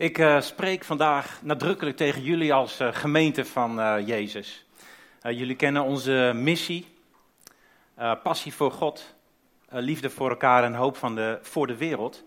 Ik 0.00 0.18
uh, 0.18 0.40
spreek 0.40 0.84
vandaag 0.84 1.38
nadrukkelijk 1.42 1.96
tegen 1.96 2.22
jullie 2.22 2.52
als 2.52 2.80
uh, 2.80 2.88
gemeente 2.92 3.44
van 3.44 3.78
uh, 3.78 3.94
Jezus. 4.06 4.64
jullie 5.22 5.56
kennen 5.56 5.84
onze 5.84 6.32
missie, 6.34 6.86
passie 8.22 8.54
voor 8.54 8.72
God, 8.72 9.14
liefde 9.68 10.10
voor 10.10 10.30
elkaar 10.30 10.64
en 10.64 10.74
hoop 10.74 10.96
van 10.96 11.14
de, 11.14 11.38
voor 11.42 11.66
de 11.66 11.76
wereld. 11.76 12.24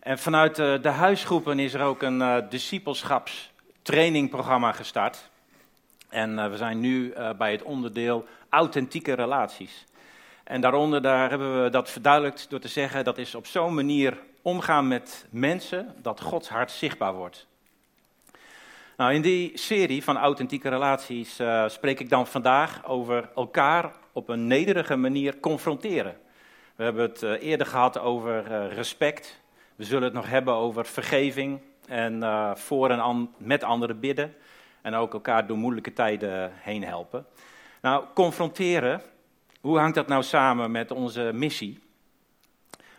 En 0.00 0.18
vanuit 0.18 0.56
de 0.56 0.88
huisgroepen 0.88 1.58
is 1.58 1.74
er 1.74 1.82
ook 1.82 2.02
een 2.02 2.46
discipelschapstrainingprogramma 2.48 4.72
gestart. 4.72 5.30
En 6.08 6.50
we 6.50 6.56
zijn 6.56 6.80
nu 6.80 7.14
bij 7.38 7.52
het 7.52 7.62
onderdeel 7.62 8.26
authentieke 8.48 9.12
relaties. 9.12 9.84
En 10.44 10.60
daaronder 10.60 11.02
daar 11.02 11.30
hebben 11.30 11.62
we 11.62 11.70
dat 11.70 11.90
verduidelijkt 11.90 12.50
door 12.50 12.60
te 12.60 12.68
zeggen 12.68 13.04
dat 13.04 13.18
is 13.18 13.34
op 13.34 13.46
zo'n 13.46 13.74
manier 13.74 14.18
omgaan 14.42 14.88
met 14.88 15.26
mensen 15.30 15.94
dat 16.02 16.20
Gods 16.20 16.48
hart 16.48 16.70
zichtbaar 16.70 17.14
wordt. 17.14 17.46
Nou, 18.96 19.14
in 19.14 19.22
die 19.22 19.50
serie 19.54 20.04
van 20.04 20.16
authentieke 20.16 20.68
relaties 20.68 21.40
uh, 21.40 21.68
spreek 21.68 22.00
ik 22.00 22.08
dan 22.08 22.26
vandaag 22.26 22.86
over 22.86 23.30
elkaar 23.34 23.92
op 24.12 24.28
een 24.28 24.46
nederige 24.46 24.96
manier 24.96 25.40
confronteren. 25.40 26.16
We 26.76 26.84
hebben 26.84 27.02
het 27.02 27.22
uh, 27.22 27.42
eerder 27.42 27.66
gehad 27.66 27.98
over 27.98 28.50
uh, 28.50 28.72
respect. 28.72 29.40
We 29.76 29.84
zullen 29.84 30.02
het 30.02 30.12
nog 30.12 30.28
hebben 30.28 30.54
over 30.54 30.86
vergeving 30.86 31.60
en 31.88 32.22
voor 32.56 32.90
en 32.90 33.30
met 33.36 33.64
anderen 33.64 34.00
bidden. 34.00 34.34
En 34.82 34.94
ook 34.94 35.12
elkaar 35.12 35.46
door 35.46 35.56
moeilijke 35.56 35.92
tijden 35.92 36.52
heen 36.54 36.84
helpen. 36.84 37.26
Nou, 37.80 38.04
confronteren, 38.14 39.02
hoe 39.60 39.78
hangt 39.78 39.94
dat 39.94 40.08
nou 40.08 40.22
samen 40.22 40.70
met 40.70 40.90
onze 40.90 41.30
missie? 41.34 41.80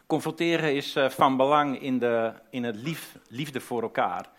Confronteren 0.08 0.76
is 0.76 0.96
uh, 0.96 1.10
van 1.10 1.38
belang 1.38 1.82
in, 1.82 2.00
de, 2.00 2.34
in 2.50 2.64
het 2.64 2.76
lief, 2.76 3.18
liefde 3.28 3.62
voor 3.62 3.82
elkaar. 3.82 4.30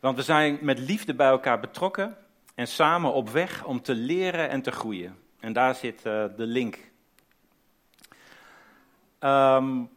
Want 0.00 0.16
we 0.16 0.22
zijn 0.22 0.58
met 0.60 0.78
liefde 0.78 1.14
bij 1.14 1.28
elkaar 1.28 1.60
betrokken 1.60 2.16
en 2.54 2.66
samen 2.66 3.12
op 3.12 3.28
weg 3.28 3.64
om 3.64 3.82
te 3.82 3.94
leren 3.94 4.48
en 4.48 4.62
te 4.62 4.70
groeien. 4.70 5.18
En 5.40 5.52
daar 5.52 5.74
zit 5.74 6.06
uh, 6.06 6.24
de 6.36 6.46
link. 6.46 6.78
Um, 9.20 9.90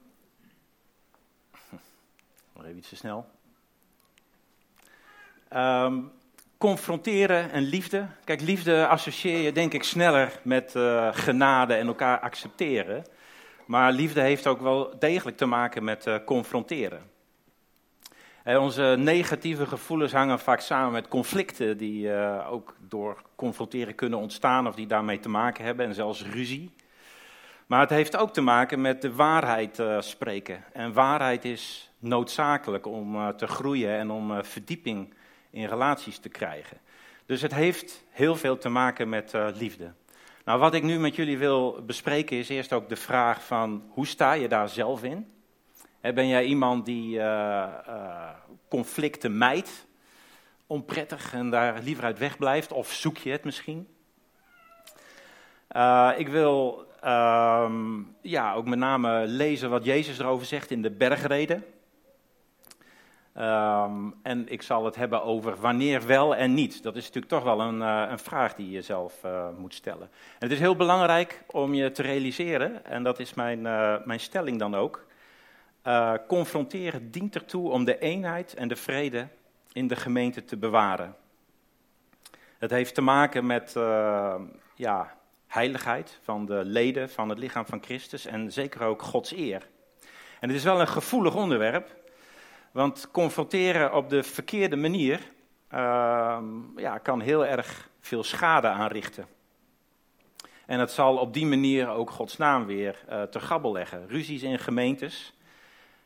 even 2.63 2.77
iets 2.77 2.89
te 2.89 2.95
snel. 2.95 3.29
Um, 5.55 6.11
confronteren 6.57 7.51
en 7.51 7.61
liefde. 7.61 8.07
Kijk, 8.23 8.41
liefde 8.41 8.87
associeer 8.87 9.37
je 9.37 9.51
denk 9.51 9.73
ik 9.73 9.83
sneller 9.83 10.39
met 10.43 10.75
uh, 10.75 11.09
genade 11.11 11.73
en 11.73 11.87
elkaar 11.87 12.19
accepteren. 12.19 13.05
Maar 13.65 13.91
liefde 13.91 14.21
heeft 14.21 14.47
ook 14.47 14.61
wel 14.61 14.99
degelijk 14.99 15.37
te 15.37 15.45
maken 15.45 15.83
met 15.83 16.07
uh, 16.07 16.15
confronteren. 16.25 17.11
En 18.43 18.59
onze 18.59 18.95
negatieve 18.97 19.65
gevoelens 19.65 20.11
hangen 20.11 20.39
vaak 20.39 20.59
samen 20.59 20.91
met 20.91 21.07
conflicten 21.07 21.77
die 21.77 22.07
uh, 22.07 22.51
ook 22.51 22.75
door 22.87 23.21
confronteren 23.35 23.95
kunnen 23.95 24.19
ontstaan 24.19 24.67
of 24.67 24.75
die 24.75 24.87
daarmee 24.87 25.19
te 25.19 25.29
maken 25.29 25.65
hebben 25.65 25.85
en 25.85 25.93
zelfs 25.93 26.25
ruzie. 26.25 26.71
Maar 27.67 27.79
het 27.79 27.89
heeft 27.89 28.17
ook 28.17 28.33
te 28.33 28.41
maken 28.41 28.81
met 28.81 29.01
de 29.01 29.13
waarheid 29.13 29.83
spreken. 29.99 30.63
En 30.73 30.93
waarheid 30.93 31.45
is 31.45 31.91
noodzakelijk 31.99 32.85
om 32.85 33.33
te 33.37 33.47
groeien 33.47 33.97
en 33.97 34.11
om 34.11 34.43
verdieping 34.43 35.13
in 35.49 35.65
relaties 35.65 36.17
te 36.17 36.29
krijgen. 36.29 36.77
Dus 37.25 37.41
het 37.41 37.53
heeft 37.53 38.03
heel 38.09 38.35
veel 38.35 38.57
te 38.57 38.69
maken 38.69 39.09
met 39.09 39.33
liefde. 39.55 39.91
Nou, 40.45 40.59
wat 40.59 40.73
ik 40.73 40.83
nu 40.83 40.99
met 40.99 41.15
jullie 41.15 41.37
wil 41.37 41.83
bespreken 41.85 42.37
is 42.37 42.49
eerst 42.49 42.73
ook 42.73 42.89
de 42.89 42.95
vraag 42.95 43.43
van 43.43 43.83
hoe 43.89 44.07
sta 44.07 44.33
je 44.33 44.47
daar 44.47 44.69
zelf 44.69 45.03
in? 45.03 45.31
Ben 46.01 46.27
jij 46.27 46.45
iemand 46.45 46.85
die 46.85 47.15
uh, 47.15 47.23
uh, 47.87 48.29
conflicten 48.67 49.37
mijdt, 49.37 49.87
onprettig 50.67 51.33
en 51.33 51.49
daar 51.49 51.79
liever 51.81 52.03
uit 52.03 52.19
wegblijft, 52.19 52.71
of 52.71 52.91
zoek 52.91 53.17
je 53.17 53.31
het 53.31 53.43
misschien? 53.43 53.87
Uh, 55.75 56.11
ik 56.17 56.27
wil 56.27 56.85
ehm, 57.01 58.01
ja, 58.21 58.53
ook 58.53 58.65
met 58.65 58.79
name 58.79 59.27
lezen 59.27 59.69
wat 59.69 59.85
Jezus 59.85 60.19
erover 60.19 60.45
zegt 60.45 60.71
in 60.71 60.81
de 60.81 60.91
bergreden. 60.91 61.65
Um, 63.37 64.15
en 64.23 64.47
ik 64.47 64.61
zal 64.61 64.85
het 64.85 64.95
hebben 64.95 65.23
over 65.23 65.55
wanneer 65.55 66.05
wel 66.05 66.35
en 66.35 66.53
niet. 66.53 66.83
Dat 66.83 66.95
is 66.95 67.01
natuurlijk 67.01 67.31
toch 67.33 67.43
wel 67.43 67.61
een, 67.61 67.79
uh, 67.79 68.05
een 68.09 68.19
vraag 68.19 68.55
die 68.55 68.69
je 68.69 68.81
zelf 68.81 69.23
uh, 69.25 69.47
moet 69.57 69.73
stellen. 69.73 70.09
En 70.11 70.39
het 70.39 70.51
is 70.51 70.59
heel 70.59 70.75
belangrijk 70.75 71.43
om 71.47 71.73
je 71.73 71.91
te 71.91 72.01
realiseren, 72.01 72.85
en 72.85 73.03
dat 73.03 73.19
is 73.19 73.33
mijn, 73.33 73.59
uh, 73.59 73.95
mijn 74.05 74.19
stelling 74.19 74.59
dan 74.59 74.75
ook. 74.75 75.05
confronteren 76.27 77.11
dient 77.11 77.35
ertoe 77.35 77.69
om 77.69 77.85
de 77.85 77.99
eenheid 77.99 78.53
en 78.53 78.67
de 78.67 78.75
vrede 78.75 79.27
in 79.71 79.87
de 79.87 79.95
gemeente 79.95 80.45
te 80.45 80.57
bewaren. 80.57 81.15
Het 82.57 82.71
heeft 82.71 82.95
te 82.95 83.01
maken 83.01 83.45
met 83.45 83.73
ja, 84.75 85.15
heiligheid 85.47 86.19
van 86.23 86.45
de 86.45 86.61
leden 86.65 87.09
van 87.09 87.29
het 87.29 87.37
lichaam 87.37 87.65
van 87.65 87.83
Christus 87.83 88.25
en 88.25 88.51
zeker 88.51 88.83
ook 88.83 89.01
Gods 89.01 89.31
eer. 89.31 89.67
En 90.39 90.49
het 90.49 90.57
is 90.57 90.63
wel 90.63 90.79
een 90.79 90.87
gevoelig 90.87 91.35
onderwerp. 91.35 92.01
Want 92.73 93.11
confronteren 93.11 93.93
op 93.93 94.09
de 94.09 94.23
verkeerde 94.23 94.75
manier 94.75 95.19
uh, 95.73 96.37
ja, 96.75 96.97
kan 96.97 97.21
heel 97.21 97.45
erg 97.45 97.89
veel 97.99 98.23
schade 98.23 98.67
aanrichten. 98.67 99.27
En 100.65 100.79
het 100.79 100.91
zal 100.91 101.17
op 101.17 101.33
die 101.33 101.45
manier 101.45 101.89
ook 101.89 102.09
Gods 102.09 102.37
naam 102.37 102.65
weer 102.65 103.03
uh, 103.09 103.21
te 103.21 103.39
gabbel 103.39 103.71
leggen. 103.71 104.07
Ruzies 104.07 104.43
in 104.43 104.59
gemeentes, 104.59 105.33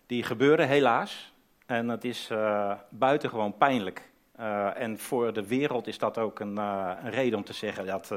die 0.06 0.23
gebeuren 0.23 0.67
helaas. 0.67 1.33
En 1.66 1.89
het 1.89 2.03
is 2.03 2.29
uh, 2.31 2.72
buitengewoon 2.89 3.57
pijnlijk. 3.57 4.09
Uh, 4.39 4.81
en 4.81 5.00
voor 5.00 5.33
de 5.33 5.47
wereld 5.47 5.88
is 5.88 5.97
dat 5.97 6.17
ook 6.17 6.39
een, 6.39 6.57
een 6.57 7.11
reden 7.11 7.38
om 7.38 7.45
te 7.45 7.53
zeggen 7.53 7.85
dat 7.85 8.13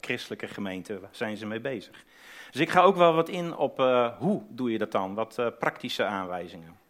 christelijke 0.00 0.48
gemeenten 0.48 1.00
zijn 1.10 1.36
ze 1.36 1.46
mee 1.46 1.60
bezig. 1.60 2.04
Dus 2.50 2.60
ik 2.60 2.70
ga 2.70 2.82
ook 2.82 2.96
wel 2.96 3.14
wat 3.14 3.28
in 3.28 3.56
op 3.56 3.78
hoe 4.18 4.42
doe 4.48 4.72
je 4.72 4.78
dat 4.78 4.92
dan, 4.92 5.14
wat 5.14 5.52
praktische 5.58 6.04
aanwijzingen. 6.04 6.83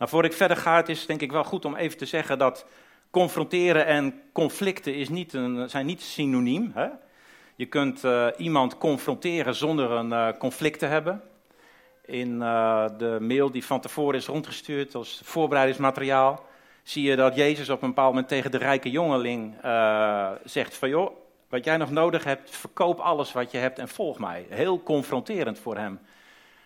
Nou, 0.00 0.12
voor 0.12 0.24
ik 0.24 0.32
verder 0.32 0.56
ga, 0.56 0.76
het 0.76 0.88
is 0.88 1.06
denk 1.06 1.20
ik 1.20 1.32
wel 1.32 1.44
goed 1.44 1.64
om 1.64 1.76
even 1.76 1.98
te 1.98 2.06
zeggen 2.06 2.38
dat 2.38 2.66
confronteren 3.10 3.86
en 3.86 4.22
conflicten 4.32 4.94
is 4.94 5.08
niet 5.08 5.32
een, 5.32 5.70
zijn 5.70 5.86
niet 5.86 6.02
synoniem. 6.02 6.72
Hè? 6.74 6.88
Je 7.56 7.66
kunt 7.66 8.04
uh, 8.04 8.26
iemand 8.36 8.78
confronteren 8.78 9.54
zonder 9.54 9.90
een 9.90 10.10
uh, 10.10 10.28
conflict 10.38 10.78
te 10.78 10.86
hebben. 10.86 11.22
In 12.04 12.30
uh, 12.30 12.84
de 12.98 13.18
mail 13.20 13.50
die 13.50 13.64
van 13.64 13.80
tevoren 13.80 14.18
is 14.18 14.26
rondgestuurd 14.26 14.94
als 14.94 15.20
voorbereidingsmateriaal, 15.24 16.44
zie 16.82 17.02
je 17.02 17.16
dat 17.16 17.34
Jezus 17.34 17.68
op 17.68 17.82
een 17.82 17.88
bepaald 17.88 18.10
moment 18.10 18.28
tegen 18.28 18.50
de 18.50 18.58
rijke 18.58 18.90
jongeling 18.90 19.54
zegt 20.44 20.76
van 20.76 20.88
joh, 20.88 21.16
wat 21.48 21.64
jij 21.64 21.76
nog 21.76 21.90
nodig 21.90 22.24
hebt, 22.24 22.56
verkoop 22.56 22.98
alles 22.98 23.32
wat 23.32 23.50
je 23.50 23.58
hebt 23.58 23.78
en 23.78 23.88
volg 23.88 24.18
mij. 24.18 24.46
Heel 24.48 24.82
confronterend 24.82 25.58
voor 25.58 25.76
hem. 25.76 26.00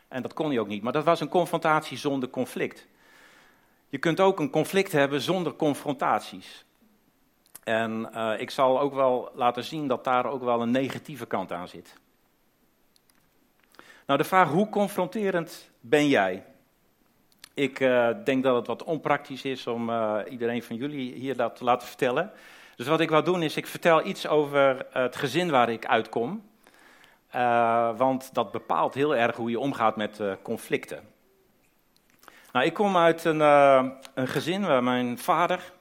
En 0.08 0.22
dat 0.22 0.32
kon 0.32 0.48
hij 0.48 0.58
ook 0.58 0.68
niet, 0.68 0.82
maar 0.82 0.92
dat 0.92 1.04
was 1.04 1.20
een 1.20 1.28
confrontatie 1.28 1.98
zonder 1.98 2.28
conflict. 2.28 2.86
Je 3.94 4.00
kunt 4.00 4.20
ook 4.20 4.40
een 4.40 4.50
conflict 4.50 4.92
hebben 4.92 5.20
zonder 5.20 5.56
confrontaties. 5.56 6.64
En 7.64 8.10
uh, 8.14 8.32
ik 8.38 8.50
zal 8.50 8.80
ook 8.80 8.94
wel 8.94 9.30
laten 9.34 9.64
zien 9.64 9.88
dat 9.88 10.04
daar 10.04 10.26
ook 10.26 10.42
wel 10.42 10.62
een 10.62 10.70
negatieve 10.70 11.26
kant 11.26 11.52
aan 11.52 11.68
zit. 11.68 11.96
Nou, 14.06 14.18
de 14.18 14.24
vraag 14.24 14.48
hoe 14.48 14.68
confronterend 14.68 15.70
ben 15.80 16.08
jij? 16.08 16.44
Ik 17.54 17.80
uh, 17.80 18.08
denk 18.24 18.42
dat 18.42 18.56
het 18.56 18.66
wat 18.66 18.84
onpraktisch 18.84 19.44
is 19.44 19.66
om 19.66 19.90
uh, 19.90 20.18
iedereen 20.28 20.62
van 20.62 20.76
jullie 20.76 21.12
hier 21.12 21.36
dat 21.36 21.56
te 21.56 21.64
laten 21.64 21.88
vertellen. 21.88 22.32
Dus 22.76 22.86
wat 22.86 23.00
ik 23.00 23.08
wil 23.08 23.24
doen 23.24 23.42
is, 23.42 23.56
ik 23.56 23.66
vertel 23.66 24.06
iets 24.06 24.26
over 24.26 24.86
het 24.90 25.16
gezin 25.16 25.50
waar 25.50 25.68
ik 25.68 25.86
uitkom. 25.86 26.42
want 27.96 28.34
dat 28.34 28.52
bepaalt 28.52 28.94
heel 28.94 29.16
erg 29.16 29.36
hoe 29.36 29.50
je 29.50 29.58
omgaat 29.58 29.96
met 29.96 30.20
conflicten. 30.42 31.13
Nou, 32.54 32.66
ik 32.66 32.74
kom 32.74 32.96
uit 32.96 33.24
een, 33.24 33.38
uh, 33.38 33.84
een 34.14 34.28
gezin 34.28 34.66
waar 34.66 34.82
mijn 34.82 35.18
vader 35.18 35.72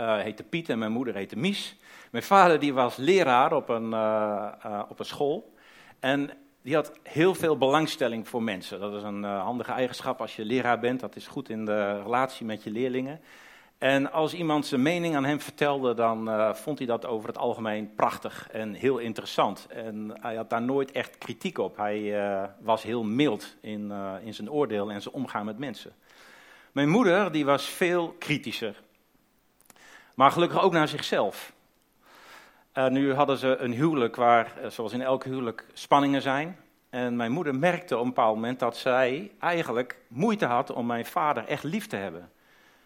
uh, 0.00 0.18
heette 0.18 0.42
Piet 0.42 0.68
en 0.68 0.78
mijn 0.78 0.92
moeder 0.92 1.14
heette 1.14 1.36
Mies. 1.36 1.76
Mijn 2.10 2.24
vader 2.24 2.58
die 2.58 2.74
was 2.74 2.96
leraar 2.96 3.52
op 3.52 3.68
een, 3.68 3.90
uh, 3.90 4.82
op 4.88 4.98
een 4.98 5.04
school. 5.04 5.54
En 6.00 6.30
die 6.62 6.74
had 6.74 6.92
heel 7.02 7.34
veel 7.34 7.58
belangstelling 7.58 8.28
voor 8.28 8.42
mensen. 8.42 8.80
Dat 8.80 8.94
is 8.94 9.02
een 9.02 9.24
handige 9.24 9.72
eigenschap 9.72 10.20
als 10.20 10.36
je 10.36 10.44
leraar 10.44 10.80
bent. 10.80 11.00
Dat 11.00 11.16
is 11.16 11.26
goed 11.26 11.48
in 11.48 11.64
de 11.64 12.02
relatie 12.02 12.46
met 12.46 12.62
je 12.62 12.70
leerlingen. 12.70 13.20
En 13.78 14.12
als 14.12 14.34
iemand 14.34 14.66
zijn 14.66 14.82
mening 14.82 15.16
aan 15.16 15.24
hem 15.24 15.40
vertelde, 15.40 15.94
dan 15.94 16.28
uh, 16.28 16.54
vond 16.54 16.78
hij 16.78 16.86
dat 16.86 17.06
over 17.06 17.28
het 17.28 17.38
algemeen 17.38 17.94
prachtig 17.94 18.48
en 18.50 18.74
heel 18.74 18.98
interessant. 18.98 19.66
En 19.66 20.18
hij 20.20 20.36
had 20.36 20.50
daar 20.50 20.62
nooit 20.62 20.92
echt 20.92 21.18
kritiek 21.18 21.58
op. 21.58 21.76
Hij 21.76 22.00
uh, 22.00 22.44
was 22.60 22.82
heel 22.82 23.04
mild 23.04 23.56
in, 23.60 23.90
uh, 23.90 24.14
in 24.24 24.34
zijn 24.34 24.50
oordeel 24.50 24.90
en 24.90 25.02
zijn 25.02 25.14
omgaan 25.14 25.44
met 25.44 25.58
mensen. 25.58 25.92
Mijn 26.72 26.88
moeder, 26.88 27.32
die 27.32 27.44
was 27.44 27.64
veel 27.66 28.16
kritischer. 28.18 28.82
Maar 30.14 30.30
gelukkig 30.30 30.62
ook 30.62 30.72
naar 30.72 30.88
zichzelf. 30.88 31.52
nu 32.88 33.14
hadden 33.14 33.38
ze 33.38 33.56
een 33.56 33.72
huwelijk 33.72 34.16
waar, 34.16 34.52
zoals 34.68 34.92
in 34.92 35.02
elk 35.02 35.24
huwelijk, 35.24 35.66
spanningen 35.72 36.22
zijn. 36.22 36.56
En 36.90 37.16
mijn 37.16 37.32
moeder 37.32 37.54
merkte 37.54 37.94
op 37.94 38.02
een 38.02 38.08
bepaald 38.08 38.34
moment 38.34 38.58
dat 38.58 38.76
zij 38.76 39.30
eigenlijk 39.38 39.96
moeite 40.08 40.46
had 40.46 40.72
om 40.72 40.86
mijn 40.86 41.06
vader 41.06 41.44
echt 41.44 41.64
lief 41.64 41.86
te 41.86 41.96
hebben. 41.96 42.30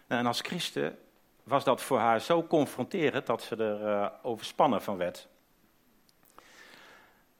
En 0.07 0.25
als 0.25 0.41
christen 0.41 0.97
was 1.43 1.63
dat 1.63 1.81
voor 1.81 1.99
haar 1.99 2.21
zo 2.21 2.43
confronterend 2.43 3.25
dat 3.25 3.41
ze 3.41 3.55
er 3.55 3.81
uh, 3.81 4.07
overspannen 4.21 4.81
van 4.81 4.97
werd. 4.97 5.27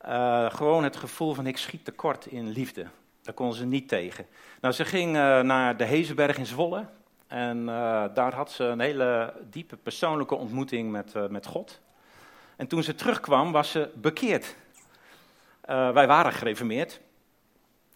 Uh, 0.06 0.54
gewoon 0.54 0.84
het 0.84 0.96
gevoel 0.96 1.34
van 1.34 1.48
ik 1.48 1.58
schiet 1.58 1.86
tekort 1.86 2.26
in 2.26 2.50
liefde. 2.50 2.86
Daar 3.22 3.34
kon 3.34 3.54
ze 3.54 3.66
niet 3.66 3.88
tegen. 3.88 4.26
Nou, 4.62 4.74
ze 4.74 4.86
ging 4.86 5.16
uh, 5.16 5.40
naar 5.40 5.78
de 5.78 5.84
Hezenberg 5.84 6.38
in 6.38 6.46
Zwolle. 6.46 6.86
En 7.28 7.66
daar 8.14 8.34
had 8.34 8.52
ze 8.52 8.64
een 8.64 8.80
hele 8.80 9.34
diepe 9.50 9.78
persoonlijke 9.78 10.36
ontmoeting 10.36 10.92
met, 10.92 11.30
met 11.30 11.46
God. 11.46 11.80
En 12.56 12.68
toen 12.68 12.84
ze 12.84 12.96
terugkwam, 12.96 13.52
was 13.52 13.72
ze 13.72 13.90
bekeerd. 13.96 14.56
wij 15.66 16.08
waren 16.08 16.32
gereformeerd. 16.32 17.00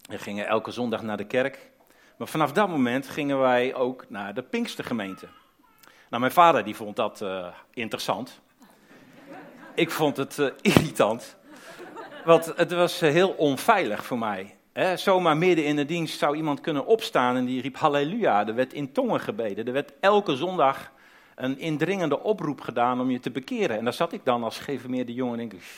We 0.02 0.18
gingen 0.18 0.46
elke 0.46 0.70
zondag 0.70 1.02
naar 1.02 1.16
de 1.16 1.26
kerk. 1.26 1.70
Maar 2.18 2.28
vanaf 2.28 2.52
dat 2.52 2.68
moment 2.68 3.08
gingen 3.08 3.40
wij 3.40 3.74
ook 3.74 4.04
naar 4.08 4.34
de 4.34 4.42
Pinkstergemeente. 4.42 5.26
Nou, 5.84 6.20
mijn 6.20 6.32
vader 6.32 6.64
die 6.64 6.76
vond 6.76 6.96
dat 6.96 7.20
uh, 7.20 7.46
interessant. 7.72 8.40
Ik 9.74 9.90
vond 9.90 10.16
het 10.16 10.38
uh, 10.38 10.46
irritant. 10.74 11.36
Want 12.24 12.52
het 12.56 12.72
was 12.72 13.02
uh, 13.02 13.10
heel 13.10 13.28
onveilig 13.28 14.04
voor 14.04 14.18
mij. 14.18 14.56
He, 14.72 14.96
zomaar 14.96 15.36
midden 15.36 15.64
in 15.64 15.76
de 15.76 15.84
dienst 15.84 16.18
zou 16.18 16.36
iemand 16.36 16.60
kunnen 16.60 16.86
opstaan 16.86 17.36
en 17.36 17.44
die 17.44 17.62
riep 17.62 17.76
halleluja. 17.76 18.46
Er 18.46 18.54
werd 18.54 18.72
in 18.72 18.92
tongen 18.92 19.20
gebeden. 19.20 19.66
Er 19.66 19.72
werd 19.72 19.92
elke 20.00 20.36
zondag 20.36 20.92
een 21.34 21.58
indringende 21.58 22.22
oproep 22.22 22.60
gedaan 22.60 23.00
om 23.00 23.10
je 23.10 23.20
te 23.20 23.30
bekeren. 23.30 23.78
En 23.78 23.84
daar 23.84 23.92
zat 23.92 24.12
ik 24.12 24.24
dan 24.24 24.44
als 24.44 24.58
geïnformeerde 24.58 25.14
jongen 25.14 25.32
en 25.32 25.48
denk 25.48 25.52
ik... 25.52 25.68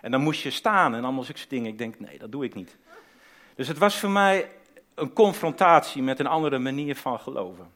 En 0.00 0.10
dan 0.10 0.20
moest 0.20 0.42
je 0.42 0.50
staan 0.50 0.94
en 0.94 1.04
allemaal 1.04 1.22
zulke 1.22 1.40
dingen. 1.48 1.70
Ik 1.70 1.78
denk, 1.78 2.00
nee, 2.00 2.18
dat 2.18 2.32
doe 2.32 2.44
ik 2.44 2.54
niet. 2.54 2.76
Dus 3.54 3.68
het 3.68 3.78
was 3.78 3.98
voor 3.98 4.10
mij 4.10 4.50
een 4.94 5.12
confrontatie 5.12 6.02
met 6.02 6.20
een 6.20 6.26
andere 6.26 6.58
manier 6.58 6.96
van 6.96 7.20
geloven. 7.20 7.66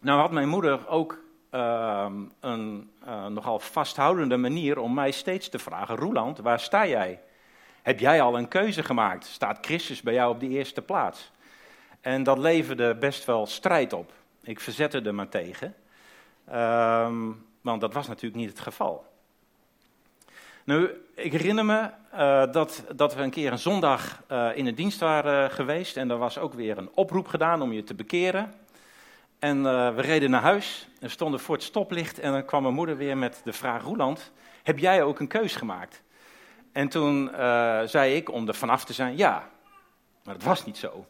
Nou 0.00 0.20
had 0.20 0.30
mijn 0.30 0.48
moeder 0.48 0.88
ook 0.88 1.18
uh, 1.50 2.06
een 2.40 2.90
uh, 3.06 3.26
nogal 3.26 3.58
vasthoudende 3.58 4.36
manier 4.36 4.78
om 4.78 4.94
mij 4.94 5.10
steeds 5.10 5.48
te 5.48 5.58
vragen: 5.58 5.96
Roeland, 5.96 6.38
waar 6.38 6.60
sta 6.60 6.86
jij? 6.86 7.20
Heb 7.82 8.00
jij 8.00 8.22
al 8.22 8.38
een 8.38 8.48
keuze 8.48 8.82
gemaakt? 8.82 9.24
Staat 9.24 9.58
Christus 9.66 10.02
bij 10.02 10.14
jou 10.14 10.34
op 10.34 10.40
de 10.40 10.48
eerste 10.48 10.82
plaats? 10.82 11.30
En 12.00 12.22
dat 12.22 12.38
leverde 12.38 12.94
best 12.94 13.24
wel 13.24 13.46
strijd 13.46 13.92
op. 13.92 14.12
Ik 14.42 14.60
verzette 14.60 15.00
er 15.00 15.14
maar 15.14 15.28
tegen, 15.28 15.74
uh, 16.48 17.10
want 17.60 17.80
dat 17.80 17.92
was 17.92 18.06
natuurlijk 18.08 18.36
niet 18.36 18.50
het 18.50 18.60
geval. 18.60 19.11
Nu, 20.64 20.90
ik 21.14 21.32
herinner 21.32 21.64
me 21.64 21.90
uh, 22.14 22.52
dat, 22.52 22.84
dat 22.94 23.14
we 23.14 23.22
een 23.22 23.30
keer 23.30 23.52
een 23.52 23.58
zondag 23.58 24.22
uh, 24.32 24.48
in 24.54 24.64
de 24.64 24.74
dienst 24.74 25.00
waren 25.00 25.50
geweest 25.50 25.96
en 25.96 26.10
er 26.10 26.18
was 26.18 26.38
ook 26.38 26.54
weer 26.54 26.78
een 26.78 26.90
oproep 26.94 27.26
gedaan 27.26 27.62
om 27.62 27.72
je 27.72 27.84
te 27.84 27.94
bekeren. 27.94 28.52
En 29.38 29.62
we 29.94 30.00
reden 30.00 30.30
naar 30.30 30.40
huis 30.40 30.88
en 31.00 31.10
stonden 31.10 31.40
voor 31.40 31.54
het 31.54 31.64
stoplicht 31.64 32.18
en 32.18 32.32
dan 32.32 32.44
kwam 32.44 32.62
mijn 32.62 32.74
moeder 32.74 32.96
weer 32.96 33.16
met 33.16 33.40
de 33.44 33.52
vraag, 33.52 33.82
Roeland, 33.82 34.32
heb 34.62 34.78
jij 34.78 35.02
ook 35.02 35.20
een 35.20 35.28
keus 35.28 35.56
gemaakt? 35.56 36.02
En 36.72 36.88
toen 36.88 37.30
zei 37.84 38.14
ik, 38.14 38.30
om 38.30 38.48
er 38.48 38.54
vanaf 38.54 38.84
te 38.84 38.92
zijn, 38.92 39.16
ja. 39.16 39.48
Maar 40.24 40.34
dat 40.34 40.42
was 40.42 40.64
niet 40.64 40.76
zo. 40.76 41.06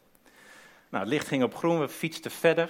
Nou, 0.89 1.03
het 1.03 1.13
licht 1.13 1.27
ging 1.27 1.43
op 1.43 1.55
groen, 1.55 1.79
we 1.79 1.89
fietsten 1.89 2.31
verder. 2.31 2.69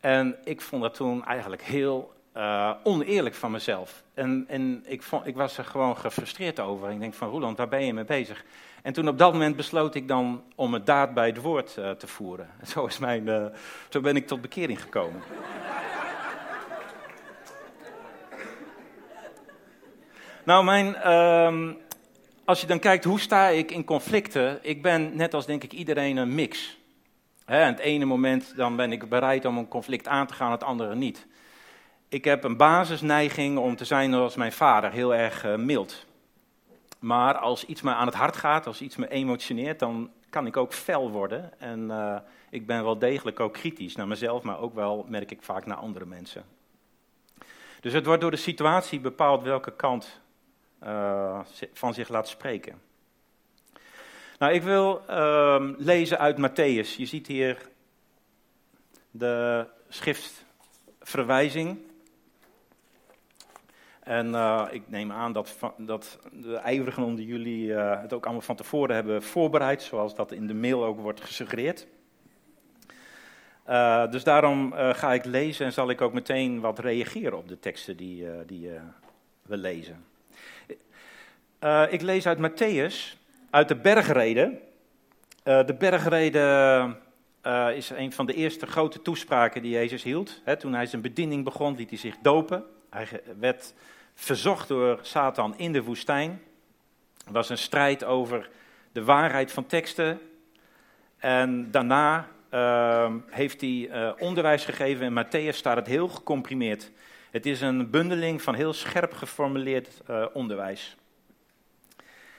En 0.00 0.36
ik 0.44 0.60
vond 0.60 0.82
dat 0.82 0.94
toen 0.94 1.24
eigenlijk 1.24 1.62
heel 1.62 2.12
uh, 2.36 2.70
oneerlijk 2.82 3.34
van 3.34 3.50
mezelf. 3.50 4.02
En, 4.14 4.44
en 4.48 4.82
ik, 4.86 5.02
ik 5.24 5.36
was 5.36 5.58
er 5.58 5.64
gewoon 5.64 5.96
gefrustreerd 5.96 6.60
over. 6.60 6.90
Ik 6.90 7.00
denk 7.00 7.14
van, 7.14 7.28
Roland, 7.28 7.56
waar 7.56 7.68
ben 7.68 7.84
je 7.84 7.94
mee 7.94 8.04
bezig? 8.04 8.44
En 8.82 8.92
toen 8.92 9.08
op 9.08 9.18
dat 9.18 9.32
moment 9.32 9.56
besloot 9.56 9.94
ik 9.94 10.08
dan 10.08 10.42
om 10.54 10.74
het 10.74 10.86
daad 10.86 11.14
bij 11.14 11.26
het 11.26 11.40
woord 11.40 11.76
uh, 11.78 11.90
te 11.90 12.06
voeren. 12.06 12.48
Zo, 12.72 12.86
is 12.86 12.98
mijn, 12.98 13.26
uh, 13.26 13.46
zo 13.88 14.00
ben 14.00 14.16
ik 14.16 14.26
tot 14.26 14.40
bekering 14.40 14.82
gekomen. 14.82 15.22
nou, 20.44 20.64
mijn, 20.64 20.86
uh, 21.04 21.70
als 22.44 22.60
je 22.60 22.66
dan 22.66 22.78
kijkt, 22.78 23.04
hoe 23.04 23.20
sta 23.20 23.48
ik 23.48 23.70
in 23.70 23.84
conflicten? 23.84 24.58
Ik 24.62 24.82
ben 24.82 25.16
net 25.16 25.34
als 25.34 25.46
denk 25.46 25.64
ik 25.64 25.72
iedereen 25.72 26.16
een 26.16 26.34
mix. 26.34 26.78
Hè, 27.44 27.56
het 27.56 27.78
ene 27.78 28.04
moment 28.04 28.56
dan 28.56 28.76
ben 28.76 28.92
ik 28.92 29.08
bereid 29.08 29.44
om 29.44 29.58
een 29.58 29.68
conflict 29.68 30.08
aan 30.08 30.26
te 30.26 30.34
gaan, 30.34 30.50
het 30.50 30.64
andere 30.64 30.94
niet. 30.94 31.26
Ik 32.10 32.24
heb 32.24 32.44
een 32.44 32.56
basisneiging 32.56 33.58
om 33.58 33.76
te 33.76 33.84
zijn 33.84 34.12
zoals 34.12 34.36
mijn 34.36 34.52
vader, 34.52 34.90
heel 34.90 35.14
erg 35.14 35.44
uh, 35.44 35.56
mild. 35.56 36.06
Maar 36.98 37.34
als 37.34 37.64
iets 37.64 37.82
me 37.82 37.94
aan 37.94 38.06
het 38.06 38.14
hart 38.14 38.36
gaat, 38.36 38.66
als 38.66 38.80
iets 38.80 38.96
me 38.96 39.08
emotioneert, 39.08 39.78
dan 39.78 40.10
kan 40.30 40.46
ik 40.46 40.56
ook 40.56 40.72
fel 40.72 41.10
worden. 41.10 41.60
En 41.60 41.80
uh, 41.80 42.16
ik 42.50 42.66
ben 42.66 42.84
wel 42.84 42.98
degelijk 42.98 43.40
ook 43.40 43.52
kritisch 43.52 43.96
naar 43.96 44.08
mezelf, 44.08 44.42
maar 44.42 44.58
ook 44.58 44.74
wel, 44.74 45.06
merk 45.08 45.30
ik 45.30 45.42
vaak, 45.42 45.66
naar 45.66 45.76
andere 45.76 46.06
mensen. 46.06 46.44
Dus 47.80 47.92
het 47.92 48.06
wordt 48.06 48.20
door 48.20 48.30
de 48.30 48.36
situatie 48.36 49.00
bepaald 49.00 49.42
welke 49.42 49.72
kant 49.72 50.20
uh, 50.84 51.40
van 51.72 51.94
zich 51.94 52.08
laat 52.08 52.28
spreken. 52.28 52.80
Nou, 54.38 54.52
ik 54.52 54.62
wil 54.62 55.02
uh, 55.10 55.68
lezen 55.76 56.18
uit 56.18 56.36
Matthäus. 56.36 56.96
Je 56.96 57.06
ziet 57.06 57.26
hier 57.26 57.68
de 59.10 59.66
schriftverwijzing. 59.88 61.88
En 64.00 64.26
uh, 64.28 64.66
ik 64.70 64.82
neem 64.86 65.12
aan 65.12 65.32
dat, 65.32 65.56
dat 65.76 66.18
de 66.32 66.56
ijverigen 66.56 67.02
onder 67.02 67.24
jullie 67.24 67.66
uh, 67.66 68.00
het 68.00 68.12
ook 68.12 68.24
allemaal 68.24 68.42
van 68.42 68.56
tevoren 68.56 68.94
hebben 68.94 69.22
voorbereid, 69.22 69.82
zoals 69.82 70.14
dat 70.14 70.32
in 70.32 70.46
de 70.46 70.54
mail 70.54 70.84
ook 70.84 71.00
wordt 71.00 71.20
gesuggereerd. 71.20 71.86
Uh, 73.68 74.10
dus 74.10 74.24
daarom 74.24 74.72
ga 74.72 75.12
ik 75.12 75.24
lezen 75.24 75.66
en 75.66 75.72
zal 75.72 75.90
ik 75.90 76.00
ook 76.00 76.12
meteen 76.12 76.60
wat 76.60 76.78
reageren 76.78 77.38
op 77.38 77.48
de 77.48 77.58
teksten 77.58 77.96
die, 77.96 78.26
die 78.46 78.70
we 79.42 79.56
lezen. 79.56 80.04
ik 81.90 82.00
lees 82.00 82.26
uit 82.26 82.38
Matthäus, 82.38 83.18
uit 83.50 83.68
de 83.68 83.76
bergreden. 83.76 84.58
de 85.42 85.76
bergreden 85.78 86.96
is 87.74 87.90
een 87.90 88.12
van 88.12 88.26
de 88.26 88.34
eerste 88.34 88.66
grote 88.66 89.02
toespraken 89.02 89.62
die 89.62 89.72
Jezus 89.72 90.02
hield. 90.02 90.42
Toen 90.58 90.74
hij 90.74 90.86
zijn 90.86 91.02
bediening 91.02 91.44
begon, 91.44 91.76
liet 91.76 91.90
hij 91.90 91.98
zich 91.98 92.16
dopen. 92.22 92.64
Hij 92.90 93.22
werd 93.38 93.74
verzocht 94.14 94.68
door 94.68 94.98
Satan 95.02 95.58
in 95.58 95.72
de 95.72 95.82
woestijn. 95.82 96.42
Er 97.26 97.32
was 97.32 97.48
een 97.48 97.58
strijd 97.58 98.04
over 98.04 98.50
de 98.92 99.04
waarheid 99.04 99.52
van 99.52 99.66
teksten. 99.66 100.20
En 101.16 101.70
daarna 101.70 102.28
uh, 102.54 103.14
heeft 103.26 103.60
hij 103.60 103.70
uh, 103.70 104.12
onderwijs 104.18 104.64
gegeven. 104.64 105.06
In 105.06 105.24
Matthäus 105.24 105.56
staat 105.56 105.76
het 105.76 105.86
heel 105.86 106.08
gecomprimeerd. 106.08 106.90
Het 107.30 107.46
is 107.46 107.60
een 107.60 107.90
bundeling 107.90 108.42
van 108.42 108.54
heel 108.54 108.72
scherp 108.72 109.12
geformuleerd 109.12 110.00
uh, 110.10 110.26
onderwijs. 110.32 110.96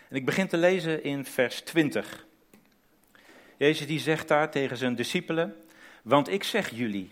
En 0.10 0.16
ik 0.16 0.26
begin 0.26 0.48
te 0.48 0.58
lezen 0.58 1.04
in 1.04 1.26
vers 1.26 1.62
20. 1.62 2.26
Jezus 3.58 3.88
die 3.88 4.00
zegt 4.00 4.28
daar 4.28 4.52
tegen 4.52 4.78
zijn 4.78 4.96
discipelen: 4.96 5.56
Want 6.02 6.30
ik 6.30 6.44
zeg 6.44 6.70
jullie 6.70 7.12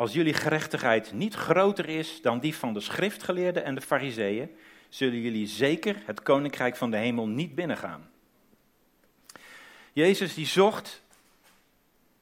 als 0.00 0.12
jullie 0.12 0.34
gerechtigheid 0.34 1.12
niet 1.12 1.34
groter 1.34 1.88
is 1.88 2.22
dan 2.22 2.38
die 2.38 2.56
van 2.56 2.72
de 2.72 2.80
schriftgeleerden 2.80 3.64
en 3.64 3.74
de 3.74 3.80
fariseeën, 3.80 4.56
zullen 4.88 5.20
jullie 5.20 5.46
zeker 5.46 5.96
het 6.04 6.22
koninkrijk 6.22 6.76
van 6.76 6.90
de 6.90 6.96
hemel 6.96 7.28
niet 7.28 7.54
binnengaan. 7.54 8.10
Jezus 9.92 10.34
die 10.34 10.46
zocht 10.46 11.02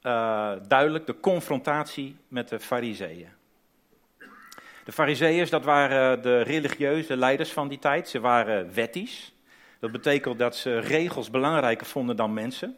uh, 0.03 0.51
duidelijk 0.67 1.05
de 1.05 1.19
confrontatie 1.19 2.15
met 2.27 2.49
de 2.49 2.59
fariseeën. 2.59 3.29
De 4.85 4.91
fariseeërs, 4.91 5.49
dat 5.49 5.63
waren 5.63 6.21
de 6.21 6.41
religieuze 6.41 7.17
leiders 7.17 7.51
van 7.51 7.67
die 7.67 7.79
tijd. 7.79 8.09
Ze 8.09 8.19
waren 8.19 8.73
wettisch. 8.73 9.33
Dat 9.79 9.91
betekent 9.91 10.39
dat 10.39 10.55
ze 10.55 10.79
regels 10.79 11.29
belangrijker 11.29 11.87
vonden 11.87 12.15
dan 12.15 12.33
mensen. 12.33 12.77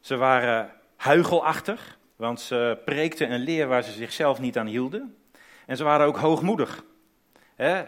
Ze 0.00 0.16
waren 0.16 0.72
huigelachtig. 0.96 1.98
Want 2.20 2.40
ze 2.40 2.78
preekten 2.84 3.32
een 3.32 3.40
leer 3.40 3.66
waar 3.66 3.82
ze 3.82 3.92
zichzelf 3.92 4.38
niet 4.38 4.58
aan 4.58 4.66
hielden. 4.66 5.16
En 5.66 5.76
ze 5.76 5.84
waren 5.84 6.06
ook 6.06 6.16
hoogmoedig. 6.16 6.84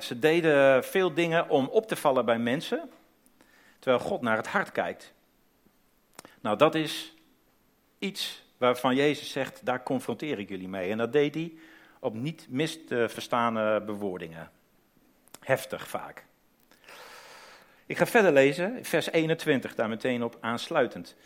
ze 0.01 0.19
deden 0.19 0.85
veel 0.85 1.15
dingen 1.15 1.49
om 1.49 1.67
op 1.67 1.87
te 1.87 1.97
vallen 1.97 2.25
bij 2.25 2.39
mensen, 2.39 2.91
terwijl 3.79 4.03
God 4.05 4.21
naar 4.21 4.37
het 4.37 4.47
hart 4.47 4.73
kijkt. 4.73 5.13
Nou, 6.41 6.57
dat 6.57 6.75
is 6.75 7.15
iets 7.99 8.45
waarvan 8.57 8.95
Jezus 8.95 9.31
zegt, 9.31 9.61
daar 9.65 9.83
confronteer 9.83 10.39
ik 10.39 10.49
jullie 10.49 10.69
mee. 10.69 10.91
En 10.91 10.99
dat 10.99 11.13
deed 11.13 11.35
hij 11.35 11.53
op 12.01 12.15
niet 12.15 12.47
mis 12.49 12.85
te 12.87 13.09
verstaande 13.09 13.83
bewoordingen. 13.87 14.51
Heftig 15.41 15.89
vaak. 15.89 16.25
Ik 17.87 17.99
ga 17.99 18.07
verder 18.07 18.33
lezen, 18.33 18.85
vers 18.85 19.11
21, 19.11 19.75
daar 19.75 19.89
meteen 19.89 20.23
op 20.23 20.37
aansluitend. 20.41 21.17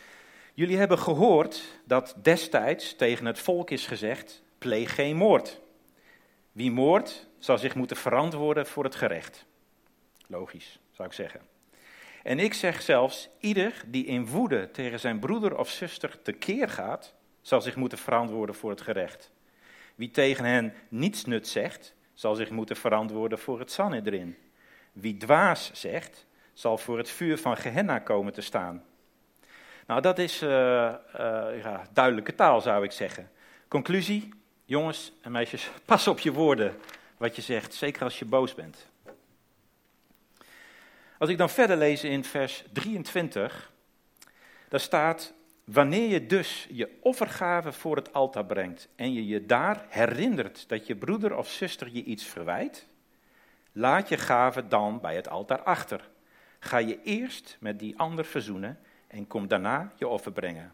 Jullie 0.57 0.77
hebben 0.77 0.99
gehoord 0.99 1.63
dat 1.85 2.15
destijds 2.21 2.95
tegen 2.95 3.25
het 3.25 3.39
volk 3.39 3.71
is 3.71 3.87
gezegd: 3.87 4.43
pleeg 4.57 4.95
geen 4.95 5.15
moord. 5.15 5.59
Wie 6.51 6.71
moordt, 6.71 7.27
zal 7.39 7.57
zich 7.57 7.75
moeten 7.75 7.97
verantwoorden 7.97 8.67
voor 8.67 8.83
het 8.83 8.95
gerecht. 8.95 9.45
Logisch, 10.27 10.79
zou 10.91 11.07
ik 11.07 11.13
zeggen. 11.13 11.41
En 12.23 12.39
ik 12.39 12.53
zeg 12.53 12.81
zelfs: 12.81 13.29
ieder 13.39 13.83
die 13.87 14.05
in 14.05 14.27
woede 14.27 14.71
tegen 14.71 14.99
zijn 14.99 15.19
broeder 15.19 15.57
of 15.57 15.69
zuster 15.69 16.21
tekeer 16.21 16.69
gaat, 16.69 17.13
zal 17.41 17.61
zich 17.61 17.75
moeten 17.75 17.97
verantwoorden 17.97 18.55
voor 18.55 18.69
het 18.69 18.81
gerecht. 18.81 19.31
Wie 19.95 20.11
tegen 20.11 20.45
hen 20.45 20.73
niets 20.89 21.25
nut 21.25 21.47
zegt, 21.47 21.95
zal 22.13 22.35
zich 22.35 22.49
moeten 22.49 22.75
verantwoorden 22.75 23.39
voor 23.39 23.59
het 23.59 23.71
Sanhedrin. 23.71 24.37
Wie 24.91 25.17
dwaas 25.17 25.71
zegt, 25.73 26.25
zal 26.53 26.77
voor 26.77 26.97
het 26.97 27.09
vuur 27.09 27.37
van 27.37 27.57
Gehenna 27.57 27.99
komen 27.99 28.33
te 28.33 28.41
staan. 28.41 28.83
Nou, 29.87 30.01
dat 30.01 30.19
is 30.19 30.43
uh, 30.43 30.49
uh, 30.49 30.93
ja, 31.63 31.87
duidelijke 31.93 32.35
taal, 32.35 32.61
zou 32.61 32.83
ik 32.83 32.91
zeggen. 32.91 33.29
Conclusie, 33.67 34.33
jongens 34.65 35.11
en 35.21 35.31
meisjes, 35.31 35.69
pas 35.85 36.07
op 36.07 36.19
je 36.19 36.31
woorden 36.31 36.75
wat 37.17 37.35
je 37.35 37.41
zegt, 37.41 37.73
zeker 37.73 38.03
als 38.03 38.19
je 38.19 38.25
boos 38.25 38.55
bent. 38.55 38.87
Als 41.17 41.29
ik 41.29 41.37
dan 41.37 41.49
verder 41.49 41.77
lees 41.77 42.03
in 42.03 42.23
vers 42.23 42.63
23, 42.73 43.71
daar 44.69 44.79
staat, 44.79 45.33
wanneer 45.63 46.09
je 46.09 46.25
dus 46.25 46.67
je 46.71 46.97
offergave 47.01 47.71
voor 47.71 47.95
het 47.95 48.13
altaar 48.13 48.45
brengt 48.45 48.89
en 48.95 49.13
je 49.13 49.27
je 49.27 49.45
daar 49.45 49.85
herinnert 49.89 50.69
dat 50.69 50.87
je 50.87 50.95
broeder 50.95 51.37
of 51.37 51.49
zuster 51.49 51.89
je 51.91 52.03
iets 52.03 52.23
verwijt, 52.23 52.87
laat 53.71 54.09
je 54.09 54.17
gave 54.17 54.67
dan 54.67 54.99
bij 54.99 55.15
het 55.15 55.29
altaar 55.29 55.61
achter. 55.61 56.09
Ga 56.59 56.77
je 56.77 57.01
eerst 57.01 57.57
met 57.59 57.79
die 57.79 57.97
ander 57.97 58.25
verzoenen 58.25 58.79
en 59.07 59.27
kom 59.27 59.47
daarna 59.47 59.91
je 59.95 60.07
offer 60.07 60.31
brengen. 60.31 60.73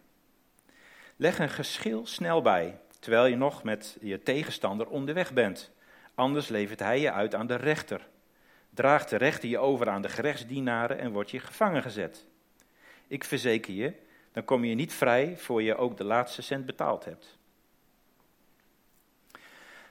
Leg 1.15 1.39
een 1.39 1.49
geschil 1.49 2.05
snel 2.05 2.41
bij, 2.41 2.79
terwijl 2.99 3.25
je 3.25 3.35
nog 3.35 3.63
met 3.63 3.97
je 4.01 4.23
tegenstander 4.23 4.87
onderweg 4.87 5.33
bent. 5.33 5.71
Anders 6.15 6.47
levert 6.47 6.79
hij 6.79 6.99
je 6.99 7.11
uit 7.11 7.35
aan 7.35 7.47
de 7.47 7.55
rechter. 7.55 8.07
Draagt 8.69 9.09
de 9.09 9.17
rechter 9.17 9.49
je 9.49 9.57
over 9.57 9.89
aan 9.89 10.01
de 10.01 10.09
gerechtsdienaren 10.09 10.99
en 10.99 11.11
wordt 11.11 11.31
je 11.31 11.39
gevangen 11.39 11.81
gezet. 11.81 12.25
Ik 13.07 13.23
verzeker 13.23 13.73
je, 13.73 13.93
dan 14.31 14.45
kom 14.45 14.63
je 14.63 14.75
niet 14.75 14.93
vrij 14.93 15.37
voor 15.37 15.61
je 15.61 15.75
ook 15.75 15.97
de 15.97 16.03
laatste 16.03 16.41
cent 16.41 16.65
betaald 16.65 17.05
hebt. 17.05 17.37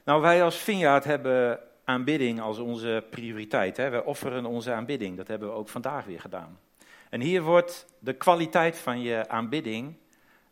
Nou, 0.04 0.20
wij 0.20 0.42
als 0.42 0.56
Vineyard 0.56 1.04
hebben 1.04 1.60
aanbidding 1.84 2.40
als 2.40 2.58
onze 2.58 3.04
prioriteit. 3.10 3.76
Hè? 3.76 3.90
Wij 3.90 4.02
offeren 4.02 4.46
onze 4.46 4.72
aanbidding, 4.72 5.16
dat 5.16 5.28
hebben 5.28 5.48
we 5.48 5.54
ook 5.54 5.68
vandaag 5.68 6.04
weer 6.04 6.20
gedaan. 6.20 6.58
En 7.12 7.20
hier 7.20 7.42
wordt 7.42 7.86
de 7.98 8.12
kwaliteit 8.12 8.78
van 8.78 9.00
je 9.00 9.28
aanbidding 9.28 9.94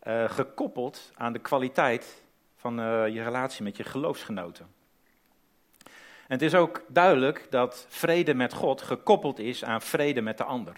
uh, 0.07 0.29
gekoppeld 0.29 1.11
aan 1.15 1.33
de 1.33 1.39
kwaliteit 1.39 2.23
van 2.55 2.79
uh, 2.79 3.07
je 3.07 3.23
relatie 3.23 3.63
met 3.63 3.77
je 3.77 3.83
geloofsgenoten. 3.83 4.67
En 6.27 6.37
het 6.37 6.41
is 6.41 6.55
ook 6.55 6.83
duidelijk 6.87 7.47
dat 7.49 7.85
vrede 7.89 8.33
met 8.33 8.53
God 8.53 8.81
gekoppeld 8.81 9.39
is 9.39 9.63
aan 9.63 9.81
vrede 9.81 10.21
met 10.21 10.37
de 10.37 10.43
ander. 10.43 10.73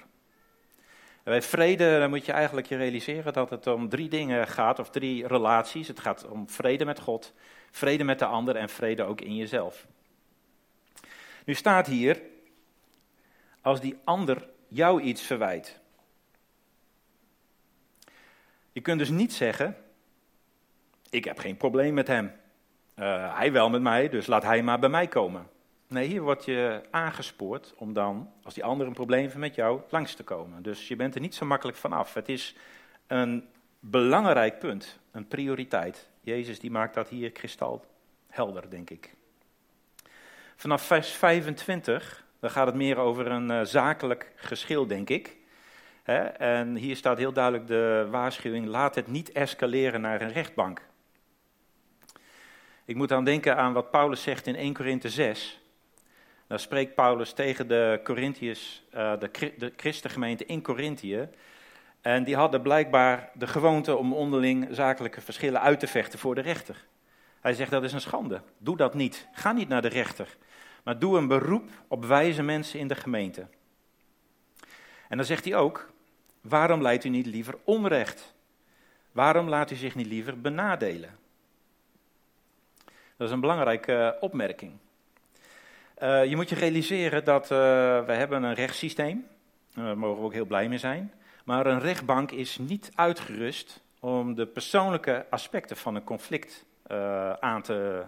En 1.24 1.32
bij 1.32 1.42
vrede 1.42 2.00
dan 2.00 2.10
moet 2.10 2.25
je 2.25 2.32
eigenlijk 2.32 2.68
je 2.68 2.78
realiseren 2.78 3.34
dat 3.34 3.50
het 3.50 3.68
om 3.68 3.90
drie 3.90 4.10
dingen 4.10 4.48
gaat, 4.48 4.80
of 4.80 4.90
drie 4.90 5.28
relaties. 5.28 5.88
Het 5.88 6.00
gaat 6.00 6.28
om 6.28 6.50
vrede 6.50 6.86
met 6.86 7.00
God, 7.00 7.34
vrede 7.72 8.04
met 8.04 8.20
de 8.20 8.25
ander 8.25 8.56
en 8.56 8.70
vrede 8.70 9.04
ook 9.04 9.22
in 9.22 9.36
jezelf. 9.36 9.88
Nu 11.46 11.54
staat 11.54 11.88
hier, 11.88 12.22
als 13.62 13.82
die 13.82 13.98
ander 14.04 14.52
jou 14.74 15.01
iets 15.01 15.22
verwijt. 15.22 15.80
Je 18.72 18.82
kunt 18.82 19.00
dus 19.00 19.10
niet 19.10 19.34
zeggen, 19.34 19.77
ik 21.10 21.24
heb 21.24 21.39
geen 21.39 21.58
probleem 21.58 21.94
met 21.94 22.08
hem. 22.08 22.32
Uh, 22.96 23.38
hij 23.38 23.51
wel 23.51 23.70
met 23.70 23.82
mij, 23.82 24.10
dus 24.10 24.27
laat 24.27 24.44
hij 24.44 24.63
maar 24.63 24.80
bij 24.80 24.89
mij 24.89 25.08
komen. 25.08 25.48
Nee, 25.88 26.08
hier 26.08 26.22
word 26.22 26.46
je 26.46 26.82
aangespoord 26.92 27.74
om 27.77 27.94
dan, 27.94 28.32
als 28.44 28.53
die 28.53 28.63
ander 28.63 28.88
een 28.88 28.94
probleem 28.94 29.22
heeft 29.22 29.36
met 29.36 29.56
jou, 29.56 29.82
langs 29.89 30.13
te 30.13 30.24
komen. 30.24 30.63
Dus 30.63 30.88
je 30.88 30.96
bent 30.96 31.15
er 31.15 31.22
niet 31.22 31.36
zo 31.36 31.46
makkelijk 31.46 31.77
vanaf. 31.77 32.13
Het 32.13 32.30
is 32.30 32.56
een 33.08 33.48
belangrijk 33.80 34.60
punt, 34.60 35.00
een 35.12 35.27
prioriteit. 35.27 36.10
Jezus 36.22 36.60
die 36.60 36.72
maakt 36.72 36.94
dat 36.94 37.10
hier 37.10 37.32
kristal 37.32 37.86
helder, 38.27 38.70
denk 38.70 38.89
ik. 38.89 39.13
Vanaf 40.56 40.82
vers 40.82 41.12
25, 41.12 42.25
dan 42.44 42.52
gaat 42.52 42.66
het 42.66 42.76
meer 42.76 42.98
over 42.98 43.28
een 43.28 43.52
uh, 43.52 43.62
zakelijk 43.62 44.32
geschil, 44.36 44.88
denk 44.88 45.10
ik. 45.10 45.38
en 46.38 46.76
hier 46.76 46.96
staat 46.96 47.18
heel 47.18 47.34
duidelijk 47.34 47.68
de 47.68 48.08
waarschuwing: 48.12 48.66
laat 48.66 48.96
het 48.96 49.08
niet 49.08 49.32
escaleren 49.32 50.02
naar 50.02 50.22
een 50.22 50.32
rechtbank. 50.32 50.82
Ik 52.86 52.96
moet 52.96 53.10
dan 53.10 53.24
denken 53.24 53.58
aan 53.58 53.74
wat 53.74 53.92
Paulus 53.92 54.22
zegt 54.22 54.48
in 54.48 54.56
1 54.56 54.74
Korinthe 54.74 55.10
6. 55.10 55.62
Daar 56.48 56.60
spreekt 56.60 56.96
Paulus 56.96 57.34
tegen 57.34 57.68
de 57.68 58.00
Corinthiërs, 58.04 58.84
uh, 58.96 59.14
de, 59.20 59.54
de 59.58 59.74
christengemeente 59.76 60.46
in 60.46 60.62
Corinthië. 60.62 61.30
En 62.02 62.24
die 62.24 62.36
hadden 62.36 62.62
blijkbaar 62.62 63.30
de 63.34 63.48
gewoonte 63.48 63.96
om 63.96 64.14
onderling 64.14 64.68
zakelijke 64.72 65.22
verschillen 65.22 65.62
uit 65.62 65.80
te 65.80 65.88
vechten 65.88 66.20
voor 66.20 66.36
de 66.36 66.42
rechter. 66.42 66.86
Hij 67.42 67.54
zegt 67.54 67.72
dat 67.72 67.84
is 67.84 67.94
een 67.94 68.02
schande. 68.02 68.42
Doe 68.58 68.78
dat 68.78 68.94
niet. 68.94 69.28
Ga 69.32 69.52
niet 69.52 69.68
naar 69.68 69.82
de 69.82 69.88
rechter. 69.88 70.38
Maar 70.84 71.00
doe 71.00 71.18
een 71.18 71.28
beroep 71.28 71.70
op 71.88 72.06
wijze 72.06 72.44
mensen 72.44 72.80
in 72.80 72.88
de 72.88 72.96
gemeente. 72.96 73.48
En 75.10 75.18
dan 75.18 75.25
zegt 75.25 75.46
hij 75.46 75.56
ook: 75.56 75.92
waarom 76.42 76.82
leidt 76.82 77.04
u 77.04 77.10
niet 77.10 77.25
liever 77.25 77.58
onrecht? 77.63 78.34
Waarom 79.12 79.50
laat 79.50 79.72
u 79.72 79.75
zich 79.75 79.96
niet 79.96 80.08
liever 80.08 80.42
benadelen? 80.42 81.18
Dat 83.18 83.28
is 83.28 83.34
een 83.34 83.40
belangrijke 83.40 83.94
eh, 83.94 84.22
opmerking. 84.22 84.72
Uh, 86.04 86.25
je 86.25 86.36
moet 86.36 86.50
je 86.50 86.56
realiseren 86.56 87.24
dat 87.24 87.44
uh, 87.44 87.50
we 88.06 88.13
hebben 88.13 88.44
een 88.44 88.54
rechtssysteem. 88.54 89.28
Daar 89.74 89.98
mogen 89.98 90.20
we 90.20 90.25
ook 90.25 90.34
heel 90.34 90.46
blij 90.46 90.70
mee 90.70 90.78
zijn. 90.78 91.13
Maar 91.44 91.66
een 91.66 91.80
rechtbank 91.80 92.32
is 92.32 92.58
niet 92.58 92.92
uitgerust 92.96 93.82
om 94.00 94.36
de 94.36 94.46
persoonlijke 94.46 95.25
aspecten 95.30 95.78
van 95.78 95.96
een 95.96 96.04
conflict 96.04 96.66
aan 97.40 97.62
te 97.62 98.04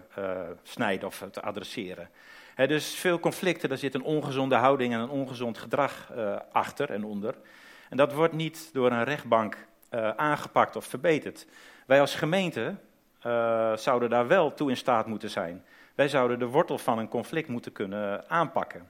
snijden 0.64 1.08
of 1.08 1.28
te 1.32 1.42
adresseren. 1.42 2.10
Dus 2.56 2.96
veel 2.96 3.20
conflicten, 3.20 3.70
daar 3.70 3.78
zit 3.78 3.96
een 3.96 4.04
ongezonde 4.04 4.56
houding 4.56 4.94
en 4.94 5.00
een 5.00 5.10
ongezond 5.10 5.58
gedrag 5.58 6.12
achter 6.52 6.92
en 6.92 7.04
onder. 7.04 7.36
En 7.90 7.98
dat 7.98 8.14
wordt 8.14 8.34
niet 8.34 8.70
door 8.74 8.92
een 8.92 9.04
rechtbank 9.04 9.68
aangepakt 10.16 10.76
of 10.76 10.86
verbeterd. 10.86 11.48
Wij 11.86 12.00
als 12.00 12.16
gemeente 12.16 12.76
uh, 13.26 13.78
zouden 13.78 14.10
daar 14.10 14.28
wel 14.28 14.54
toe 14.54 14.70
in 14.70 14.78
staat 14.78 15.06
moeten 15.06 15.30
zijn. 15.30 15.64
Wij 15.96 16.08
zouden 16.08 16.40
de 16.40 16.46
wortel 16.46 16.78
van 16.78 16.98
een 16.98 17.08
conflict 17.08 17.48
moeten 17.48 17.72
kunnen 17.72 18.30
aanpakken. 18.30 18.90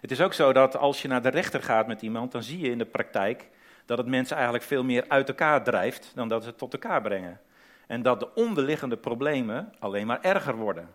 Het 0.00 0.10
is 0.10 0.20
ook 0.20 0.32
zo 0.32 0.52
dat 0.52 0.76
als 0.76 1.02
je 1.02 1.08
naar 1.08 1.22
de 1.22 1.28
rechter 1.28 1.62
gaat 1.62 1.86
met 1.86 2.02
iemand, 2.02 2.32
dan 2.32 2.42
zie 2.42 2.58
je 2.58 2.70
in 2.70 2.78
de 2.78 2.84
praktijk 2.84 3.48
dat 3.86 3.98
het 3.98 4.06
mensen 4.06 4.34
eigenlijk 4.34 4.64
veel 4.64 4.84
meer 4.84 5.04
uit 5.08 5.28
elkaar 5.28 5.64
drijft 5.64 6.12
dan 6.14 6.28
dat 6.28 6.42
ze 6.42 6.48
het 6.48 6.58
tot 6.58 6.72
elkaar 6.72 7.02
brengen. 7.02 7.40
En 7.86 8.02
dat 8.02 8.20
de 8.20 8.34
onderliggende 8.34 8.96
problemen 8.96 9.74
alleen 9.78 10.06
maar 10.06 10.20
erger 10.20 10.56
worden. 10.56 10.88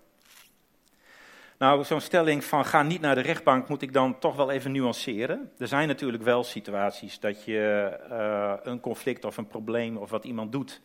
Nou, 1.58 1.84
zo'n 1.84 2.02
stelling 2.02 2.44
van 2.44 2.66
ga 2.66 2.84
niet 2.84 3.02
naar 3.02 3.16
de 3.16 3.22
rechtbank 3.22 3.68
moet 3.68 3.82
ik 3.82 3.94
dan 3.94 4.20
toch 4.20 4.36
wel 4.36 4.52
even 4.52 4.72
nuanceren. 4.72 5.52
Er 5.58 5.68
zijn 5.68 5.88
natuurlijk 5.88 6.24
wel 6.24 6.44
situaties 6.44 7.20
dat 7.20 7.44
je 7.44 7.98
uh, 8.10 8.54
een 8.64 8.80
conflict 8.80 9.26
of 9.26 9.38
een 9.38 9.48
probleem 9.48 9.98
of 9.98 10.10
wat 10.10 10.26
iemand 10.26 10.52
doet, 10.52 10.82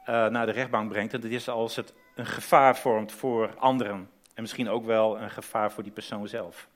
uh, 0.00 0.26
naar 0.26 0.46
de 0.46 0.52
rechtbank 0.52 0.88
brengt. 0.88 1.12
En 1.12 1.20
dat 1.20 1.30
is 1.30 1.48
als 1.48 1.76
het 1.76 1.94
een 2.14 2.26
gevaar 2.26 2.76
vormt 2.76 3.12
voor 3.12 3.54
anderen. 3.58 4.10
En 4.34 4.42
misschien 4.42 4.68
ook 4.68 4.84
wel 4.84 5.20
een 5.20 5.30
gevaar 5.30 5.72
voor 5.72 5.82
die 5.82 5.92
persoon 5.92 6.28
zelf. 6.28 6.68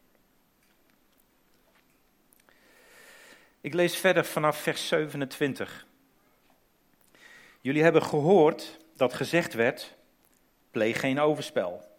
Ik 3.60 3.74
lees 3.74 3.96
verder 3.96 4.24
vanaf 4.24 4.56
vers 4.56 4.88
27. 4.88 5.86
Jullie 7.60 7.82
hebben 7.82 8.02
gehoord 8.02 8.78
dat 8.96 9.14
gezegd 9.14 9.54
werd: 9.54 9.96
pleeg 10.70 11.00
geen 11.00 11.20
overspel. 11.20 11.93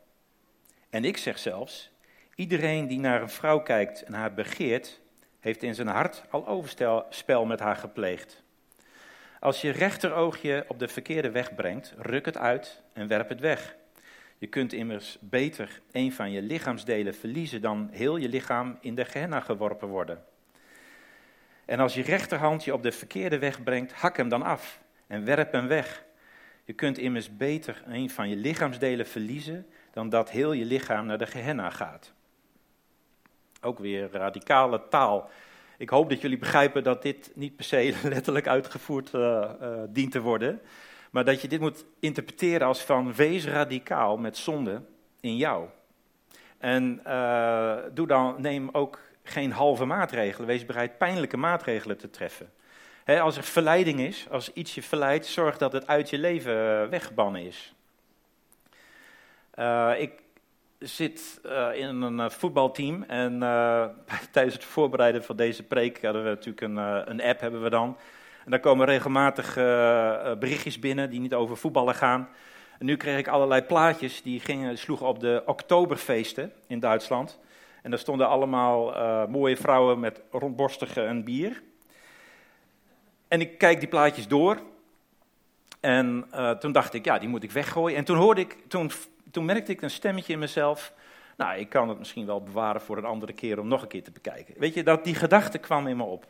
En 0.95 1.05
ik 1.05 1.17
zeg 1.17 1.39
zelfs: 1.39 1.91
iedereen 2.35 2.87
die 2.87 2.99
naar 2.99 3.21
een 3.21 3.29
vrouw 3.29 3.59
kijkt 3.59 4.03
en 4.03 4.13
haar 4.13 4.33
begeert, 4.33 5.01
heeft 5.39 5.63
in 5.63 5.75
zijn 5.75 5.87
hart 5.87 6.23
al 6.29 6.47
overspel 6.47 7.45
met 7.45 7.59
haar 7.59 7.75
gepleegd. 7.75 8.43
Als 9.39 9.61
je 9.61 9.71
rechteroogje 9.71 10.65
op 10.67 10.79
de 10.79 10.87
verkeerde 10.87 11.31
weg 11.31 11.55
brengt, 11.55 11.93
ruk 11.97 12.25
het 12.25 12.37
uit 12.37 12.83
en 12.93 13.07
werp 13.07 13.29
het 13.29 13.39
weg. 13.39 13.75
Je 14.37 14.47
kunt 14.47 14.73
immers 14.73 15.17
beter 15.21 15.81
een 15.91 16.13
van 16.13 16.31
je 16.31 16.41
lichaamsdelen 16.41 17.15
verliezen 17.15 17.61
dan 17.61 17.89
heel 17.91 18.17
je 18.17 18.29
lichaam 18.29 18.77
in 18.81 18.95
de 18.95 19.05
gehenna 19.05 19.39
geworpen 19.39 19.87
worden. 19.87 20.23
En 21.65 21.79
als 21.79 21.93
je 21.93 22.01
rechterhand 22.01 22.63
je 22.63 22.73
op 22.73 22.83
de 22.83 22.91
verkeerde 22.91 23.39
weg 23.39 23.63
brengt, 23.63 23.93
hak 23.93 24.17
hem 24.17 24.29
dan 24.29 24.43
af 24.43 24.81
en 25.07 25.25
werp 25.25 25.51
hem 25.51 25.67
weg. 25.67 26.03
Je 26.63 26.73
kunt 26.73 26.97
immers 26.97 27.37
beter 27.37 27.83
een 27.87 28.09
van 28.09 28.29
je 28.29 28.35
lichaamsdelen 28.35 29.07
verliezen 29.07 29.65
dan 29.95 30.09
dat 30.09 30.29
heel 30.29 30.51
je 30.51 30.65
lichaam 30.65 31.05
naar 31.05 31.17
de 31.17 31.27
gehenna 31.27 31.69
gaat. 31.69 32.13
Ook 33.61 33.79
weer 33.79 34.09
radicale 34.11 34.87
taal 34.89 35.29
ik 35.77 35.89
hoop 35.89 36.09
dat 36.09 36.21
jullie 36.21 36.37
begrijpen 36.37 36.83
dat 36.83 37.01
dit 37.01 37.31
niet 37.33 37.55
per 37.55 37.65
se 37.65 37.95
letterlijk 38.03 38.47
uitgevoerd 38.47 39.13
uh, 39.13 39.21
uh, 39.61 39.67
dient 39.89 40.11
te 40.11 40.21
worden. 40.21 40.61
Maar 41.11 41.25
dat 41.25 41.41
je 41.41 41.47
dit 41.47 41.59
moet 41.59 41.85
interpreteren 41.99 42.67
als 42.67 42.81
van 42.81 43.13
wees 43.13 43.45
radicaal 43.45 44.17
met 44.17 44.37
zonde 44.37 44.81
in 45.19 45.37
jou. 45.37 45.67
En 46.57 47.01
uh, 47.07 47.75
doe 47.93 48.07
dan, 48.07 48.35
neem 48.37 48.69
ook 48.71 48.99
geen 49.23 49.51
halve 49.51 49.85
maatregelen. 49.85 50.47
Wees 50.47 50.65
bereid 50.65 50.97
pijnlijke 50.97 51.37
maatregelen 51.37 51.97
te 51.97 52.09
treffen. 52.09 52.53
Als 53.05 53.37
er 53.37 53.43
verleiding 53.43 53.99
is, 53.99 54.27
als 54.29 54.53
iets 54.53 54.75
je 54.75 54.83
verleidt, 54.83 55.25
zorg 55.25 55.57
dat 55.57 55.71
het 55.71 55.87
uit 55.87 56.09
je 56.09 56.17
leven 56.17 56.89
weggebannen 56.89 57.41
is. 57.41 57.74
Uh, 59.59 59.91
ik 59.97 60.11
zit 60.79 61.39
uh, 61.45 61.67
in 61.73 62.01
een 62.01 62.31
voetbalteam 62.31 63.03
en 63.03 63.39
tijdens 64.31 64.55
het 64.55 64.63
voorbereiden 64.63 65.23
van 65.23 65.35
deze 65.35 65.63
preek 65.63 66.03
hadden 66.03 66.23
we 66.23 66.29
natuurlijk 66.29 66.61
een, 66.61 66.77
een 67.11 67.21
app 67.21 67.39
hebben 67.39 67.63
we 67.63 67.69
dan. 67.69 67.97
En 68.45 68.51
daar 68.51 68.59
komen 68.59 68.85
regelmatig 68.85 69.53
berichtjes 70.39 70.79
binnen 70.79 71.09
die 71.09 71.19
niet 71.19 71.33
over 71.33 71.57
voetballen 71.57 71.95
gaan. 71.95 72.29
En 72.79 72.85
nu 72.85 72.97
kreeg 72.97 73.17
ik 73.17 73.27
allerlei 73.27 73.61
plaatjes 73.61 74.21
die 74.21 74.39
gingen, 74.39 74.77
sloegen 74.77 75.07
op 75.07 75.19
de 75.19 75.43
oktoberfeesten 75.45 76.51
in 76.67 76.79
Duitsland. 76.79 77.39
En 77.81 77.89
daar 77.89 77.99
stonden 77.99 78.27
allemaal 78.27 78.93
mooie 79.27 79.57
vrouwen 79.57 79.99
met 79.99 80.21
rondborstige 80.31 81.01
en 81.01 81.23
bier. 81.23 81.61
En 83.27 83.41
ik 83.41 83.57
kijk 83.57 83.79
die 83.79 83.89
plaatjes 83.89 84.27
door. 84.27 84.59
En 85.79 86.25
toen 86.59 86.71
dacht 86.71 86.93
ik, 86.93 87.05
ja, 87.05 87.19
die 87.19 87.29
moet 87.29 87.43
ik 87.43 87.51
weggooien. 87.51 87.97
En 87.97 88.03
toen, 88.03 88.17
hoorde 88.17 88.41
ik, 88.41 88.57
toen, 88.67 88.91
toen 89.35 89.45
merkte 89.45 89.71
ik 89.71 89.81
een 89.81 89.89
stemmetje 89.89 90.33
in 90.33 90.39
mezelf. 90.39 90.93
Nou, 91.37 91.59
ik 91.59 91.69
kan 91.69 91.89
het 91.89 91.97
misschien 91.97 92.25
wel 92.25 92.43
bewaren 92.43 92.81
voor 92.81 92.97
een 92.97 93.05
andere 93.05 93.33
keer 93.33 93.59
om 93.59 93.67
nog 93.67 93.81
een 93.81 93.87
keer 93.87 94.03
te 94.03 94.11
bekijken. 94.11 94.53
Weet 94.57 94.73
je, 94.73 94.83
dat, 94.83 95.03
die 95.03 95.15
gedachte 95.15 95.57
kwam 95.57 95.87
in 95.87 95.97
me 95.97 96.03
op. 96.03 96.25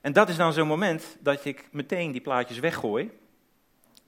En 0.00 0.12
dat 0.12 0.28
is 0.28 0.36
dan 0.36 0.52
zo'n 0.52 0.66
moment 0.66 1.16
dat 1.20 1.44
ik 1.44 1.68
meteen 1.70 2.12
die 2.12 2.20
plaatjes 2.20 2.58
weggooi. 2.58 3.10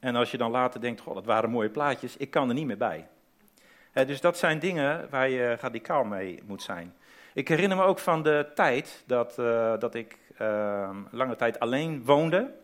En 0.01 0.17
als 0.17 0.31
je 0.31 0.37
dan 0.37 0.51
later 0.51 0.81
denkt, 0.81 1.01
goh, 1.01 1.15
dat 1.15 1.25
waren 1.25 1.51
mooie 1.51 1.71
plaatjes, 1.71 2.17
ik 2.17 2.31
kan 2.31 2.49
er 2.49 2.55
niet 2.55 2.67
meer 2.67 2.77
bij. 2.77 3.09
dus 3.93 4.21
dat 4.21 4.39
zijn 4.39 4.59
dingen 4.59 5.07
waar 5.11 5.29
je 5.29 5.57
radicaal 5.61 6.05
mee 6.05 6.43
moet 6.47 6.63
zijn. 6.63 6.95
Ik 7.35 7.49
herinner 7.49 7.77
me 7.77 7.83
ook 7.83 7.99
van 7.99 8.23
de 8.23 8.51
tijd 8.55 9.03
dat, 9.07 9.37
uh, 9.39 9.79
dat 9.79 9.95
ik 9.95 10.19
uh, 10.41 10.91
lange 11.11 11.37
tijd 11.37 11.61
alleen 11.61 12.05
woonde. 12.05 12.55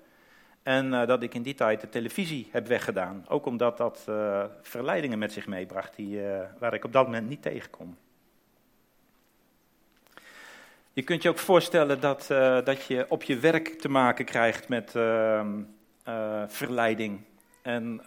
En 0.62 0.86
uh, 0.86 1.06
dat 1.06 1.22
ik 1.22 1.34
in 1.34 1.42
die 1.42 1.54
tijd 1.54 1.80
de 1.80 1.88
televisie 1.88 2.48
heb 2.50 2.66
weggedaan. 2.66 3.24
Ook 3.28 3.46
omdat 3.46 3.76
dat 3.76 4.06
uh, 4.08 4.44
verleidingen 4.62 5.18
met 5.18 5.32
zich 5.32 5.46
meebracht 5.46 5.96
die, 5.96 6.16
uh, 6.16 6.40
waar 6.58 6.74
ik 6.74 6.84
op 6.84 6.92
dat 6.92 7.04
moment 7.04 7.28
niet 7.28 7.42
tegenkom. 7.42 7.96
Je 10.92 11.02
kunt 11.02 11.22
je 11.22 11.28
ook 11.28 11.38
voorstellen 11.38 12.00
dat, 12.00 12.26
dat 12.64 12.84
je 12.86 13.06
op 13.08 13.22
je 13.22 13.38
werk 13.38 13.68
te 13.68 13.88
maken 13.88 14.24
krijgt 14.24 14.68
met 14.68 14.96
ehm, 14.96 15.62
verleiding. 16.46 17.20
En 17.62 18.00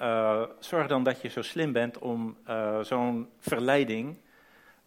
zorg 0.60 0.88
dan 0.88 1.04
dat 1.04 1.22
je 1.22 1.30
zo 1.30 1.42
slim 1.42 1.72
bent 1.72 1.98
om 1.98 2.38
zo'n 2.82 3.30
verleiding 3.40 4.16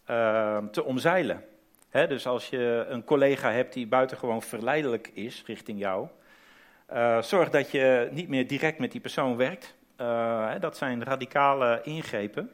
ehm, 0.05 0.69
te 0.71 0.85
omzeilen 0.85 1.45
dus 1.91 2.27
als 2.27 2.49
je 2.49 2.85
een 2.89 3.05
collega 3.05 3.53
hebt 3.53 3.73
die 3.73 3.87
buitengewoon 3.87 4.43
verleidelijk 4.43 5.11
is 5.15 5.43
richting 5.47 5.79
jou, 5.79 6.09
uh, 6.92 7.23
zorg 7.23 7.50
dat 7.50 7.71
je 7.71 8.09
niet 8.11 8.28
meer 8.28 8.47
direct 8.47 8.78
met 8.78 8.92
die 8.92 9.00
persoon 9.00 9.37
werkt. 9.37 9.75
Uh, 10.00 10.50
dat 10.61 10.76
zijn 10.76 11.04
radicale 11.04 11.80
ingrepen. 11.83 12.50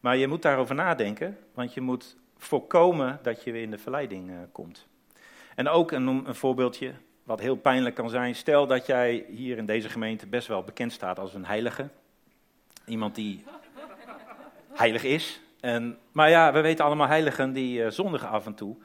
Maar 0.00 0.16
je 0.16 0.28
moet 0.28 0.42
daarover 0.42 0.74
nadenken, 0.74 1.38
want 1.54 1.74
je 1.74 1.80
moet 1.80 2.16
voorkomen 2.36 3.18
dat 3.22 3.44
je 3.44 3.52
weer 3.52 3.62
in 3.62 3.70
de 3.70 3.78
verleiding 3.78 4.30
uh, 4.30 4.36
komt. 4.52 4.86
En 5.54 5.68
ook 5.68 5.92
een, 5.92 6.06
een 6.06 6.34
voorbeeldje, 6.34 6.92
wat 7.22 7.40
heel 7.40 7.56
pijnlijk 7.56 7.94
kan 7.94 8.10
zijn. 8.10 8.34
Stel 8.34 8.66
dat 8.66 8.86
jij 8.86 9.24
hier 9.28 9.56
in 9.56 9.66
deze 9.66 9.88
gemeente 9.88 10.26
best 10.26 10.48
wel 10.48 10.62
bekend 10.62 10.92
staat 10.92 11.18
als 11.18 11.34
een 11.34 11.46
heilige. 11.46 11.88
Iemand 12.86 13.14
die 13.14 13.44
heilig 14.72 15.04
is, 15.04 15.40
en, 15.60 15.98
maar 16.12 16.30
ja, 16.30 16.52
we 16.52 16.60
weten 16.60 16.84
allemaal 16.84 17.06
heiligen 17.06 17.52
die 17.52 17.90
zondigen 17.90 18.28
af 18.28 18.46
en 18.46 18.54
toe. 18.54 18.76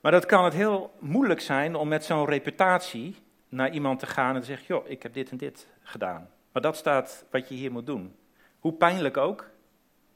Maar 0.00 0.12
dat 0.12 0.26
kan 0.26 0.44
het 0.44 0.54
heel 0.54 0.94
moeilijk 0.98 1.40
zijn 1.40 1.74
om 1.74 1.88
met 1.88 2.04
zo'n 2.04 2.26
reputatie 2.26 3.16
naar 3.54 3.70
iemand 3.70 3.98
te 3.98 4.06
gaan 4.06 4.34
en 4.34 4.40
te 4.40 4.46
zeggen: 4.46 4.66
joh, 4.66 4.88
ik 4.88 5.02
heb 5.02 5.14
dit 5.14 5.30
en 5.30 5.36
dit 5.36 5.66
gedaan. 5.82 6.30
Maar 6.52 6.62
dat 6.62 6.76
staat 6.76 7.24
wat 7.30 7.48
je 7.48 7.54
hier 7.54 7.72
moet 7.72 7.86
doen. 7.86 8.16
Hoe 8.58 8.72
pijnlijk 8.72 9.16
ook, 9.16 9.50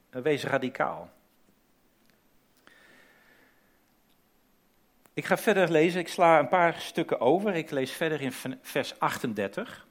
wees 0.09 0.43
radicaal. 0.43 1.09
Ik 5.13 5.25
ga 5.25 5.37
verder 5.37 5.71
lezen, 5.71 5.99
ik 5.99 6.07
sla 6.07 6.39
een 6.39 6.47
paar 6.47 6.73
stukken 6.73 7.19
over. 7.19 7.55
Ik 7.55 7.71
lees 7.71 7.91
verder 7.91 8.21
in 8.21 8.33
vers 8.61 8.99
38. 8.99 9.87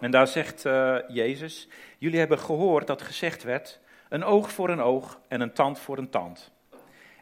En 0.00 0.10
daar 0.10 0.26
zegt 0.26 0.64
uh, 0.64 0.98
Jezus: 1.08 1.68
Jullie 1.98 2.18
hebben 2.18 2.38
gehoord 2.38 2.86
dat 2.86 3.02
gezegd 3.02 3.42
werd 3.42 3.80
een 4.08 4.24
oog 4.24 4.52
voor 4.52 4.68
een 4.68 4.80
oog 4.80 5.20
en 5.28 5.40
een 5.40 5.52
tand 5.52 5.78
voor 5.78 5.98
een 5.98 6.10
tand. 6.10 6.52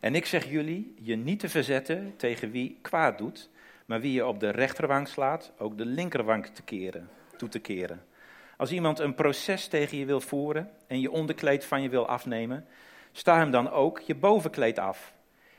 En 0.00 0.14
ik 0.14 0.26
zeg 0.26 0.50
jullie 0.50 0.94
je 0.98 1.16
niet 1.16 1.40
te 1.40 1.48
verzetten 1.48 2.14
tegen 2.16 2.50
wie 2.50 2.78
kwaad 2.82 3.18
doet, 3.18 3.50
maar 3.86 4.00
wie 4.00 4.12
je 4.12 4.26
op 4.26 4.40
de 4.40 4.50
rechterwang 4.50 5.08
slaat, 5.08 5.52
ook 5.58 5.78
de 5.78 5.86
linkerwang 5.86 6.46
te 6.46 6.62
keren, 6.62 7.08
toe 7.36 7.48
te 7.48 7.58
keren. 7.58 8.02
Als 8.56 8.72
iemand 8.72 8.98
een 8.98 9.14
proces 9.14 9.66
tegen 9.66 9.98
je 9.98 10.04
wil 10.04 10.20
voeren 10.20 10.70
en 10.86 11.00
je 11.00 11.10
onderkleed 11.10 11.64
van 11.64 11.82
je 11.82 11.88
wil 11.88 12.06
afnemen, 12.06 12.66
sta 13.12 13.36
hem 13.36 13.50
dan 13.50 13.70
ook 13.70 14.00
je 14.00 14.14
bovenkleed 14.14 14.78
af. 14.78 15.14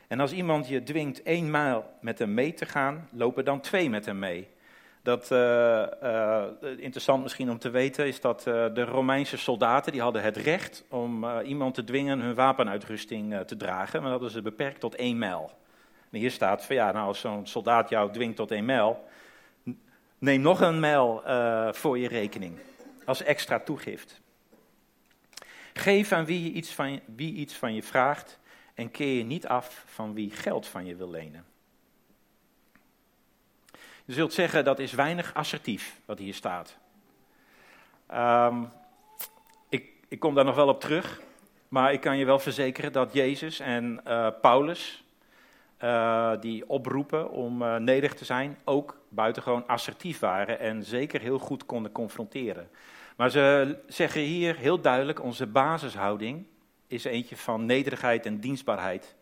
En 0.08 0.20
als 0.20 0.32
iemand 0.32 0.68
je 0.68 0.82
dwingt 0.82 1.22
één 1.22 1.50
mijl 1.50 1.84
met 2.00 2.18
hem 2.18 2.34
mee 2.34 2.54
te 2.54 2.66
gaan, 2.66 3.08
lopen 3.12 3.44
dan 3.44 3.60
twee 3.60 3.90
met 3.90 4.06
hem 4.06 4.18
mee. 4.18 4.48
Dat, 5.02 5.30
uh, 5.30 5.86
interessant 6.76 7.22
misschien 7.22 7.50
om 7.50 7.58
te 7.58 7.70
weten, 7.70 8.06
is 8.06 8.20
dat 8.20 8.46
uh, 8.48 8.66
de 8.74 8.84
Romeinse 8.84 9.36
soldaten 9.36 9.92
die 9.92 10.00
hadden 10.00 10.22
het 10.22 10.36
recht 10.36 10.84
om 10.88 11.40
iemand 11.40 11.74
te 11.74 11.84
dwingen 11.84 12.20
hun 12.20 12.34
wapenuitrusting 12.34 13.36
te 13.46 13.56
dragen, 13.56 14.02
maar 14.02 14.18
dat 14.18 14.30
ze 14.30 14.42
beperkt 14.42 14.80
tot 14.80 14.94
één 14.94 15.18
mijl. 15.18 15.50
En 16.14 16.20
hier 16.20 16.30
staat 16.30 16.64
van 16.64 16.76
ja, 16.76 16.92
nou 16.92 17.06
als 17.06 17.20
zo'n 17.20 17.46
soldaat 17.46 17.88
jou 17.88 18.12
dwingt 18.12 18.36
tot 18.36 18.50
één 18.50 18.64
mijl, 18.64 19.08
neem 20.18 20.40
nog 20.40 20.60
een 20.60 20.80
mijl 20.80 21.22
voor 21.72 21.98
je 21.98 22.08
rekening, 22.08 22.58
als 23.04 23.22
extra 23.22 23.58
toegift. 23.58 24.20
Geef 25.72 26.12
aan 26.12 26.24
wie, 26.24 26.52
iets 26.52 26.72
van, 26.72 27.00
wie 27.16 27.34
iets 27.34 27.54
van 27.54 27.74
je 27.74 27.82
vraagt 27.82 28.38
en 28.74 28.90
keer 28.90 29.16
je 29.16 29.24
niet 29.24 29.46
af 29.46 29.84
van 29.86 30.14
wie 30.14 30.30
geld 30.30 30.66
van 30.66 30.86
je 30.86 30.96
wil 30.96 31.10
lenen. 31.10 31.44
Je 34.04 34.12
zult 34.12 34.32
zeggen 34.32 34.64
dat 34.64 34.78
is 34.78 34.92
weinig 34.92 35.34
assertief 35.34 36.00
wat 36.04 36.18
hier 36.18 36.34
staat. 36.34 36.76
Um, 38.12 38.72
ik, 39.68 39.90
ik, 40.08 40.18
kom 40.18 40.34
daar 40.34 40.44
nog 40.44 40.54
wel 40.54 40.68
op 40.68 40.80
terug, 40.80 41.20
maar 41.68 41.92
ik 41.92 42.00
kan 42.00 42.16
je 42.16 42.24
wel 42.24 42.38
verzekeren 42.38 42.92
dat 42.92 43.12
Jezus 43.12 43.60
en 43.60 44.00
uh, 44.06 44.28
Paulus, 44.40 45.03
uh, 45.82 46.32
die 46.40 46.68
oproepen 46.68 47.30
om 47.30 47.62
uh, 47.62 47.76
nederig 47.76 48.14
te 48.14 48.24
zijn, 48.24 48.58
ook 48.64 49.00
buitengewoon 49.08 49.66
assertief 49.66 50.18
waren 50.18 50.58
en 50.58 50.84
zeker 50.84 51.20
heel 51.20 51.38
goed 51.38 51.66
konden 51.66 51.92
confronteren. 51.92 52.68
Maar 53.16 53.30
ze 53.30 53.76
zeggen 53.86 54.20
hier 54.20 54.56
heel 54.56 54.80
duidelijk, 54.80 55.22
onze 55.22 55.46
basishouding 55.46 56.46
is 56.86 57.04
eentje 57.04 57.36
van 57.36 57.66
nederigheid 57.66 58.26
en 58.26 58.40
dienstbaarheid. 58.40 59.14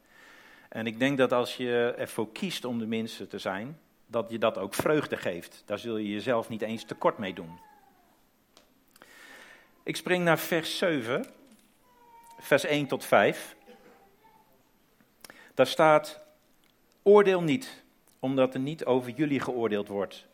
En 0.68 0.86
ik 0.86 0.98
denk 0.98 1.18
dat 1.18 1.32
als 1.32 1.56
je 1.56 1.94
ervoor 1.98 2.32
kiest 2.32 2.64
om 2.64 2.78
de 2.78 2.86
minste 2.86 3.26
te 3.26 3.38
zijn, 3.38 3.78
dat 4.06 4.30
je 4.30 4.38
dat 4.38 4.58
ook 4.58 4.74
vreugde 4.74 5.16
geeft. 5.16 5.62
Daar 5.66 5.78
zul 5.78 5.96
je 5.96 6.08
jezelf 6.08 6.48
niet 6.48 6.62
eens 6.62 6.84
tekort 6.84 7.18
mee 7.18 7.34
doen. 7.34 7.58
Ik 9.82 9.96
spring 9.96 10.24
naar 10.24 10.38
vers 10.38 10.78
7, 10.78 11.24
vers 12.38 12.64
1 12.64 12.86
tot 12.86 13.04
5. 13.04 13.56
Daar 15.54 15.66
staat: 15.66 16.21
Oordeel 17.04 17.42
niet, 17.42 17.82
omdat 18.18 18.54
er 18.54 18.60
niet 18.60 18.84
over 18.84 19.10
jullie 19.10 19.40
geoordeeld 19.40 19.88
wordt. 19.88 20.26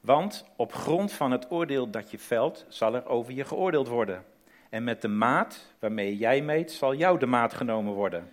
Want 0.00 0.44
op 0.56 0.72
grond 0.72 1.12
van 1.12 1.30
het 1.30 1.50
oordeel 1.50 1.90
dat 1.90 2.10
je 2.10 2.18
velt, 2.18 2.64
zal 2.68 2.94
er 2.94 3.06
over 3.06 3.32
je 3.32 3.44
geoordeeld 3.44 3.88
worden. 3.88 4.24
En 4.70 4.84
met 4.84 5.02
de 5.02 5.08
maat 5.08 5.74
waarmee 5.78 6.16
jij 6.16 6.42
meet, 6.42 6.72
zal 6.72 6.94
jou 6.94 7.18
de 7.18 7.26
maat 7.26 7.54
genomen 7.54 7.92
worden. 7.92 8.32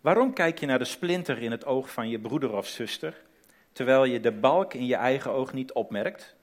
Waarom 0.00 0.32
kijk 0.32 0.58
je 0.58 0.66
naar 0.66 0.78
de 0.78 0.84
splinter 0.84 1.42
in 1.42 1.50
het 1.50 1.64
oog 1.64 1.90
van 1.90 2.08
je 2.08 2.18
broeder 2.18 2.56
of 2.56 2.66
zuster, 2.66 3.22
terwijl 3.72 4.04
je 4.04 4.20
de 4.20 4.32
balk 4.32 4.74
in 4.74 4.86
je 4.86 4.96
eigen 4.96 5.30
oog 5.30 5.52
niet 5.52 5.72
opmerkt? 5.72 6.36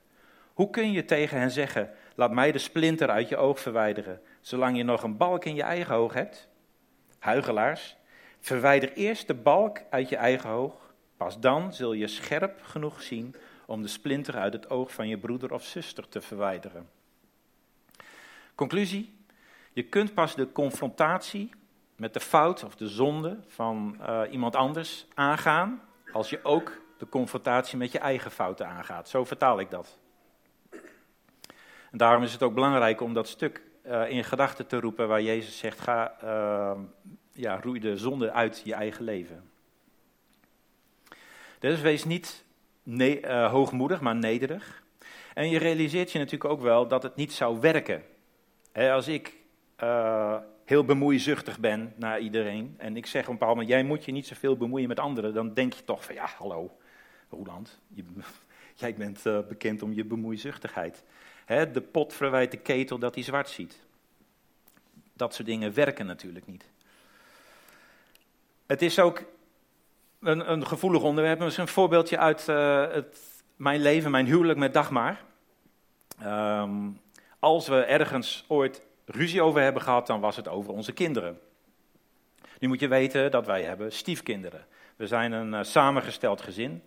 Hoe 0.54 0.70
kun 0.70 0.92
je 0.92 1.04
tegen 1.04 1.38
hen 1.38 1.50
zeggen: 1.50 1.90
Laat 2.14 2.32
mij 2.32 2.52
de 2.52 2.58
splinter 2.58 3.10
uit 3.10 3.28
je 3.28 3.36
oog 3.36 3.60
verwijderen, 3.60 4.20
zolang 4.40 4.76
je 4.76 4.82
nog 4.82 5.02
een 5.02 5.16
balk 5.16 5.44
in 5.44 5.54
je 5.54 5.62
eigen 5.62 5.94
oog 5.94 6.12
hebt? 6.12 6.48
Huigelaars, 7.18 7.96
verwijder 8.40 8.92
eerst 8.92 9.26
de 9.26 9.34
balk 9.34 9.78
uit 9.90 10.08
je 10.08 10.16
eigen 10.16 10.50
oog, 10.50 10.94
pas 11.16 11.40
dan 11.40 11.72
zul 11.72 11.92
je 11.92 12.06
scherp 12.06 12.62
genoeg 12.62 13.02
zien 13.02 13.34
om 13.66 13.82
de 13.82 13.88
splinter 13.88 14.36
uit 14.36 14.52
het 14.52 14.70
oog 14.70 14.92
van 14.92 15.08
je 15.08 15.18
broeder 15.18 15.52
of 15.52 15.64
zuster 15.64 16.08
te 16.08 16.20
verwijderen. 16.20 16.88
Conclusie: 18.54 19.18
je 19.72 19.82
kunt 19.82 20.14
pas 20.14 20.34
de 20.34 20.52
confrontatie 20.52 21.50
met 21.96 22.14
de 22.14 22.20
fout 22.20 22.64
of 22.64 22.74
de 22.76 22.88
zonde 22.88 23.38
van 23.46 23.96
uh, 24.00 24.22
iemand 24.30 24.56
anders 24.56 25.06
aangaan 25.14 25.82
als 26.12 26.30
je 26.30 26.44
ook 26.44 26.80
de 26.98 27.08
confrontatie 27.08 27.78
met 27.78 27.92
je 27.92 27.98
eigen 27.98 28.30
fouten 28.30 28.66
aangaat. 28.66 29.08
Zo 29.08 29.24
vertaal 29.24 29.60
ik 29.60 29.70
dat. 29.70 29.98
En 31.90 31.98
daarom 31.98 32.22
is 32.22 32.32
het 32.32 32.42
ook 32.42 32.54
belangrijk 32.54 33.00
om 33.00 33.14
dat 33.14 33.28
stuk 33.28 33.62
uh, 33.86 34.10
in 34.10 34.24
gedachten 34.24 34.66
te 34.66 34.80
roepen 34.80 35.08
waar 35.08 35.22
Jezus 35.22 35.58
zegt: 35.58 35.80
ga, 35.80 36.16
uh, 36.24 36.78
ja, 37.36 37.60
roei 37.60 37.80
de 37.80 37.96
zonde 37.96 38.32
uit 38.32 38.62
je 38.64 38.74
eigen 38.74 39.04
leven. 39.04 39.50
Dus 41.58 41.80
wees 41.80 42.04
niet 42.04 42.44
ne 42.82 43.20
uh, 43.20 43.50
hoogmoedig, 43.50 44.00
maar 44.00 44.16
nederig. 44.16 44.82
En 45.34 45.50
je 45.50 45.58
realiseert 45.58 46.12
je 46.12 46.18
natuurlijk 46.18 46.50
ook 46.50 46.60
wel 46.60 46.88
dat 46.88 47.02
het 47.02 47.16
niet 47.16 47.32
zou 47.32 47.60
werken. 47.60 48.02
Als 48.72 49.08
ik 49.08 49.34
uh, 49.82 50.36
heel 50.64 50.84
bemoeizuchtig 50.84 51.58
ben 51.58 51.92
naar 51.96 52.20
iedereen. 52.20 52.74
En 52.78 52.96
ik 52.96 53.06
zeg 53.06 53.22
op 53.22 53.28
een 53.28 53.32
bepaald 53.32 53.54
moment, 53.54 53.72
jij 53.72 53.84
moet 53.84 54.04
je 54.04 54.12
niet 54.12 54.26
zoveel 54.26 54.56
bemoeien 54.56 54.88
met 54.88 55.00
anderen. 55.00 55.34
Dan 55.34 55.54
denk 55.54 55.72
je 55.72 55.84
toch 55.84 56.04
van, 56.04 56.14
ja, 56.14 56.26
hallo, 56.38 56.76
Roland, 57.30 57.78
jij 58.74 58.94
bent 58.94 59.26
uh, 59.26 59.38
bekend 59.48 59.82
om 59.82 59.92
je 59.92 60.04
bemoeizuchtigheid. 60.04 61.04
De 61.46 61.84
pot 61.90 62.12
verwijt 62.12 62.50
de 62.50 62.56
ketel 62.56 62.98
dat 62.98 63.14
hij 63.14 63.24
zwart 63.24 63.48
ziet. 63.48 63.80
Dat 65.12 65.34
soort 65.34 65.48
dingen 65.48 65.74
werken 65.74 66.06
natuurlijk 66.06 66.46
niet. 66.46 66.64
Het 68.66 68.82
is 68.82 68.98
ook 68.98 69.22
een, 70.20 70.52
een 70.52 70.66
gevoelig 70.66 71.02
onderwerp. 71.02 71.38
Dat 71.38 71.50
is 71.50 71.56
een 71.56 71.68
voorbeeldje 71.68 72.18
uit 72.18 72.46
uh, 72.48 72.90
het, 72.90 73.44
mijn 73.56 73.80
leven, 73.80 74.10
mijn 74.10 74.26
huwelijk 74.26 74.58
met 74.58 74.74
Dagmar. 74.74 75.20
Um, 76.24 77.00
als 77.38 77.68
we 77.68 77.80
ergens 77.80 78.44
ooit 78.48 78.82
ruzie 79.04 79.42
over 79.42 79.60
hebben 79.60 79.82
gehad, 79.82 80.06
dan 80.06 80.20
was 80.20 80.36
het 80.36 80.48
over 80.48 80.72
onze 80.72 80.92
kinderen. 80.92 81.40
Nu 82.58 82.68
moet 82.68 82.80
je 82.80 82.88
weten 82.88 83.30
dat 83.30 83.46
wij 83.46 83.62
hebben 83.62 83.92
stiefkinderen. 83.92 84.66
We 84.96 85.06
zijn 85.06 85.32
een 85.32 85.52
uh, 85.52 85.62
samengesteld 85.62 86.40
gezin. 86.40 86.82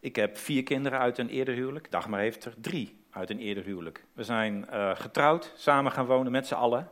Ik 0.00 0.16
heb 0.16 0.38
vier 0.38 0.62
kinderen 0.62 0.98
uit 0.98 1.18
een 1.18 1.28
eerder 1.28 1.54
huwelijk. 1.54 1.90
Dagmar 1.90 2.20
heeft 2.20 2.44
er 2.44 2.54
drie 2.60 3.04
uit 3.10 3.30
een 3.30 3.38
eerder 3.38 3.64
huwelijk. 3.64 4.04
We 4.12 4.24
zijn 4.24 4.66
uh, 4.72 4.90
getrouwd, 4.94 5.52
samen 5.56 5.92
gaan 5.92 6.06
wonen 6.06 6.32
met 6.32 6.46
z'n 6.46 6.54
allen. 6.54 6.90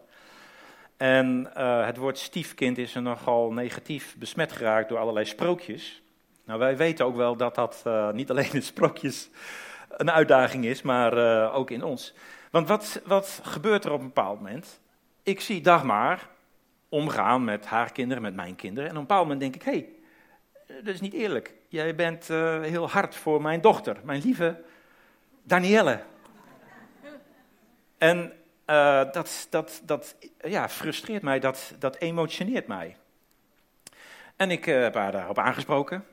En 0.96 1.50
uh, 1.56 1.86
het 1.86 1.96
woord 1.96 2.18
stiefkind 2.18 2.78
is 2.78 2.94
er 2.94 3.02
nogal 3.02 3.52
negatief 3.52 4.16
besmet 4.18 4.52
geraakt 4.52 4.88
door 4.88 4.98
allerlei 4.98 5.26
sprookjes. 5.26 6.02
Nou, 6.44 6.58
wij 6.58 6.76
weten 6.76 7.06
ook 7.06 7.16
wel 7.16 7.36
dat 7.36 7.54
dat 7.54 7.82
uh, 7.86 8.10
niet 8.10 8.30
alleen 8.30 8.52
in 8.52 8.62
sprookjes 8.62 9.30
een 9.88 10.10
uitdaging 10.10 10.64
is, 10.64 10.82
maar 10.82 11.16
uh, 11.16 11.54
ook 11.54 11.70
in 11.70 11.82
ons. 11.82 12.14
Want 12.50 12.68
wat, 12.68 13.00
wat 13.04 13.40
gebeurt 13.42 13.84
er 13.84 13.92
op 13.92 14.00
een 14.00 14.06
bepaald 14.06 14.40
moment? 14.40 14.80
Ik 15.22 15.40
zie 15.40 15.60
Dagmar 15.60 16.28
omgaan 16.88 17.44
met 17.44 17.66
haar 17.66 17.92
kinderen, 17.92 18.22
met 18.22 18.34
mijn 18.34 18.56
kinderen. 18.56 18.90
En 18.90 18.94
op 18.94 19.00
een 19.00 19.06
bepaald 19.06 19.28
moment 19.28 19.40
denk 19.40 19.54
ik, 19.54 19.62
hé, 19.62 19.70
hey, 19.72 19.88
dat 20.82 20.94
is 20.94 21.00
niet 21.00 21.12
eerlijk. 21.12 21.54
Jij 21.68 21.94
bent 21.94 22.28
heel 22.62 22.90
hard 22.90 23.14
voor 23.14 23.42
mijn 23.42 23.60
dochter, 23.60 23.96
mijn 24.02 24.22
lieve 24.24 24.62
Danielle. 25.42 26.00
En 27.98 28.32
uh, 28.66 29.12
dat, 29.12 29.46
dat, 29.50 29.82
dat 29.84 30.16
ja, 30.40 30.68
frustreert 30.68 31.22
mij, 31.22 31.40
dat, 31.40 31.74
dat 31.78 31.96
emotioneert 31.96 32.66
mij. 32.66 32.96
En 34.36 34.50
ik 34.50 34.66
uh, 34.66 34.82
heb 34.82 34.94
haar 34.94 35.12
daarop 35.12 35.38
aangesproken. 35.38 36.04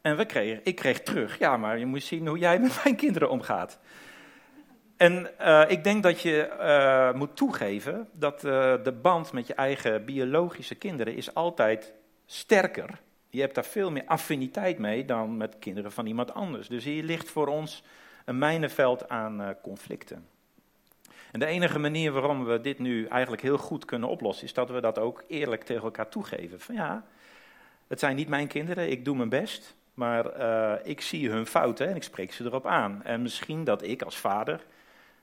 En 0.00 0.16
we 0.16 0.24
kregen, 0.24 0.60
ik 0.64 0.76
kreeg 0.76 1.02
terug, 1.02 1.38
ja, 1.38 1.56
maar 1.56 1.78
je 1.78 1.86
moet 1.86 2.02
zien 2.02 2.26
hoe 2.26 2.38
jij 2.38 2.58
met 2.58 2.80
mijn 2.84 2.96
kinderen 2.96 3.30
omgaat. 3.30 3.78
En 4.96 5.30
uh, 5.40 5.64
ik 5.68 5.84
denk 5.84 6.02
dat 6.02 6.20
je 6.20 7.12
moet 7.16 7.36
toegeven 7.36 8.08
dat 8.12 8.40
de 8.40 8.98
band 9.02 9.32
met 9.32 9.46
je 9.46 9.54
eigen 9.54 10.04
biologische 10.04 10.74
kinderen 10.74 11.14
is 11.14 11.34
altijd 11.34 11.92
sterker. 12.26 13.00
Je 13.28 13.40
hebt 13.40 13.54
daar 13.54 13.64
veel 13.64 13.90
meer 13.90 14.04
affiniteit 14.06 14.78
mee 14.78 15.04
dan 15.04 15.36
met 15.36 15.58
kinderen 15.58 15.92
van 15.92 16.06
iemand 16.06 16.34
anders. 16.34 16.68
Dus 16.68 16.84
hier 16.84 17.02
ligt 17.02 17.30
voor 17.30 17.46
ons 17.46 17.82
een 18.24 18.38
mijnenveld 18.38 19.08
aan 19.08 19.56
conflicten. 19.62 20.26
En 21.32 21.40
de 21.40 21.46
enige 21.46 21.78
manier 21.78 22.12
waarom 22.12 22.44
we 22.44 22.60
dit 22.60 22.78
nu 22.78 23.06
eigenlijk 23.06 23.42
heel 23.42 23.58
goed 23.58 23.84
kunnen 23.84 24.08
oplossen, 24.08 24.44
is 24.44 24.52
dat 24.52 24.70
we 24.70 24.80
dat 24.80 24.98
ook 24.98 25.24
eerlijk 25.28 25.62
tegen 25.62 25.82
elkaar 25.82 26.08
toegeven. 26.08 26.60
Van 26.60 26.74
ja, 26.74 27.04
het 27.86 27.98
zijn 27.98 28.16
niet 28.16 28.28
mijn 28.28 28.46
kinderen, 28.46 28.90
ik 28.90 29.04
doe 29.04 29.16
mijn 29.16 29.28
best, 29.28 29.74
maar 29.94 30.38
uh, 30.38 30.74
ik 30.82 31.00
zie 31.00 31.30
hun 31.30 31.46
fouten 31.46 31.88
en 31.88 31.96
ik 31.96 32.02
spreek 32.02 32.32
ze 32.32 32.44
erop 32.44 32.66
aan. 32.66 33.02
En 33.04 33.22
misschien 33.22 33.64
dat 33.64 33.82
ik 33.82 34.02
als 34.02 34.16
vader 34.16 34.64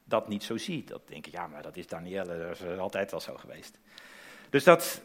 dat 0.03 0.27
niet 0.27 0.43
zo 0.43 0.57
zie. 0.57 0.83
Dat 0.83 1.01
denk 1.05 1.27
ik, 1.27 1.33
ja, 1.33 1.47
maar 1.47 1.61
dat 1.61 1.77
is 1.77 1.87
Danielle, 1.87 2.37
dat 2.37 2.59
is 2.59 2.77
altijd 2.77 3.11
wel 3.11 3.19
zo 3.19 3.37
geweest. 3.37 3.79
Dus 4.49 4.63
dat 4.63 5.01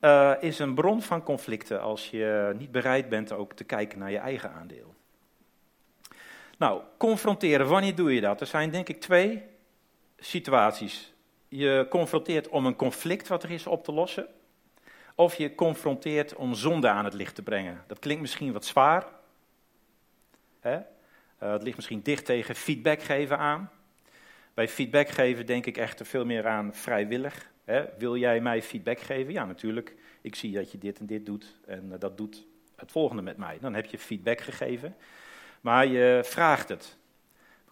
uh, 0.00 0.32
is 0.40 0.58
een 0.58 0.74
bron 0.74 1.02
van 1.02 1.22
conflicten 1.22 1.80
als 1.80 2.10
je 2.10 2.54
niet 2.58 2.70
bereid 2.70 3.08
bent 3.08 3.32
ook 3.32 3.52
te 3.52 3.64
kijken 3.64 3.98
naar 3.98 4.10
je 4.10 4.18
eigen 4.18 4.52
aandeel. 4.52 4.94
Nou, 6.58 6.82
confronteren, 6.96 7.66
wanneer 7.66 7.94
doe 7.94 8.14
je 8.14 8.20
dat? 8.20 8.40
Er 8.40 8.46
zijn 8.46 8.70
denk 8.70 8.88
ik 8.88 9.00
twee 9.00 9.50
situaties. 10.22 11.12
Je 11.48 11.86
confronteert 11.90 12.48
om 12.48 12.66
een 12.66 12.76
conflict 12.76 13.28
wat 13.28 13.42
er 13.42 13.50
is 13.50 13.66
op 13.66 13.84
te 13.84 13.92
lossen. 13.92 14.26
Of 15.14 15.34
je 15.34 15.54
confronteert 15.54 16.34
om 16.34 16.54
zonde 16.54 16.88
aan 16.88 17.04
het 17.04 17.14
licht 17.14 17.34
te 17.34 17.42
brengen. 17.42 17.84
Dat 17.86 17.98
klinkt 17.98 18.20
misschien 18.20 18.52
wat 18.52 18.64
zwaar. 18.64 19.06
Hè? 20.60 20.76
Uh, 20.76 21.52
het 21.52 21.62
ligt 21.62 21.76
misschien 21.76 22.02
dicht 22.02 22.24
tegen 22.24 22.54
feedback 22.54 23.02
geven 23.02 23.38
aan. 23.38 23.70
Bij 24.54 24.68
feedback 24.68 25.08
geven 25.08 25.46
denk 25.46 25.66
ik 25.66 25.76
echter 25.76 26.06
veel 26.06 26.24
meer 26.24 26.46
aan 26.46 26.74
vrijwillig. 26.74 27.50
Hè? 27.64 27.84
Wil 27.98 28.16
jij 28.16 28.40
mij 28.40 28.62
feedback 28.62 29.00
geven? 29.00 29.32
Ja, 29.32 29.44
natuurlijk. 29.44 29.94
Ik 30.20 30.34
zie 30.34 30.52
dat 30.52 30.72
je 30.72 30.78
dit 30.78 30.98
en 30.98 31.06
dit 31.06 31.26
doet 31.26 31.54
en 31.66 31.88
uh, 31.92 31.94
dat 31.98 32.16
doet 32.16 32.46
het 32.76 32.92
volgende 32.92 33.22
met 33.22 33.36
mij. 33.36 33.58
Dan 33.60 33.74
heb 33.74 33.86
je 33.86 33.98
feedback 33.98 34.40
gegeven. 34.40 34.96
Maar 35.60 35.86
je 35.86 36.20
vraagt 36.24 36.68
het. 36.68 36.96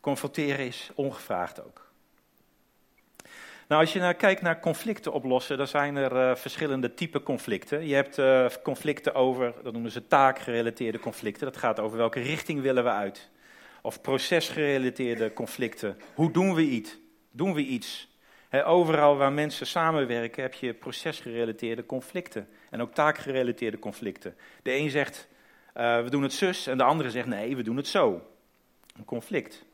Confronteren 0.01 0.67
is 0.67 0.91
ongevraagd 0.95 1.65
ook. 1.65 1.90
Nou, 3.71 3.83
als 3.83 3.93
je 3.93 3.99
nou 3.99 4.15
kijkt 4.15 4.43
naar 4.43 4.61
conflicten 4.61 5.13
oplossen, 5.13 5.59
dan 5.59 5.67
zijn 5.67 5.97
er 5.97 6.13
uh, 6.13 6.35
verschillende 6.35 6.95
typen 6.95 7.23
conflicten. 7.23 7.87
Je 7.87 7.95
hebt 7.95 8.19
uh, 8.19 8.47
conflicten 8.63 9.15
over, 9.15 9.55
dat 9.63 9.73
noemen 9.73 9.91
ze 9.91 10.07
taakgerelateerde 10.07 10.99
conflicten. 10.99 11.47
Dat 11.47 11.57
gaat 11.57 11.81
over 11.81 11.99
welke 11.99 12.21
richting 12.21 12.61
willen 12.61 12.85
we 12.85 12.91
uit. 12.91 13.29
Of 13.83 14.01
procesgerelateerde 14.01 15.33
conflicten. 15.33 15.97
Hoe 16.15 16.31
doen 16.31 16.55
we 16.55 16.63
iets? 16.63 16.99
Doen 17.31 17.55
we 17.55 17.61
iets? 17.61 18.09
Overal 18.65 19.17
waar 19.17 19.33
mensen 19.33 19.67
samenwerken 19.67 20.43
heb 20.43 20.55
je 20.55 20.75
procesgerelateerde 20.75 21.87
conflicten. 21.87 22.49
En 22.71 22.81
ook 22.81 22.95
taakgerelateerde 22.95 23.79
conflicten. 23.79 24.37
De 24.63 24.77
een 24.77 24.91
zegt, 24.91 25.29
uh, 25.77 26.03
we 26.03 26.11
doen 26.11 26.23
het 26.23 26.33
zus. 26.33 26.67
En 26.67 26.79
de 26.79 26.85
andere 26.85 27.11
zegt, 27.11 27.27
nee, 27.27 27.57
we 27.57 27.63
doen 27.63 27.77
het 27.77 27.89
zo. 27.89 28.23
Een 28.97 29.05
conflict. 29.05 29.65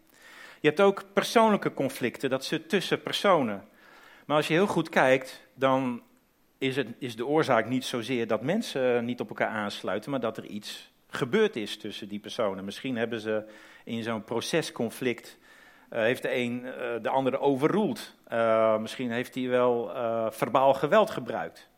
Je 0.60 0.68
hebt 0.68 0.80
ook 0.80 1.04
persoonlijke 1.12 1.74
conflicten, 1.74 2.30
dat 2.30 2.44
zit 2.44 2.68
tussen 2.68 3.02
personen. 3.02 3.74
Maar 4.26 4.36
als 4.36 4.46
je 4.46 4.54
heel 4.54 4.66
goed 4.66 4.88
kijkt, 4.88 5.46
dan 5.54 6.02
is, 6.58 6.76
het, 6.76 6.88
is 6.98 7.16
de 7.16 7.26
oorzaak 7.26 7.68
niet 7.68 7.84
zozeer 7.84 8.26
dat 8.26 8.42
mensen 8.42 9.04
niet 9.04 9.20
op 9.20 9.28
elkaar 9.28 9.48
aansluiten, 9.48 10.10
maar 10.10 10.20
dat 10.20 10.36
er 10.36 10.44
iets 10.44 10.92
gebeurd 11.08 11.56
is 11.56 11.76
tussen 11.76 12.08
die 12.08 12.18
personen. 12.18 12.64
Misschien 12.64 12.96
hebben 12.96 13.20
ze 13.20 13.44
in 13.84 14.02
zo'n 14.02 14.24
procesconflict, 14.24 15.38
uh, 15.92 15.98
heeft 15.98 16.22
de 16.22 16.34
een 16.34 16.64
uh, 16.64 16.72
de 17.02 17.08
andere 17.08 17.38
overroeld. 17.38 18.14
Uh, 18.32 18.78
misschien 18.78 19.10
heeft 19.10 19.34
hij 19.34 19.48
wel 19.48 19.90
verbaal 20.30 20.74
geweld 20.74 21.10
gebruikt. 21.10 21.68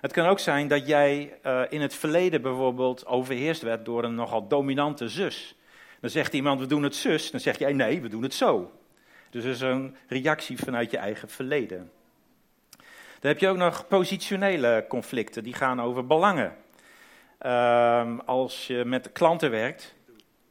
Het 0.00 0.12
kan 0.12 0.26
ook 0.26 0.38
zijn 0.38 0.68
dat 0.68 0.86
jij 0.86 1.38
in 1.68 1.80
het 1.80 1.94
verleden 1.94 2.42
bijvoorbeeld 2.42 3.06
overheerst 3.06 3.62
werd 3.62 3.84
door 3.84 4.04
een 4.04 4.14
nogal 4.14 4.48
dominante 4.48 5.08
zus. 5.08 5.54
Dan 6.00 6.10
zegt 6.10 6.32
iemand, 6.32 6.60
we 6.60 6.66
doen 6.66 6.82
het 6.82 6.94
zus. 6.94 7.30
Dan 7.30 7.40
zeg 7.40 7.58
jij, 7.58 7.72
nee, 7.72 8.00
we 8.00 8.08
doen 8.08 8.22
het 8.22 8.34
zo. 8.34 8.79
Dus 9.30 9.44
er 9.44 9.50
is 9.50 9.60
een 9.60 9.96
reactie 10.08 10.58
vanuit 10.58 10.90
je 10.90 10.96
eigen 10.96 11.28
verleden. 11.28 11.90
Dan 13.20 13.30
heb 13.30 13.38
je 13.38 13.48
ook 13.48 13.56
nog 13.56 13.88
positionele 13.88 14.84
conflicten, 14.88 15.44
die 15.44 15.54
gaan 15.54 15.80
over 15.80 16.06
belangen. 16.06 16.56
Uh, 17.42 18.18
als 18.24 18.66
je 18.66 18.84
met 18.84 19.12
klanten 19.12 19.50
werkt, 19.50 19.94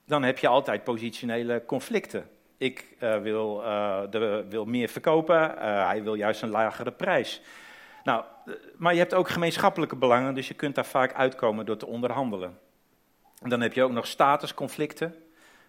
dan 0.06 0.24
heb 0.24 0.38
je 0.38 0.48
altijd 0.48 0.84
positionele 0.84 1.64
conflicten. 1.66 2.30
Ik 2.58 2.96
uh, 3.00 3.18
wil, 3.18 3.62
uh, 3.64 4.02
de, 4.10 4.46
wil 4.50 4.66
meer 4.66 4.90
verkopen, 4.90 5.56
uh, 5.56 5.88
hij 5.88 6.04
wil 6.04 6.14
juist 6.14 6.42
een 6.42 6.50
lagere 6.50 6.92
prijs. 6.92 7.42
Nou, 8.04 8.24
maar 8.78 8.94
je 8.94 9.00
hebt 9.00 9.14
ook 9.14 9.30
gemeenschappelijke 9.30 9.96
belangen, 9.96 10.34
dus 10.34 10.48
je 10.48 10.54
kunt 10.54 10.76
daar 10.76 10.86
vaak 10.86 11.14
uitkomen 11.14 11.66
door 11.66 11.78
te 11.78 11.86
onderhandelen. 11.86 12.60
En 13.42 13.50
dan 13.50 13.62
heb 13.62 13.74
je 13.74 13.84
ook 13.84 13.92
nog 13.92 14.08
statusconflicten. 14.08 15.16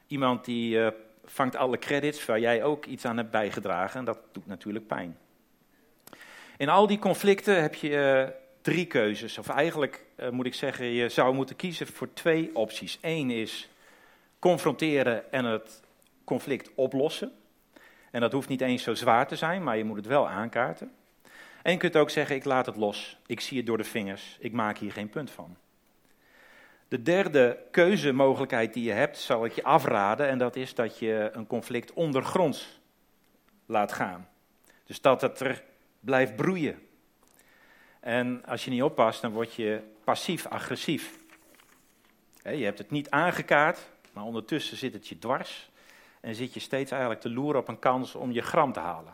Iemand 0.07 0.45
die 0.45 0.93
vangt 1.33 1.57
alle 1.57 1.79
credits 1.79 2.27
waar 2.27 2.41
jij 2.41 2.63
ook 2.63 2.87
iets 2.87 3.05
aan 3.05 3.17
hebt 3.17 3.31
bijgedragen. 3.31 3.99
En 3.99 4.05
dat 4.05 4.19
doet 4.33 4.47
natuurlijk 4.47 4.87
pijn. 4.87 5.19
In 6.57 6.69
al 6.69 6.87
die 6.87 6.99
conflicten 6.99 7.63
heb 7.63 7.75
je 7.75 7.91
uh, 7.91 8.35
drie 8.63 8.87
keuzes. 8.87 9.39
Of 9.39 9.49
eigenlijk 9.49 10.05
uh, 10.17 10.29
moet 10.29 10.47
ik 10.47 10.55
zeggen, 10.55 10.87
je 10.87 11.09
zou 11.09 11.35
moeten 11.35 11.57
kiezen 11.57 11.87
voor 11.87 12.13
twee 12.13 12.51
opties. 12.55 12.99
Eén 13.01 13.31
is 13.31 13.69
confronteren 14.39 15.33
en 15.33 15.45
het 15.45 15.83
conflict 16.25 16.71
oplossen. 16.75 17.33
En 18.11 18.21
dat 18.21 18.33
hoeft 18.33 18.49
niet 18.49 18.61
eens 18.61 18.83
zo 18.83 18.95
zwaar 18.95 19.27
te 19.27 19.37
zijn, 19.37 19.63
maar 19.63 19.77
je 19.77 19.85
moet 19.85 19.97
het 19.97 20.07
wel 20.07 20.29
aankaarten. 20.29 20.93
En 21.63 21.73
je 21.73 21.79
kunt 21.79 21.97
ook 21.97 22.11
zeggen, 22.11 22.37
ik 22.37 22.45
laat 22.45 22.67
het 22.67 22.77
los. 22.77 23.19
Ik 23.27 23.41
zie 23.41 23.57
het 23.57 23.67
door 23.67 23.77
de 23.77 23.85
vingers. 23.85 24.37
Ik 24.41 24.53
maak 24.53 24.79
hier 24.79 24.93
geen 24.93 25.11
punt 25.11 25.31
van. 25.31 25.57
De 26.91 27.03
derde 27.03 27.59
keuzemogelijkheid 27.71 28.73
die 28.73 28.85
je 28.85 28.93
hebt, 28.93 29.19
zal 29.19 29.45
ik 29.45 29.53
je 29.53 29.63
afraden. 29.63 30.29
En 30.29 30.39
dat 30.39 30.57
is 30.57 30.75
dat 30.75 30.99
je 30.99 31.31
een 31.33 31.47
conflict 31.47 31.93
ondergronds 31.93 32.81
laat 33.67 33.93
gaan. 33.93 34.29
Dus 34.85 35.01
dat 35.01 35.21
het 35.21 35.41
er 35.41 35.63
blijft 36.01 36.37
broeien. 36.37 36.79
En 38.01 38.43
als 38.47 38.65
je 38.65 38.71
niet 38.71 38.83
oppast, 38.83 39.23
dan 39.23 39.33
word 39.33 39.55
je 39.55 39.83
passief-agressief. 40.05 41.19
Je 42.43 42.65
hebt 42.65 42.79
het 42.79 42.91
niet 42.91 43.11
aangekaart, 43.11 43.91
maar 44.13 44.25
ondertussen 44.25 44.77
zit 44.77 44.93
het 44.93 45.09
je 45.09 45.19
dwars. 45.19 45.71
En 46.21 46.35
zit 46.35 46.55
je 46.55 46.61
steeds 46.61 46.91
eigenlijk 46.91 47.21
te 47.21 47.31
loeren 47.31 47.61
op 47.61 47.69
een 47.69 47.79
kans 47.79 48.15
om 48.15 48.33
je 48.33 48.43
gram 48.43 48.73
te 48.73 48.81
halen. 48.81 49.13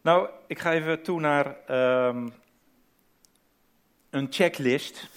Nou, 0.00 0.28
ik 0.46 0.58
ga 0.58 0.72
even 0.72 1.02
toe 1.02 1.20
naar 1.20 1.56
ehm, 1.66 2.28
een 4.12 4.26
checklist. 4.30 5.08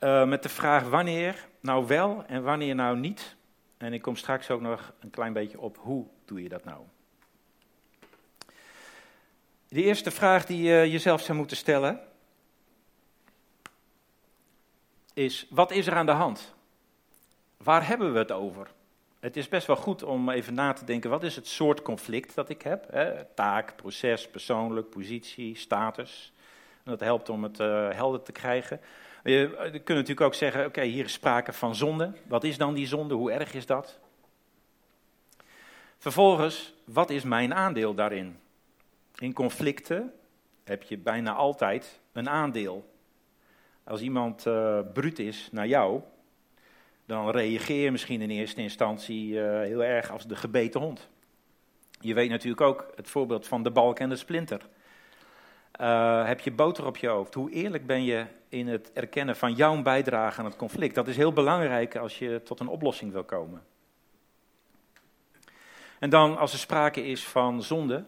uh, 0.00 0.28
met 0.34 0.42
de 0.42 0.48
vraag 0.48 0.88
wanneer 0.88 1.48
nou 1.60 1.86
wel 1.86 2.24
en 2.26 2.42
wanneer 2.42 2.74
nou 2.74 2.98
niet. 2.98 3.36
En 3.76 3.92
ik 3.92 4.02
kom 4.02 4.16
straks 4.16 4.50
ook 4.50 4.60
nog 4.60 4.92
een 5.00 5.10
klein 5.10 5.32
beetje 5.32 5.60
op 5.60 5.78
hoe 5.80 6.06
doe 6.24 6.42
je 6.42 6.48
dat 6.48 6.64
nou. 6.64 6.82
De 9.68 9.82
eerste 9.82 10.10
vraag 10.10 10.44
die 10.44 10.62
je 10.62 10.90
jezelf 10.90 11.22
zou 11.22 11.38
moeten 11.38 11.56
stellen 11.56 12.00
is: 15.12 15.46
wat 15.50 15.70
is 15.70 15.86
er 15.86 15.94
aan 15.94 16.06
de 16.06 16.12
hand? 16.12 16.54
Waar 17.56 17.86
hebben 17.86 18.12
we 18.12 18.18
het 18.18 18.32
over? 18.32 18.70
Het 19.20 19.36
is 19.36 19.48
best 19.48 19.66
wel 19.66 19.76
goed 19.76 20.02
om 20.02 20.30
even 20.30 20.54
na 20.54 20.72
te 20.72 20.84
denken: 20.84 21.10
wat 21.10 21.22
is 21.22 21.36
het 21.36 21.46
soort 21.46 21.82
conflict 21.82 22.34
dat 22.34 22.48
ik 22.48 22.62
heb? 22.62 22.84
Taak, 23.34 23.76
proces, 23.76 24.28
persoonlijk, 24.28 24.90
positie, 24.90 25.56
status. 25.56 26.34
Dat 26.86 27.00
helpt 27.00 27.28
om 27.28 27.42
het 27.42 27.60
uh, 27.60 27.90
helder 27.90 28.22
te 28.22 28.32
krijgen. 28.32 28.80
Je, 29.22 29.32
je 29.32 29.70
kunt 29.70 29.88
natuurlijk 29.88 30.20
ook 30.20 30.34
zeggen: 30.34 30.66
oké, 30.66 30.82
hier 30.82 31.04
is 31.04 31.12
sprake 31.12 31.52
van 31.52 31.74
zonde. 31.74 32.12
Wat 32.26 32.44
is 32.44 32.58
dan 32.58 32.74
die 32.74 32.86
zonde? 32.86 33.14
Hoe 33.14 33.32
erg 33.32 33.54
is 33.54 33.66
dat? 33.66 33.98
Vervolgens, 35.98 36.74
wat 36.84 37.10
is 37.10 37.22
mijn 37.22 37.54
aandeel 37.54 37.94
daarin? 37.94 38.38
In 39.18 39.32
conflicten 39.32 40.12
heb 40.64 40.82
je 40.82 40.98
bijna 40.98 41.32
altijd 41.32 42.00
een 42.12 42.28
aandeel. 42.28 42.94
Als 43.84 44.00
iemand 44.00 44.46
uh, 44.46 44.78
bruut 44.92 45.18
is 45.18 45.48
naar 45.52 45.66
jou, 45.66 46.00
dan 47.06 47.30
reageer 47.30 47.84
je 47.84 47.90
misschien 47.90 48.20
in 48.20 48.30
eerste 48.30 48.60
instantie 48.60 49.38
heel 49.38 49.84
erg 49.84 50.10
als 50.10 50.26
de 50.26 50.36
gebeten 50.36 50.80
hond. 50.80 51.08
Je 52.00 52.14
weet 52.14 52.30
natuurlijk 52.30 52.60
ook 52.60 52.92
het 52.96 53.08
voorbeeld 53.08 53.46
van 53.46 53.62
de 53.62 53.70
balk 53.70 53.98
en 53.98 54.08
de 54.08 54.16
splinter. 54.16 54.60
Uh, 55.80 56.26
heb 56.26 56.40
je 56.40 56.52
boter 56.52 56.86
op 56.86 56.96
je 56.96 57.08
hoofd? 57.08 57.34
Hoe 57.34 57.50
eerlijk 57.50 57.86
ben 57.86 58.04
je 58.04 58.26
in 58.48 58.68
het 58.68 58.92
erkennen 58.92 59.36
van 59.36 59.52
jouw 59.52 59.82
bijdrage 59.82 60.38
aan 60.38 60.44
het 60.44 60.56
conflict? 60.56 60.94
Dat 60.94 61.08
is 61.08 61.16
heel 61.16 61.32
belangrijk 61.32 61.96
als 61.96 62.18
je 62.18 62.40
tot 62.44 62.60
een 62.60 62.68
oplossing 62.68 63.12
wil 63.12 63.24
komen. 63.24 63.62
En 65.98 66.10
dan, 66.10 66.38
als 66.38 66.52
er 66.52 66.58
sprake 66.58 67.06
is 67.06 67.26
van 67.26 67.62
zonde, 67.62 68.04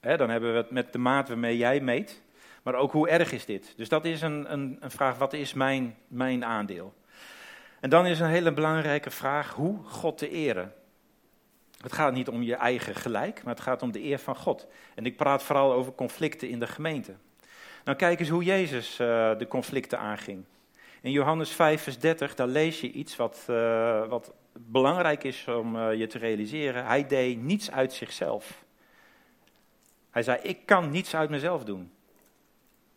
hè, 0.00 0.16
dan 0.16 0.30
hebben 0.30 0.50
we 0.52 0.56
het 0.56 0.70
met 0.70 0.92
de 0.92 0.98
maat 0.98 1.28
waarmee 1.28 1.56
jij 1.56 1.80
meet. 1.80 2.22
Maar 2.62 2.74
ook 2.74 2.92
hoe 2.92 3.08
erg 3.08 3.32
is 3.32 3.44
dit? 3.44 3.74
Dus 3.76 3.88
dat 3.88 4.04
is 4.04 4.22
een, 4.22 4.52
een, 4.52 4.76
een 4.80 4.90
vraag, 4.90 5.18
wat 5.18 5.32
is 5.32 5.54
mijn, 5.54 5.96
mijn 6.08 6.44
aandeel? 6.44 6.94
En 7.80 7.90
dan 7.90 8.06
is 8.06 8.20
een 8.20 8.28
hele 8.28 8.52
belangrijke 8.52 9.10
vraag, 9.10 9.54
hoe 9.54 9.78
God 9.84 10.18
te 10.18 10.30
eren? 10.30 10.72
Het 11.78 11.92
gaat 11.92 12.12
niet 12.12 12.28
om 12.28 12.42
je 12.42 12.54
eigen 12.54 12.94
gelijk, 12.94 13.42
maar 13.42 13.54
het 13.54 13.62
gaat 13.62 13.82
om 13.82 13.92
de 13.92 14.04
eer 14.04 14.18
van 14.18 14.36
God. 14.36 14.66
En 14.94 15.06
ik 15.06 15.16
praat 15.16 15.42
vooral 15.42 15.72
over 15.72 15.92
conflicten 15.92 16.48
in 16.48 16.58
de 16.58 16.66
gemeente. 16.66 17.14
Nou, 17.84 17.96
kijk 17.96 18.20
eens 18.20 18.28
hoe 18.28 18.44
Jezus 18.44 18.90
uh, 19.00 19.38
de 19.38 19.46
conflicten 19.48 19.98
aanging. 19.98 20.44
In 21.00 21.10
Johannes 21.10 21.50
5, 21.50 21.82
vers 21.82 21.98
30, 21.98 22.34
daar 22.34 22.46
lees 22.46 22.80
je 22.80 22.90
iets 22.90 23.16
wat, 23.16 23.46
uh, 23.50 24.06
wat 24.08 24.32
belangrijk 24.52 25.24
is 25.24 25.48
om 25.48 25.76
uh, 25.76 25.94
je 25.94 26.06
te 26.06 26.18
realiseren. 26.18 26.86
Hij 26.86 27.06
deed 27.06 27.42
niets 27.42 27.70
uit 27.70 27.92
zichzelf. 27.92 28.64
Hij 30.10 30.22
zei: 30.22 30.38
Ik 30.42 30.66
kan 30.66 30.90
niets 30.90 31.14
uit 31.14 31.30
mezelf 31.30 31.64
doen. 31.64 31.92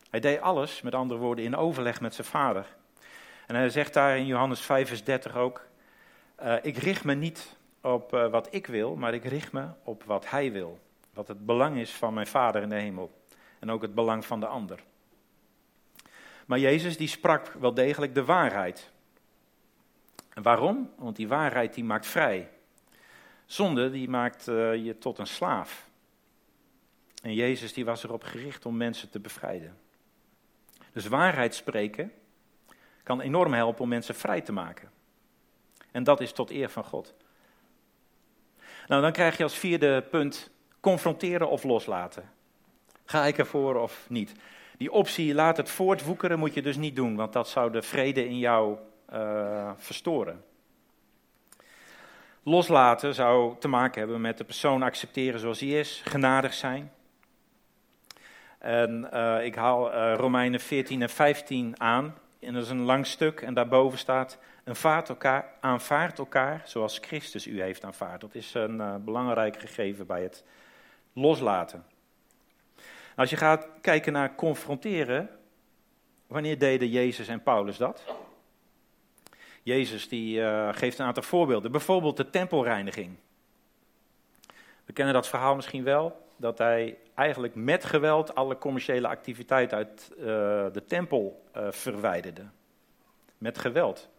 Hij 0.10 0.20
deed 0.20 0.41
alles, 0.41 0.82
met 0.82 0.96
andere 0.96 1.20
woorden, 1.20 1.46
in 1.46 1.56
overleg 1.56 2.02
met 2.02 2.15
zijn 2.15 2.28
vader. 2.28 2.65
En 3.48 3.56
hij 3.56 3.70
zegt 3.70 3.94
daar 3.94 4.17
in 4.17 4.26
Johannes 4.26 4.60
5, 4.62 4.88
vers 4.88 5.04
30 5.04 5.36
ook: 5.36 5.65
Ik 6.62 6.78
richt 6.78 7.04
me 7.04 7.13
niet 7.13 7.56
op 7.82 8.13
uh, 8.13 8.28
wat 8.28 8.48
ik 8.54 8.67
wil, 8.67 8.96
maar 8.96 9.13
ik 9.13 9.24
richt 9.24 9.52
me 9.52 9.67
op 9.84 10.04
wat 10.04 10.30
hij 10.30 10.52
wil. 10.52 10.80
Wat 11.13 11.28
het 11.28 11.46
belang 11.46 11.78
is 11.78 11.91
van 11.91 12.13
mijn 12.13 12.28
vader 12.28 12.62
in 12.62 12.70
de 12.70 12.76
hemel. 12.76 13.12
En 13.60 13.72
ook 13.72 13.82
het 13.82 13.96
belang 13.96 14.26
van 14.26 14.39
de 14.39 14.46
ander. 14.46 14.84
Maar 16.46 16.60
Jezus 16.60 16.98
die 16.98 17.08
sprak 17.08 17.48
wel 17.48 17.74
degelijk 17.74 18.13
de 18.13 18.26
waarheid. 18.26 18.91
En 20.34 20.44
waarom? 20.44 20.91
Want 20.96 21.15
die 21.15 21.28
waarheid 21.28 21.74
die 21.74 21.84
maakt 21.84 22.08
vrij. 22.08 22.50
Zonde 23.46 23.91
die 23.91 24.10
maakt 24.10 24.48
uh, 24.48 24.86
je 24.86 24.98
tot 24.98 25.17
een 25.17 25.28
slaaf. 25.28 25.89
En 27.22 27.34
Jezus 27.34 27.74
die 27.74 27.86
was 27.86 28.04
erop 28.04 28.24
gericht 28.24 28.65
om 28.65 28.78
mensen 28.78 29.10
te 29.10 29.20
bevrijden. 29.20 29.78
Dus 30.91 31.08
waarheid 31.08 31.56
spreken 31.56 32.13
kan 33.04 33.22
enorm 33.22 33.54
helpen 33.54 33.82
om 33.82 33.89
mensen 33.89 34.15
vrij 34.15 34.41
te 34.41 34.52
maken. 34.52 34.91
En 35.91 36.04
dat 36.04 36.22
is 36.22 36.32
tot 36.32 36.52
eer 36.52 36.70
van 36.70 36.84
God. 36.84 37.13
Nou, 38.92 39.04
dan 39.04 39.12
krijg 39.12 39.38
je 39.38 39.44
als 39.44 39.58
vierde 39.58 40.02
punt 40.02 40.50
confronteren 40.80 41.50
of 41.50 41.64
loslaten. 41.64 42.30
Ga 43.06 43.26
ik 43.26 43.38
ervoor 43.38 43.76
of 43.76 44.06
niet? 44.10 44.34
Die 44.78 44.92
optie 44.92 45.34
laat 45.34 45.58
het 45.58 45.70
voortwoekeren 45.70 46.40
moet 46.40 46.54
je 46.54 46.62
dus 46.62 46.76
niet 46.78 46.96
doen, 46.96 47.16
want 47.16 47.34
dat 47.34 47.50
zou 47.50 47.72
de 47.72 47.82
vrede 47.82 48.28
in 48.28 48.38
jou 48.38 48.78
uh, 49.14 49.72
verstoren. 49.78 50.44
Loslaten 52.44 53.14
zou 53.14 53.56
te 53.60 53.68
maken 53.68 54.00
hebben 54.00 54.22
met 54.22 54.38
de 54.38 54.44
persoon 54.44 54.84
accepteren 54.84 55.40
zoals 55.40 55.60
hij 55.60 55.70
is, 55.70 56.02
genadig 56.06 56.54
zijn. 56.54 56.92
En 58.60 59.10
uh, 59.14 59.46
ik 59.46 59.56
haal 59.56 59.94
uh, 59.94 60.14
Romeinen 60.16 60.60
14 60.60 61.02
en 61.02 61.10
15 61.10 61.82
aan. 61.82 62.16
En 62.40 62.54
dat 62.54 62.64
is 62.64 62.70
een 62.70 62.84
lang 62.84 63.06
stuk 63.08 63.42
en 63.42 63.54
daarboven 63.54 64.00
staat, 64.00 64.38
aanvaard 64.63 65.10
elkaar, 65.10 65.54
aanvaard 65.60 66.19
elkaar 66.19 66.62
zoals 66.65 66.97
Christus 66.97 67.47
u 67.47 67.62
heeft 67.62 67.84
aanvaard. 67.84 68.21
Dat 68.21 68.36
is 68.36 68.54
een 68.54 68.76
uh, 68.76 68.95
belangrijk 68.95 69.60
gegeven 69.60 70.08
bij 70.08 70.21
het 70.21 70.43
loslaten. 71.13 71.86
Als 73.15 73.30
je 73.30 73.38
gaat 73.38 73.67
kijken 73.82 74.13
naar 74.13 74.36
confronteren, 74.36 75.30
wanneer 76.28 76.60
deden 76.60 76.89
Jezus 76.89 77.28
en 77.28 77.43
Paulus 77.43 77.78
dat? 77.78 78.04
Jezus 79.63 80.10
die 80.10 80.39
uh, 80.39 80.69
geeft 80.71 81.00
een 81.00 81.06
aantal 81.06 81.24
voorbeelden. 81.24 81.71
Bijvoorbeeld 81.71 82.17
de 82.17 82.30
tempelreiniging. 82.30 83.17
We 84.86 84.93
kennen 84.93 85.13
dat 85.13 85.28
verhaal 85.28 85.56
misschien 85.56 85.84
wel, 85.84 86.28
dat 86.38 86.58
hij 86.58 86.97
eigenlijk 87.15 87.56
met 87.56 87.86
geweld 87.86 88.36
alle 88.36 88.58
commerciële 88.58 89.08
activiteit 89.08 89.74
uit 89.74 90.12
uh, 90.17 90.26
de 90.71 90.84
tempel 90.88 91.45
verwijderde. 91.69 92.45
Met 93.38 93.58
geweld. 93.58 94.10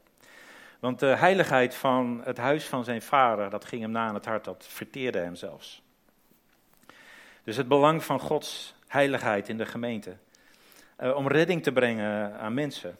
Want 0.82 0.98
de 0.98 1.06
heiligheid 1.06 1.74
van 1.74 2.20
het 2.24 2.36
huis 2.36 2.64
van 2.64 2.84
zijn 2.84 3.02
vader, 3.02 3.50
dat 3.50 3.64
ging 3.64 3.82
hem 3.82 3.90
na 3.90 4.06
aan 4.06 4.14
het 4.14 4.24
hart, 4.24 4.44
dat 4.44 4.66
verteerde 4.68 5.18
hem 5.18 5.34
zelfs. 5.34 5.82
Dus 7.44 7.56
het 7.56 7.68
belang 7.68 8.04
van 8.04 8.20
Gods 8.20 8.74
heiligheid 8.88 9.48
in 9.48 9.56
de 9.56 9.66
gemeente. 9.66 10.16
Uh, 11.00 11.16
om 11.16 11.28
redding 11.28 11.62
te 11.62 11.72
brengen 11.72 12.38
aan 12.38 12.54
mensen. 12.54 12.98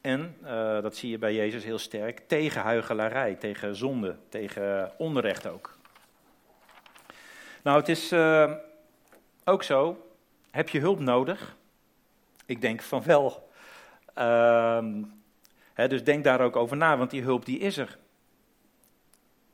En, 0.00 0.36
uh, 0.42 0.80
dat 0.80 0.96
zie 0.96 1.10
je 1.10 1.18
bij 1.18 1.34
Jezus 1.34 1.64
heel 1.64 1.78
sterk, 1.78 2.22
tegen 2.26 2.62
huigelarij, 2.62 3.34
tegen 3.34 3.76
zonde, 3.76 4.16
tegen 4.28 4.92
onrecht 4.98 5.46
ook. 5.46 5.78
Nou, 7.62 7.78
het 7.78 7.88
is 7.88 8.12
uh, 8.12 8.52
ook 9.44 9.62
zo. 9.62 10.08
Heb 10.50 10.68
je 10.68 10.80
hulp 10.80 10.98
nodig? 10.98 11.56
Ik 12.46 12.60
denk 12.60 12.82
van 12.82 13.02
wel. 13.02 13.50
Uh, 14.18 14.78
dus 15.86 16.04
denk 16.04 16.24
daar 16.24 16.40
ook 16.40 16.56
over 16.56 16.76
na, 16.76 16.96
want 16.96 17.10
die 17.10 17.22
hulp 17.22 17.44
die 17.44 17.58
is 17.58 17.76
er. 17.76 17.98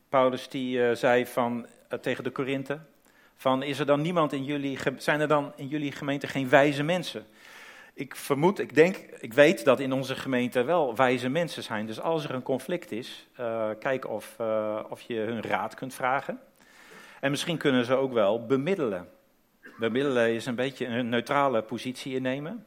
Paulus 0.08 0.48
die 0.48 0.78
uh, 0.78 0.94
zei 0.94 1.26
van, 1.26 1.66
uh, 1.92 1.98
tegen 1.98 2.24
de 2.24 2.30
Korinthe, 2.30 2.80
van 3.36 3.62
is 3.62 3.78
er 3.78 3.86
dan 3.86 4.00
niemand 4.00 4.32
in 4.32 4.44
jullie, 4.44 4.78
zijn 4.96 5.20
er 5.20 5.28
dan 5.28 5.52
in 5.56 5.68
jullie 5.68 5.92
gemeente 5.92 6.26
geen 6.26 6.48
wijze 6.48 6.82
mensen? 6.82 7.26
Ik 7.94 8.16
vermoed, 8.16 8.58
ik 8.58 8.74
denk, 8.74 8.96
ik 8.96 9.32
weet 9.32 9.64
dat 9.64 9.80
in 9.80 9.92
onze 9.92 10.14
gemeente 10.14 10.62
wel 10.62 10.96
wijze 10.96 11.28
mensen 11.28 11.62
zijn. 11.62 11.86
Dus 11.86 12.00
als 12.00 12.24
er 12.24 12.34
een 12.34 12.42
conflict 12.42 12.92
is, 12.92 13.28
uh, 13.40 13.70
kijk 13.78 14.08
of, 14.08 14.36
of 14.88 15.00
je 15.00 15.14
hun 15.14 15.42
raad 15.42 15.74
kunt 15.74 15.94
vragen. 15.94 16.40
En 17.20 17.30
misschien 17.30 17.56
kunnen 17.56 17.84
ze 17.84 17.94
ook 17.94 18.12
wel 18.12 18.46
bemiddelen. 18.46 19.08
Bemiddelen 19.78 20.34
is 20.34 20.46
een 20.46 20.54
beetje 20.54 20.86
een 20.86 21.08
neutrale 21.08 21.62
positie 21.62 22.14
innemen. 22.14 22.64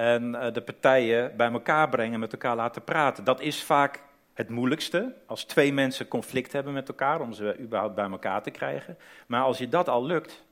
En 0.00 0.32
de 0.52 0.62
partijen 0.64 1.36
bij 1.36 1.50
elkaar 1.50 1.88
brengen, 1.88 2.20
met 2.20 2.32
elkaar 2.32 2.56
laten 2.56 2.84
praten. 2.84 3.24
Dat 3.24 3.40
is 3.40 3.62
vaak 3.62 4.02
het 4.34 4.48
moeilijkste. 4.48 5.14
Als 5.26 5.44
twee 5.44 5.72
mensen 5.72 6.08
conflict 6.08 6.52
hebben 6.52 6.72
met 6.72 6.88
elkaar, 6.88 7.20
om 7.20 7.32
ze 7.32 7.58
überhaupt 7.58 7.94
bij 7.94 8.10
elkaar 8.10 8.42
te 8.42 8.50
krijgen. 8.50 8.98
Maar 9.26 9.42
als 9.42 9.58
je 9.58 9.68
dat 9.68 9.88
al 9.88 10.04
lukt, 10.04 10.44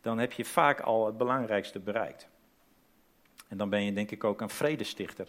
dan 0.00 0.18
heb 0.18 0.32
je 0.32 0.44
vaak 0.44 0.80
al 0.80 1.06
het 1.06 1.16
belangrijkste 1.16 1.78
bereikt. 1.78 2.28
En 3.48 3.56
dan 3.56 3.68
ben 3.68 3.84
je 3.84 3.92
denk 3.92 4.10
ik 4.10 4.24
ook 4.24 4.40
een 4.40 4.50
vredestichter. 4.50 5.28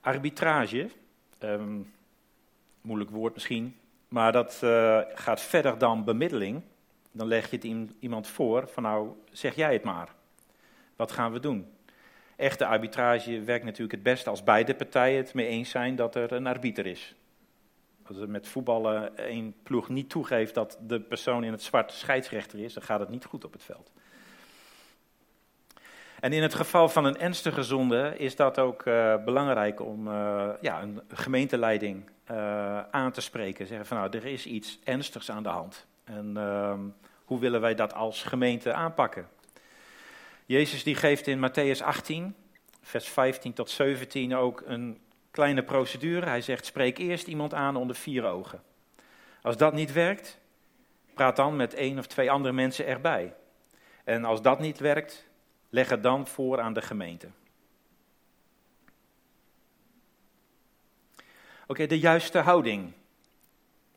Arbitrage. 0.00 0.90
Um, 1.38 1.92
moeilijk 2.80 3.10
woord 3.10 3.34
misschien, 3.34 3.76
maar 4.08 4.32
dat 4.32 4.60
uh, 4.64 5.00
gaat 5.14 5.40
verder 5.40 5.78
dan 5.78 6.04
bemiddeling. 6.04 6.62
Dan 7.12 7.26
leg 7.26 7.50
je 7.50 7.56
het 7.56 7.94
iemand 7.98 8.26
voor 8.26 8.68
van 8.68 8.82
nou, 8.82 9.10
zeg 9.30 9.54
jij 9.54 9.72
het 9.72 9.84
maar. 9.84 10.08
Wat 10.96 11.12
gaan 11.12 11.32
we 11.32 11.40
doen? 11.40 11.72
Echte 12.36 12.66
arbitrage 12.66 13.42
werkt 13.42 13.64
natuurlijk 13.64 13.92
het 13.92 14.02
beste 14.02 14.30
als 14.30 14.44
beide 14.44 14.74
partijen 14.74 15.16
het 15.16 15.34
mee 15.34 15.46
eens 15.46 15.70
zijn 15.70 15.96
dat 15.96 16.14
er 16.14 16.32
een 16.32 16.46
arbiter 16.46 16.86
is. 16.86 17.14
Als 18.06 18.16
er 18.16 18.28
met 18.28 18.48
voetballen 18.48 19.16
één 19.16 19.54
ploeg 19.62 19.88
niet 19.88 20.10
toegeeft 20.10 20.54
dat 20.54 20.78
de 20.86 21.00
persoon 21.00 21.44
in 21.44 21.52
het 21.52 21.62
zwart 21.62 21.92
scheidsrechter 21.92 22.58
is, 22.58 22.72
dan 22.72 22.82
gaat 22.82 23.00
het 23.00 23.08
niet 23.08 23.24
goed 23.24 23.44
op 23.44 23.52
het 23.52 23.62
veld. 23.62 23.92
En 26.20 26.32
in 26.32 26.42
het 26.42 26.54
geval 26.54 26.88
van 26.88 27.04
een 27.04 27.18
ernstige 27.18 27.62
zonde 27.62 28.14
is 28.16 28.36
dat 28.36 28.58
ook 28.58 28.84
uh, 28.84 29.24
belangrijk 29.24 29.80
om 29.80 30.08
uh, 30.08 30.48
ja, 30.60 30.82
een 30.82 31.00
gemeenteleiding 31.08 32.10
uh, 32.30 32.80
aan 32.90 33.12
te 33.12 33.20
spreken. 33.20 33.66
Zeggen 33.66 33.86
van 33.86 33.96
nou, 33.96 34.16
er 34.16 34.24
is 34.24 34.46
iets 34.46 34.78
ernstigs 34.84 35.30
aan 35.30 35.42
de 35.42 35.48
hand. 35.48 35.86
En 36.04 36.36
ehm, 36.36 36.80
hoe 37.24 37.38
willen 37.38 37.60
wij 37.60 37.74
dat 37.74 37.94
als 37.94 38.22
gemeente 38.22 38.72
aanpakken? 38.72 39.28
Jezus 40.46 40.82
die 40.82 40.94
geeft 40.94 41.26
in 41.26 41.50
Matthäus 41.50 41.82
18, 41.82 42.34
vers 42.82 43.08
15 43.08 43.52
tot 43.52 43.70
17 43.70 44.34
ook 44.34 44.62
een 44.66 45.00
kleine 45.30 45.62
procedure. 45.62 46.26
Hij 46.26 46.40
zegt, 46.40 46.66
spreek 46.66 46.98
eerst 46.98 47.26
iemand 47.26 47.54
aan 47.54 47.76
onder 47.76 47.96
vier 47.96 48.24
ogen. 48.24 48.62
Als 49.42 49.56
dat 49.56 49.72
niet 49.72 49.92
werkt, 49.92 50.38
praat 51.14 51.36
dan 51.36 51.56
met 51.56 51.74
één 51.74 51.98
of 51.98 52.06
twee 52.06 52.30
andere 52.30 52.54
mensen 52.54 52.86
erbij. 52.86 53.34
En 54.04 54.24
als 54.24 54.42
dat 54.42 54.60
niet 54.60 54.78
werkt, 54.78 55.26
leg 55.68 55.88
het 55.88 56.02
dan 56.02 56.26
voor 56.26 56.60
aan 56.60 56.72
de 56.72 56.82
gemeente. 56.82 57.28
Oké, 61.66 61.86
de 61.86 61.98
juiste 61.98 62.38
houding. 62.38 62.92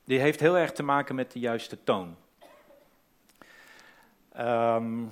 Die 0.06 0.20
heeft 0.20 0.40
heel 0.40 0.58
erg 0.58 0.72
te 0.72 0.84
maken 0.84 1.16
met 1.16 1.32
de 1.32 1.40
juiste 1.40 1.78
toon. 1.84 2.16
Um, 4.40 5.12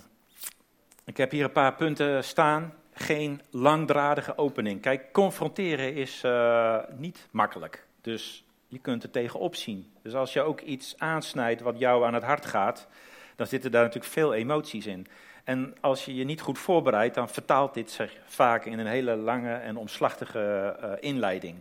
ik 1.04 1.18
heb 1.18 1.32
hier 1.32 1.44
een 1.44 1.52
paar 1.52 1.74
punten 1.74 2.24
staan. 2.24 2.74
Geen 2.94 3.42
langdradige 3.50 4.38
opening. 4.38 4.82
Kijk, 4.82 5.12
confronteren 5.12 5.94
is 5.96 6.24
uh, 6.26 6.78
niet 6.98 7.28
makkelijk. 7.32 7.86
Dus 8.02 8.46
je 8.68 8.80
kunt 8.80 9.04
er 9.04 9.12
tegenop 9.12 9.56
zien. 9.56 9.92
Dus 10.02 10.14
als 10.14 10.34
je 10.34 10.42
ook 10.42 10.62
iets 10.62 10.96
aansnijdt 10.98 11.62
wat 11.62 11.80
jou 11.80 12.06
aan 12.06 12.14
het 12.14 12.24
hart 12.24 12.46
gaat, 12.46 12.88
dan 13.36 13.48
zitten 13.48 13.72
daar 13.72 13.84
natuurlijk 13.84 14.14
veel 14.14 14.34
emoties 14.34 14.86
in. 14.86 15.08
En 15.44 15.76
als 15.82 16.06
je 16.06 16.16
je 16.16 16.24
niet 16.24 16.42
goed 16.42 16.60
voorbereidt, 16.60 17.16
dan 17.16 17.30
vertaalt 17.30 17.74
dit 17.74 17.92
zich 17.92 18.18
vaak 18.26 18.66
in 18.66 18.80
een 18.80 18.88
hele 18.88 19.16
lange 19.16 19.54
en 19.54 19.78
omslachtige 19.78 20.76
uh, 20.84 20.92
inleiding. 21.00 21.58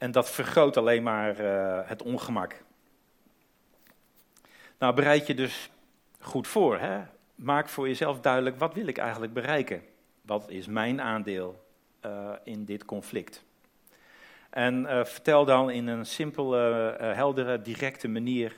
En 0.00 0.10
dat 0.10 0.30
vergroot 0.30 0.76
alleen 0.76 1.02
maar 1.02 1.40
uh, 1.40 1.78
het 1.84 2.02
ongemak. 2.02 2.62
Nou, 4.78 4.94
bereid 4.94 5.26
je 5.26 5.34
dus 5.34 5.70
goed 6.20 6.48
voor. 6.48 6.78
Hè? 6.78 7.00
Maak 7.34 7.68
voor 7.68 7.88
jezelf 7.88 8.20
duidelijk, 8.20 8.58
wat 8.58 8.74
wil 8.74 8.86
ik 8.86 8.98
eigenlijk 8.98 9.32
bereiken? 9.32 9.82
Wat 10.22 10.48
is 10.48 10.66
mijn 10.66 11.00
aandeel 11.00 11.64
uh, 12.06 12.32
in 12.44 12.64
dit 12.64 12.84
conflict? 12.84 13.44
En 14.50 14.82
uh, 14.82 15.04
vertel 15.04 15.44
dan 15.44 15.70
in 15.70 15.86
een 15.86 16.06
simpele, 16.06 16.96
heldere, 17.00 17.62
directe 17.62 18.08
manier 18.08 18.56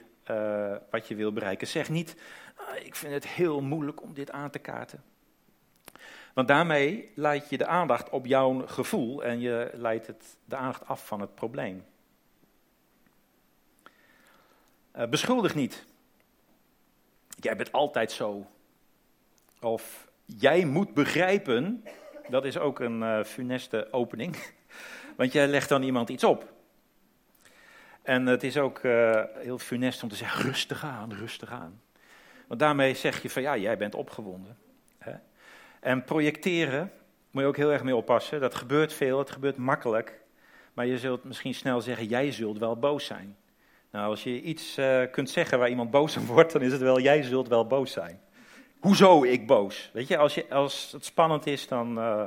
wat 0.90 1.08
je 1.08 1.14
wil 1.14 1.32
bereiken. 1.32 1.66
Zeg 1.66 1.88
niet, 1.88 2.16
ah, 2.54 2.84
ik 2.84 2.94
vind 2.94 3.12
het 3.12 3.26
heel 3.26 3.60
moeilijk 3.60 4.02
om 4.02 4.14
dit 4.14 4.30
aan 4.30 4.50
te 4.50 4.58
kaarten. 4.58 5.02
Want 6.32 6.48
daarmee 6.48 7.12
leid 7.14 7.48
je 7.48 7.58
de 7.58 7.66
aandacht 7.66 8.10
op 8.10 8.26
jouw 8.26 8.66
gevoel 8.66 9.24
en 9.24 9.40
je 9.40 9.70
leidt 9.74 10.06
het, 10.06 10.36
de 10.44 10.56
aandacht 10.56 10.86
af 10.86 11.06
van 11.06 11.20
het 11.20 11.34
probleem. 11.34 11.84
beschuldig 15.08 15.54
niet. 15.54 15.84
Jij 17.28 17.56
bent 17.56 17.72
altijd 17.72 18.12
zo. 18.12 18.46
Of 19.60 20.08
jij 20.24 20.64
moet 20.64 20.94
begrijpen, 20.94 21.84
dat 22.28 22.44
is 22.44 22.58
ook 22.58 22.80
een 22.80 23.00
uh, 23.00 23.24
funeste 23.24 23.88
opening, 23.90 24.36
want 25.16 25.32
jij 25.32 25.46
legt 25.46 25.68
dan 25.68 25.82
iemand 25.82 26.08
iets 26.08 26.24
op. 26.24 26.52
En 28.02 28.26
het 28.26 28.42
is 28.42 28.58
ook 28.58 28.82
uh, 28.82 29.22
heel 29.34 29.58
funest 29.58 30.02
om 30.02 30.08
te 30.08 30.14
zeggen, 30.14 30.42
rustig 30.44 30.84
aan, 30.84 31.12
rustig 31.12 31.50
aan. 31.50 31.80
Want 32.46 32.60
daarmee 32.60 32.94
zeg 32.94 33.22
je 33.22 33.30
van, 33.30 33.42
ja, 33.42 33.56
jij 33.56 33.76
bent 33.76 33.94
opgewonden. 33.94 34.56
Hè? 34.98 35.14
En 35.82 36.04
projecteren, 36.04 36.92
moet 37.30 37.42
je 37.42 37.48
ook 37.48 37.56
heel 37.56 37.72
erg 37.72 37.82
mee 37.82 37.96
oppassen. 37.96 38.40
Dat 38.40 38.54
gebeurt 38.54 38.92
veel, 38.92 39.18
het 39.18 39.30
gebeurt 39.30 39.56
makkelijk. 39.56 40.20
Maar 40.72 40.86
je 40.86 40.98
zult 40.98 41.24
misschien 41.24 41.54
snel 41.54 41.80
zeggen, 41.80 42.06
jij 42.06 42.32
zult 42.32 42.58
wel 42.58 42.78
boos 42.78 43.04
zijn. 43.04 43.36
Nou, 43.90 44.10
als 44.10 44.22
je 44.22 44.40
iets 44.42 44.78
uh, 44.78 45.02
kunt 45.10 45.30
zeggen 45.30 45.58
waar 45.58 45.68
iemand 45.68 45.90
boos 45.90 46.16
om 46.16 46.26
wordt, 46.26 46.52
dan 46.52 46.62
is 46.62 46.72
het 46.72 46.80
wel, 46.80 47.00
jij 47.00 47.22
zult 47.22 47.48
wel 47.48 47.66
boos 47.66 47.92
zijn. 47.92 48.20
Hoezo 48.80 49.24
ik 49.24 49.46
boos? 49.46 49.90
Weet 49.92 50.08
je, 50.08 50.16
als, 50.16 50.34
je, 50.34 50.50
als 50.50 50.92
het 50.92 51.04
spannend 51.04 51.46
is, 51.46 51.68
dan 51.68 51.98
uh, 51.98 52.24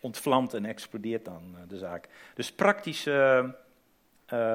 ontvlamt 0.00 0.54
en 0.54 0.64
explodeert 0.64 1.24
dan 1.24 1.42
uh, 1.54 1.60
de 1.68 1.78
zaak. 1.78 2.08
Dus 2.34 2.52
praktische 2.52 3.54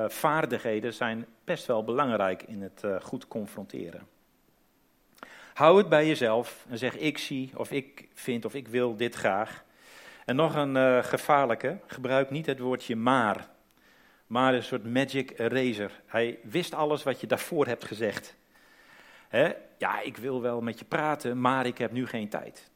vaardigheden 0.07 0.93
zijn 0.93 1.25
best 1.43 1.65
wel 1.65 1.83
belangrijk 1.83 2.43
in 2.43 2.61
het 2.61 2.83
goed 3.01 3.27
confronteren. 3.27 4.07
Hou 5.55 5.77
het 5.77 5.89
bij 5.89 6.07
jezelf 6.07 6.65
en 6.69 6.77
zeg 6.77 6.97
ik 6.97 7.17
zie 7.17 7.51
of 7.55 7.71
ik 7.71 8.07
vind 8.13 8.45
of 8.45 8.53
ik 8.53 8.67
wil 8.67 8.95
dit 8.95 9.15
graag. 9.15 9.63
En 10.25 10.35
nog 10.35 10.55
een 10.55 11.03
gevaarlijke, 11.03 11.79
gebruik 11.87 12.29
niet 12.29 12.45
het 12.45 12.59
woordje 12.59 12.95
maar 12.95 13.49
maar 14.27 14.53
een 14.53 14.63
soort 14.63 14.83
magic 14.83 15.39
eraser. 15.39 15.91
Hij 16.05 16.39
wist 16.43 16.73
alles 16.73 17.03
wat 17.03 17.21
je 17.21 17.27
daarvoor 17.27 17.67
hebt 17.67 17.85
gezegd. 17.85 18.35
Ja, 19.77 20.01
ik 20.01 20.17
wil 20.17 20.41
wel 20.41 20.61
met 20.61 20.79
je 20.79 20.85
praten, 20.85 21.41
maar 21.41 21.65
ik 21.65 21.77
heb 21.77 21.91
nu 21.91 22.07
geen 22.07 22.29
tijd. 22.29 22.69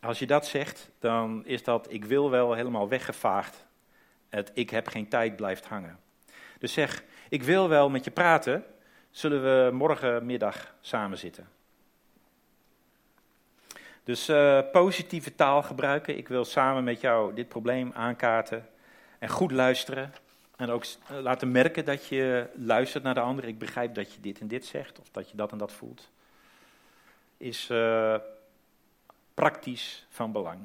Als 0.00 0.18
je 0.18 0.26
dat 0.26 0.46
zegt, 0.46 0.90
dan 0.98 1.44
is 1.44 1.62
dat 1.62 1.92
ik 1.92 2.04
wil 2.04 2.30
wel 2.30 2.54
helemaal 2.54 2.88
weggevaagd. 2.88 3.66
Het 4.28 4.50
ik 4.54 4.70
heb 4.70 4.88
geen 4.88 5.08
tijd 5.08 5.36
blijft 5.36 5.66
hangen. 5.66 5.98
Dus 6.58 6.72
zeg, 6.72 7.02
ik 7.28 7.42
wil 7.42 7.68
wel 7.68 7.90
met 7.90 8.04
je 8.04 8.10
praten, 8.10 8.64
zullen 9.10 9.42
we 9.42 9.72
morgenmiddag 9.72 10.74
samen 10.80 11.18
zitten. 11.18 11.48
Dus 14.06 14.28
uh, 14.28 14.60
positieve 14.72 15.34
taal 15.34 15.62
gebruiken. 15.62 16.16
Ik 16.16 16.28
wil 16.28 16.44
samen 16.44 16.84
met 16.84 17.00
jou 17.00 17.34
dit 17.34 17.48
probleem 17.48 17.92
aankaarten 17.94 18.68
en 19.18 19.28
goed 19.28 19.50
luisteren. 19.50 20.12
En 20.56 20.70
ook 20.70 20.84
eh, 20.84 21.18
laten 21.18 21.50
merken 21.50 21.84
dat 21.84 22.06
je 22.06 22.48
luistert 22.54 23.04
naar 23.04 23.14
de 23.14 23.20
ander. 23.20 23.44
Ik 23.44 23.58
begrijp 23.58 23.94
dat 23.94 24.12
je 24.12 24.20
dit 24.20 24.40
en 24.40 24.48
dit 24.48 24.64
zegt, 24.64 25.00
of 25.00 25.10
dat 25.10 25.30
je 25.30 25.36
dat 25.36 25.52
en 25.52 25.58
dat 25.58 25.72
voelt. 25.72 26.10
Is 27.36 27.68
uh, 27.70 28.16
praktisch 29.34 30.06
van 30.08 30.32
belang. 30.32 30.60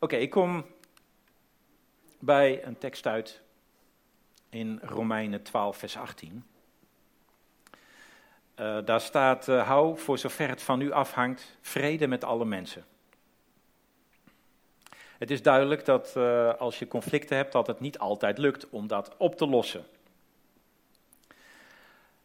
Oké, 0.00 0.16
ik 0.16 0.30
kom 0.30 0.64
bij 2.18 2.64
een 2.64 2.78
tekst 2.78 3.06
uit 3.06 3.40
in 4.48 4.80
Romeinen 4.82 5.42
12, 5.42 5.76
vers 5.76 5.96
18. 5.96 6.44
Uh, 8.60 8.78
daar 8.84 9.00
staat: 9.00 9.48
uh, 9.48 9.66
Hou 9.66 9.98
voor 9.98 10.18
zover 10.18 10.48
het 10.48 10.62
van 10.62 10.80
u 10.80 10.92
afhangt, 10.92 11.56
vrede 11.60 12.06
met 12.06 12.24
alle 12.24 12.44
mensen. 12.44 12.84
Het 15.18 15.30
is 15.30 15.42
duidelijk 15.42 15.84
dat 15.84 16.14
uh, 16.16 16.54
als 16.54 16.78
je 16.78 16.88
conflicten 16.88 17.36
hebt, 17.36 17.52
dat 17.52 17.66
het 17.66 17.80
niet 17.80 17.98
altijd 17.98 18.38
lukt 18.38 18.68
om 18.70 18.86
dat 18.86 19.14
op 19.16 19.36
te 19.36 19.46
lossen. 19.46 19.84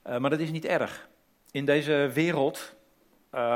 Maar 0.03 0.29
dat 0.29 0.39
is 0.39 0.51
niet 0.51 0.65
erg. 0.65 1.07
In 1.51 1.65
deze 1.65 2.09
wereld, 2.13 2.75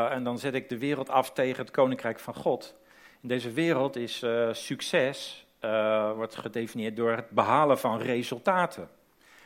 en 0.10 0.24
dan 0.24 0.40
zet 0.40 0.54
ik 0.54 0.70
de 0.70 0.78
wereld 0.78 1.10
af 1.10 1.32
tegen 1.32 1.62
het 1.62 1.72
koninkrijk 1.72 2.20
van 2.20 2.36
God. 2.36 2.76
In 3.22 3.28
deze 3.28 3.52
wereld 3.52 3.96
is 3.96 4.24
succes, 4.52 5.46
wordt 6.16 6.36
gedefinieerd 6.36 6.96
door 6.96 7.12
het 7.12 7.30
behalen 7.30 7.80
van 7.80 8.00
resultaten. 8.00 8.90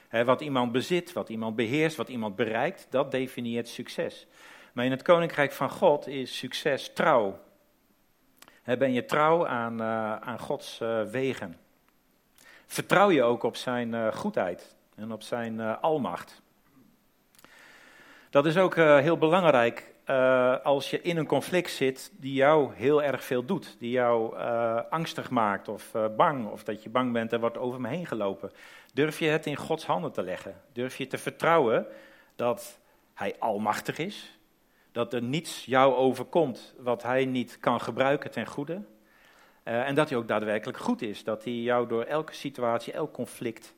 Wat 0.10 0.42
iemand 0.42 0.72
bezit, 0.72 1.14
wat 1.14 1.30
iemand 1.30 1.56
beheerst, 1.56 1.98
wat 1.98 2.10
iemand 2.10 2.36
bereikt, 2.36 2.88
dat 2.90 3.12
definieert 3.12 3.68
succes. 3.68 4.28
Maar 4.74 4.86
in 4.86 4.92
het 4.92 5.02
koninkrijk 5.02 5.52
van 5.52 5.70
God 5.70 6.08
is 6.08 6.38
succes 6.38 6.94
trouw, 6.94 7.40
ben 8.64 8.94
je 8.94 9.06
trouw 9.06 9.48
aan, 9.48 9.82
uh, 9.82 10.16
aan 10.16 10.40
Gods 10.40 10.80
uh, 10.82 11.02
wegen? 11.04 11.58
Vertrouw 12.66 13.10
je 13.10 13.24
ook 13.24 13.44
op 13.44 13.56
zijn 13.56 13.94
uh, 13.94 14.14
goedheid 14.14 14.76
en 14.96 15.12
op 15.12 15.22
zijn 15.22 15.62
almacht? 15.62 16.42
Dat 18.30 18.46
is 18.46 18.58
ook 18.58 18.76
heel 18.76 19.18
belangrijk 19.18 19.94
als 20.64 20.90
je 20.90 21.02
in 21.02 21.18
een 21.18 21.26
conflict 21.26 21.72
zit 21.72 22.12
die 22.18 22.34
jou 22.34 22.74
heel 22.74 23.04
erg 23.04 23.24
veel 23.24 23.46
doet. 23.46 23.76
Die 23.80 23.92
jou 23.92 24.38
angstig 24.90 25.30
maakt 25.30 25.68
of 25.68 25.92
bang, 26.16 26.48
of 26.48 26.64
dat 26.64 26.84
je 26.84 26.90
bang 26.90 27.14
bent 27.14 27.34
en 27.34 27.40
wordt 27.40 27.58
over 27.58 27.82
me 27.82 27.88
heen 27.88 28.06
gelopen. 28.06 28.52
Durf 28.94 29.20
je 29.20 29.28
het 29.28 29.46
in 29.46 29.56
Gods 29.56 29.86
handen 29.86 30.12
te 30.12 30.24
leggen? 30.24 30.62
Durf 30.74 30.98
je 30.98 31.08
te 31.08 31.18
vertrouwen 31.18 31.88
dat 32.36 32.80
Hij 33.14 33.36
almachtig 33.40 33.98
is, 33.98 34.40
dat 34.92 35.14
er 35.14 35.22
niets 35.22 35.66
jou 35.66 35.94
overkomt 35.94 36.74
wat 36.78 37.04
hij 37.04 37.26
niet 37.26 37.60
kan 37.60 37.82
gebruiken 37.82 38.32
ten 38.32 38.46
goede. 38.48 38.82
En 39.64 39.96
dat 39.96 40.10
hij 40.10 40.18
ook 40.18 40.28
daadwerkelijk 40.28 40.78
goed 40.78 41.02
is. 41.02 41.24
Dat 41.24 41.44
hij 41.44 41.54
jou 41.54 41.88
door 41.88 42.04
elke 42.04 42.34
situatie, 42.34 42.94
elk 42.94 43.14
conflict 43.14 43.74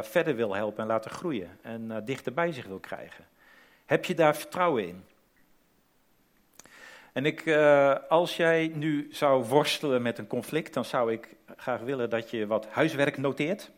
verder 0.00 0.36
wil 0.36 0.54
helpen 0.54 0.82
en 0.82 0.86
laten 0.86 1.10
groeien. 1.10 1.58
En 1.62 2.02
dichter 2.04 2.32
bij 2.32 2.52
zich 2.52 2.66
wil 2.66 2.78
krijgen. 2.78 3.24
Heb 3.84 4.04
je 4.04 4.14
daar 4.14 4.36
vertrouwen 4.36 4.86
in? 4.88 5.04
En 7.16 7.26
ik, 7.26 7.46
uh, 7.46 7.94
als 8.08 8.36
jij 8.36 8.70
nu 8.74 9.08
zou 9.10 9.44
worstelen 9.44 10.02
met 10.02 10.18
een 10.18 10.26
conflict, 10.26 10.74
dan 10.74 10.84
zou 10.84 11.12
ik 11.12 11.36
graag 11.56 11.80
willen 11.80 12.10
dat 12.10 12.30
je 12.30 12.46
wat 12.46 12.66
huiswerk 12.66 13.16
noteert. 13.16 13.70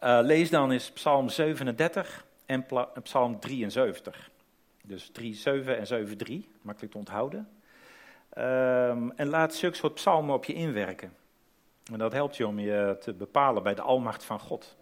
Uh, 0.00 0.18
lees 0.22 0.50
dan 0.50 0.70
eens 0.70 0.90
Psalm 0.90 1.28
37 1.28 2.26
en 2.46 2.66
Psalm 3.02 3.40
73. 3.40 4.30
Dus 4.82 5.10
3, 5.10 5.34
7 5.34 5.78
en 5.78 5.86
7, 5.86 6.16
3, 6.16 6.48
makkelijk 6.62 6.92
te 6.92 6.98
onthouden. 6.98 7.48
Um, 8.38 9.10
en 9.10 9.26
laat 9.26 9.54
zulke 9.54 9.76
soort 9.76 9.94
psalmen 9.94 10.34
op 10.34 10.44
je 10.44 10.52
inwerken. 10.52 11.12
En 11.92 11.98
dat 11.98 12.12
helpt 12.12 12.36
je 12.36 12.46
om 12.46 12.58
je 12.58 12.96
te 13.00 13.12
bepalen 13.12 13.62
bij 13.62 13.74
de 13.74 13.82
almacht 13.82 14.24
van 14.24 14.40
God. 14.40 14.76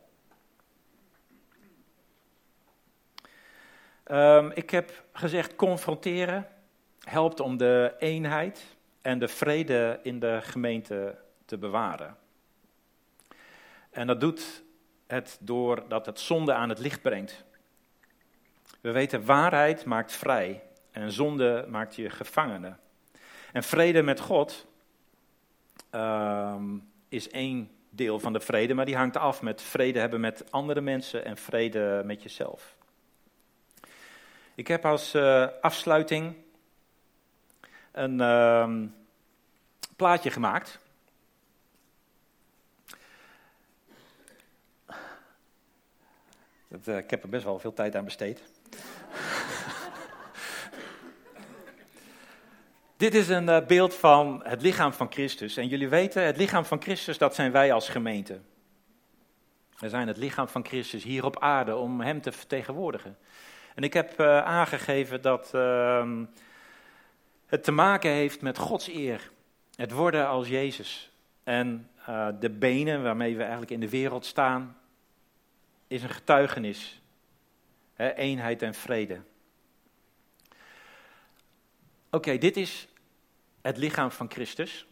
Um, 4.11 4.51
ik 4.55 4.71
heb 4.71 5.05
gezegd, 5.13 5.57
confronteren 5.57 6.49
helpt 7.01 7.41
om 7.41 7.57
de 7.57 7.95
eenheid 7.99 8.77
en 9.03 9.19
de 9.19 9.29
vrede 9.29 10.01
in 10.03 10.19
de 10.19 10.39
gemeente 10.43 11.19
te 11.45 11.59
bewaren. 11.59 12.17
En 13.91 14.07
dat 14.07 14.21
doet 14.21 14.63
het 15.07 15.39
doordat 15.41 16.07
het 16.07 16.21
zonde 16.21 16.53
aan 16.53 16.69
het 16.69 16.79
licht 16.79 17.03
brengt. 17.03 17.45
We 18.81 18.91
weten, 18.91 19.25
waarheid 19.25 19.85
maakt 19.85 20.13
vrij 20.13 20.63
en 20.91 21.13
zonde 21.13 21.65
maakt 21.69 21.97
je 21.97 22.11
gevangene. 22.11 22.77
En 23.53 23.63
vrede 23.63 24.03
met 24.03 24.21
God 24.21 24.67
um, 25.93 26.91
is 27.09 27.31
één 27.31 27.71
deel 27.91 28.19
van 28.19 28.33
de 28.33 28.41
vrede, 28.41 28.75
maar 28.75 28.85
die 28.85 28.97
hangt 28.97 29.17
af 29.17 29.43
met 29.43 29.63
vrede 29.63 29.99
hebben 29.99 30.21
met 30.21 30.53
andere 30.53 30.81
mensen 30.81 31.25
en 31.25 31.37
vrede 31.37 32.03
met 32.05 32.23
jezelf. 32.23 32.77
Ik 34.59 34.69
heb 34.69 34.85
als 34.85 35.15
uh, 35.15 35.47
afsluiting 35.61 36.37
een 37.93 38.21
uh, 38.21 38.73
plaatje 39.97 40.31
gemaakt. 40.31 40.79
Dat, 46.69 46.89
uh, 46.89 46.97
ik 46.97 47.11
heb 47.11 47.23
er 47.23 47.29
best 47.29 47.45
wel 47.45 47.59
veel 47.59 47.73
tijd 47.73 47.97
aan 47.97 48.05
besteed. 48.05 48.43
Dit 52.97 53.15
is 53.15 53.29
een 53.29 53.49
uh, 53.49 53.67
beeld 53.67 53.95
van 53.95 54.41
het 54.45 54.63
lichaam 54.63 54.93
van 54.93 55.13
Christus. 55.13 55.57
En 55.57 55.69
jullie 55.69 55.89
weten, 55.89 56.23
het 56.23 56.37
lichaam 56.37 56.65
van 56.65 56.83
Christus, 56.83 57.19
dat 57.19 57.35
zijn 57.35 57.53
wij 57.53 57.73
als 57.73 57.89
gemeente. 57.89 58.41
We 59.77 59.89
zijn 59.89 60.09
het 60.09 60.17
lichaam 60.17 60.49
van 60.49 60.65
Christus 60.67 61.03
hier 61.03 61.25
op 61.25 61.39
aarde 61.39 61.77
om 61.77 62.01
Hem 62.01 62.21
te 62.21 62.33
vertegenwoordigen. 62.33 63.19
En 63.79 63.85
ik 63.85 63.93
heb 63.93 64.21
uh, 64.21 64.45
aangegeven 64.45 65.23
dat 65.23 65.53
uh, 65.55 66.11
het 67.47 67.65
te 67.65 67.73
maken 67.73 68.11
heeft 68.11 68.43
met 68.43 68.59
Gods 68.59 68.89
eer. 68.89 69.31
Het 69.75 69.93
worden 69.93 70.27
als 70.27 70.49
Jezus. 70.49 71.11
En 71.45 71.91
uh, 72.09 72.29
de 72.41 72.51
benen 72.51 73.03
waarmee 73.03 73.37
we 73.37 73.41
eigenlijk 73.41 73.71
in 73.71 73.81
de 73.81 73.89
wereld 73.89 74.25
staan, 74.25 74.77
is 75.87 76.03
een 76.03 76.09
getuigenis. 76.09 77.03
He, 77.95 78.15
eenheid 78.15 78.63
en 78.63 78.75
vrede. 78.75 79.21
Oké, 82.11 82.39
dit 82.39 82.57
is 82.57 82.89
het 83.61 83.77
lichaam 83.77 84.11
van 84.11 84.31
Christus. 84.31 84.87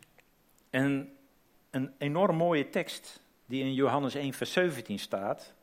En 0.71 1.17
een 1.71 1.95
enorm 1.99 2.37
mooie 2.37 2.71
tekst 2.71 3.21
die 3.47 3.63
in 3.63 3.75
Johannes 3.75 4.15
1, 4.15 4.33
vers 4.33 4.53
17 4.53 4.99
staat. 4.99 5.55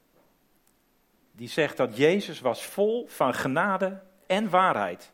Die 1.36 1.50
zegt 1.50 1.78
dat 1.78 1.98
Jezus 1.98 2.40
was 2.40 2.66
vol 2.66 3.08
van 3.08 3.34
genade 3.34 4.00
en 4.28 4.50
waarheid. 4.50 5.12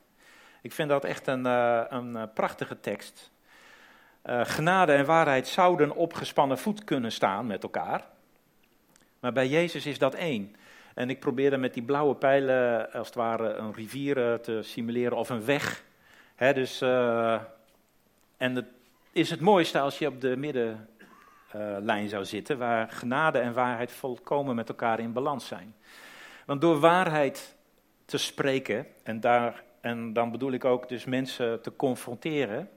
Ik 0.61 0.71
vind 0.71 0.89
dat 0.89 1.05
echt 1.05 1.27
een, 1.27 1.45
uh, 1.45 1.83
een 1.89 2.15
uh, 2.15 2.23
prachtige 2.33 2.79
tekst. 2.79 3.31
Uh, 4.25 4.41
genade 4.43 4.93
en 4.93 5.05
waarheid 5.05 5.47
zouden 5.47 5.95
op 5.95 6.13
gespannen 6.13 6.57
voet 6.57 6.83
kunnen 6.83 7.11
staan 7.11 7.47
met 7.47 7.63
elkaar. 7.63 8.05
Maar 9.19 9.33
bij 9.33 9.47
Jezus 9.47 9.85
is 9.85 9.97
dat 9.97 10.13
één. 10.13 10.55
En 10.93 11.09
ik 11.09 11.19
probeerde 11.19 11.57
met 11.57 11.73
die 11.73 11.83
blauwe 11.83 12.15
pijlen 12.15 12.91
als 12.91 13.07
het 13.07 13.15
ware 13.15 13.53
een 13.53 13.73
rivier 13.73 14.39
te 14.41 14.59
simuleren 14.63 15.17
of 15.17 15.29
een 15.29 15.45
weg 15.45 15.83
dus, 16.53 16.81
en 18.37 18.55
het 18.55 18.65
is 19.11 19.29
het 19.29 19.39
mooiste 19.39 19.79
als 19.79 19.97
je 19.97 20.07
op 20.07 20.21
de 20.21 20.37
middenlijn 20.37 22.09
zou 22.09 22.25
zitten, 22.25 22.57
waar 22.57 22.89
genade 22.89 23.39
en 23.39 23.53
waarheid 23.53 23.91
volkomen 23.91 24.55
met 24.55 24.69
elkaar 24.69 24.99
in 24.99 25.13
balans 25.13 25.47
zijn. 25.47 25.75
Want 26.49 26.61
door 26.61 26.79
waarheid 26.79 27.55
te 28.05 28.17
spreken, 28.17 28.87
en, 29.03 29.19
daar, 29.19 29.63
en 29.81 30.13
dan 30.13 30.31
bedoel 30.31 30.51
ik 30.51 30.65
ook 30.65 30.89
dus 30.89 31.05
mensen 31.05 31.61
te 31.61 31.75
confronteren 31.75 32.69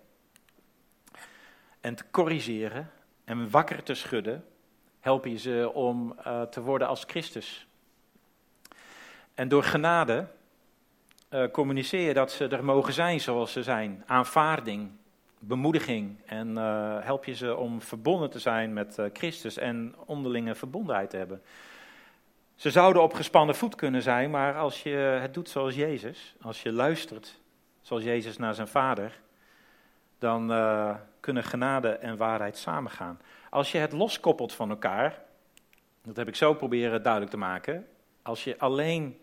en 1.81 1.95
te 1.95 2.05
corrigeren 2.11 2.91
en 3.25 3.51
wakker 3.51 3.83
te 3.83 3.95
schudden, 3.95 4.45
help 5.01 5.25
je 5.25 5.39
ze 5.39 5.71
om 5.75 6.19
uh, 6.27 6.43
te 6.43 6.63
worden 6.63 6.89
als 6.89 7.05
Christus. 7.07 7.67
En 9.35 9.49
door 9.49 9.63
genade 9.63 10.27
uh, 11.31 11.51
communiceer 11.51 12.07
je 12.07 12.15
dat 12.15 12.33
ze 12.33 12.49
er 12.49 12.65
mogen 12.65 12.93
zijn 12.93 13.21
zoals 13.21 13.53
ze 13.53 13.63
zijn. 13.63 14.03
Aanvaarding, 14.07 14.91
bemoediging 15.39 16.17
en 16.27 16.51
uh, 16.51 16.97
help 17.01 17.25
je 17.25 17.35
ze 17.35 17.57
om 17.57 17.83
verbonden 17.83 18.31
te 18.31 18.39
zijn 18.39 18.73
met 18.73 18.99
Christus 19.13 19.57
en 19.57 19.95
onderlinge 20.07 20.55
verbondenheid 20.55 21.11
te 21.11 21.17
hebben. 21.17 21.43
Ze 22.55 22.71
zouden 22.71 23.03
op 23.03 23.15
gespannen 23.15 23.55
voet 23.55 23.75
kunnen 23.75 24.03
zijn, 24.03 24.31
maar 24.31 24.57
als 24.57 24.83
je 24.83 24.91
het 25.21 25.35
doet 25.35 25.49
zoals 25.49 25.75
Jezus, 25.75 26.35
als 26.41 26.63
je 26.63 26.73
luistert 26.73 27.41
zoals 27.81 28.03
Jezus 28.03 28.37
naar 28.37 28.55
zijn 28.55 28.69
vader, 28.69 29.21
dan 30.19 30.47
kunnen 31.21 31.45
genade 31.45 31.89
en 31.89 32.17
waarheid 32.17 32.57
samengaan. 32.57 33.21
Als 33.51 33.73
je 33.73 33.79
het 33.79 33.93
loskoppelt 33.93 34.53
van 34.53 34.71
elkaar, 34.71 35.23
dat 36.03 36.17
heb 36.17 36.29
ik 36.29 36.37
zo 36.37 36.55
proberen 36.55 37.03
duidelijk 37.03 37.33
te 37.33 37.39
maken, 37.39 37.87
als 38.23 38.45
je 38.45 38.59
alleen 38.59 39.19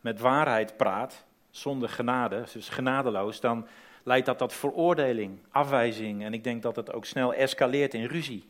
met 0.00 0.20
waarheid 0.20 0.76
praat, 0.76 1.24
zonder 1.50 1.88
genade, 1.88 2.44
dus 2.52 2.68
genadeloos, 2.68 3.40
dan 3.40 3.66
leidt 4.02 4.26
dat 4.26 4.38
tot 4.38 4.52
veroordeling, 4.52 5.38
afwijzing 5.50 6.24
en 6.24 6.32
ik 6.34 6.44
denk 6.44 6.62
dat 6.62 6.76
het 6.76 6.92
ook 6.92 7.04
snel 7.04 7.34
escaleert 7.34 7.94
in 7.94 8.04
ruzie. 8.04 8.48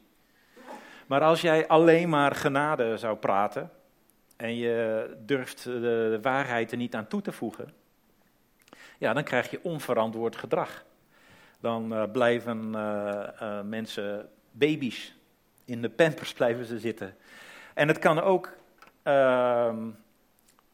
Maar 1.06 1.22
als 1.22 1.40
jij 1.40 1.68
alleen 1.68 2.08
maar 2.08 2.34
genade 2.34 2.96
zou 2.96 3.16
praten 3.16 3.70
en 4.38 4.56
je 4.56 5.06
durft 5.18 5.64
de 5.64 6.18
waarheid 6.22 6.70
er 6.70 6.76
niet 6.76 6.94
aan 6.94 7.08
toe 7.08 7.22
te 7.22 7.32
voegen, 7.32 7.72
ja, 8.98 9.12
dan 9.12 9.24
krijg 9.24 9.50
je 9.50 9.60
onverantwoord 9.62 10.36
gedrag. 10.36 10.84
Dan 11.60 11.92
uh, 11.92 12.02
blijven 12.12 12.72
uh, 12.74 13.28
uh, 13.42 13.60
mensen 13.62 14.28
baby's, 14.50 15.14
in 15.64 15.82
de 15.82 15.90
pampers 15.90 16.32
blijven 16.32 16.64
ze 16.64 16.78
zitten. 16.78 17.16
En 17.74 17.88
het 17.88 17.98
kan 17.98 18.20
ook 18.20 18.52
ehm, 19.02 19.90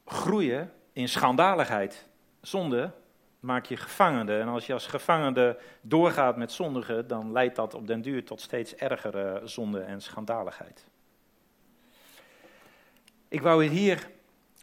groeien 0.04 0.72
in 0.92 1.08
schandaligheid. 1.08 2.06
Zonde 2.40 2.90
maak 3.40 3.66
je 3.66 3.76
gevangene. 3.76 4.38
En 4.38 4.48
als 4.48 4.66
je 4.66 4.72
als 4.72 4.86
gevangene 4.86 5.58
doorgaat 5.80 6.36
met 6.36 6.52
zondigen, 6.52 7.06
dan 7.06 7.32
leidt 7.32 7.56
dat 7.56 7.74
op 7.74 7.86
den 7.86 8.00
duur 8.00 8.24
tot 8.24 8.40
steeds 8.40 8.74
ergere 8.74 9.40
zonde 9.44 9.80
en 9.80 10.00
schandaligheid. 10.00 10.86
Ik 13.34 13.42
wou 13.42 13.64
het 13.64 13.72
hier 13.72 14.10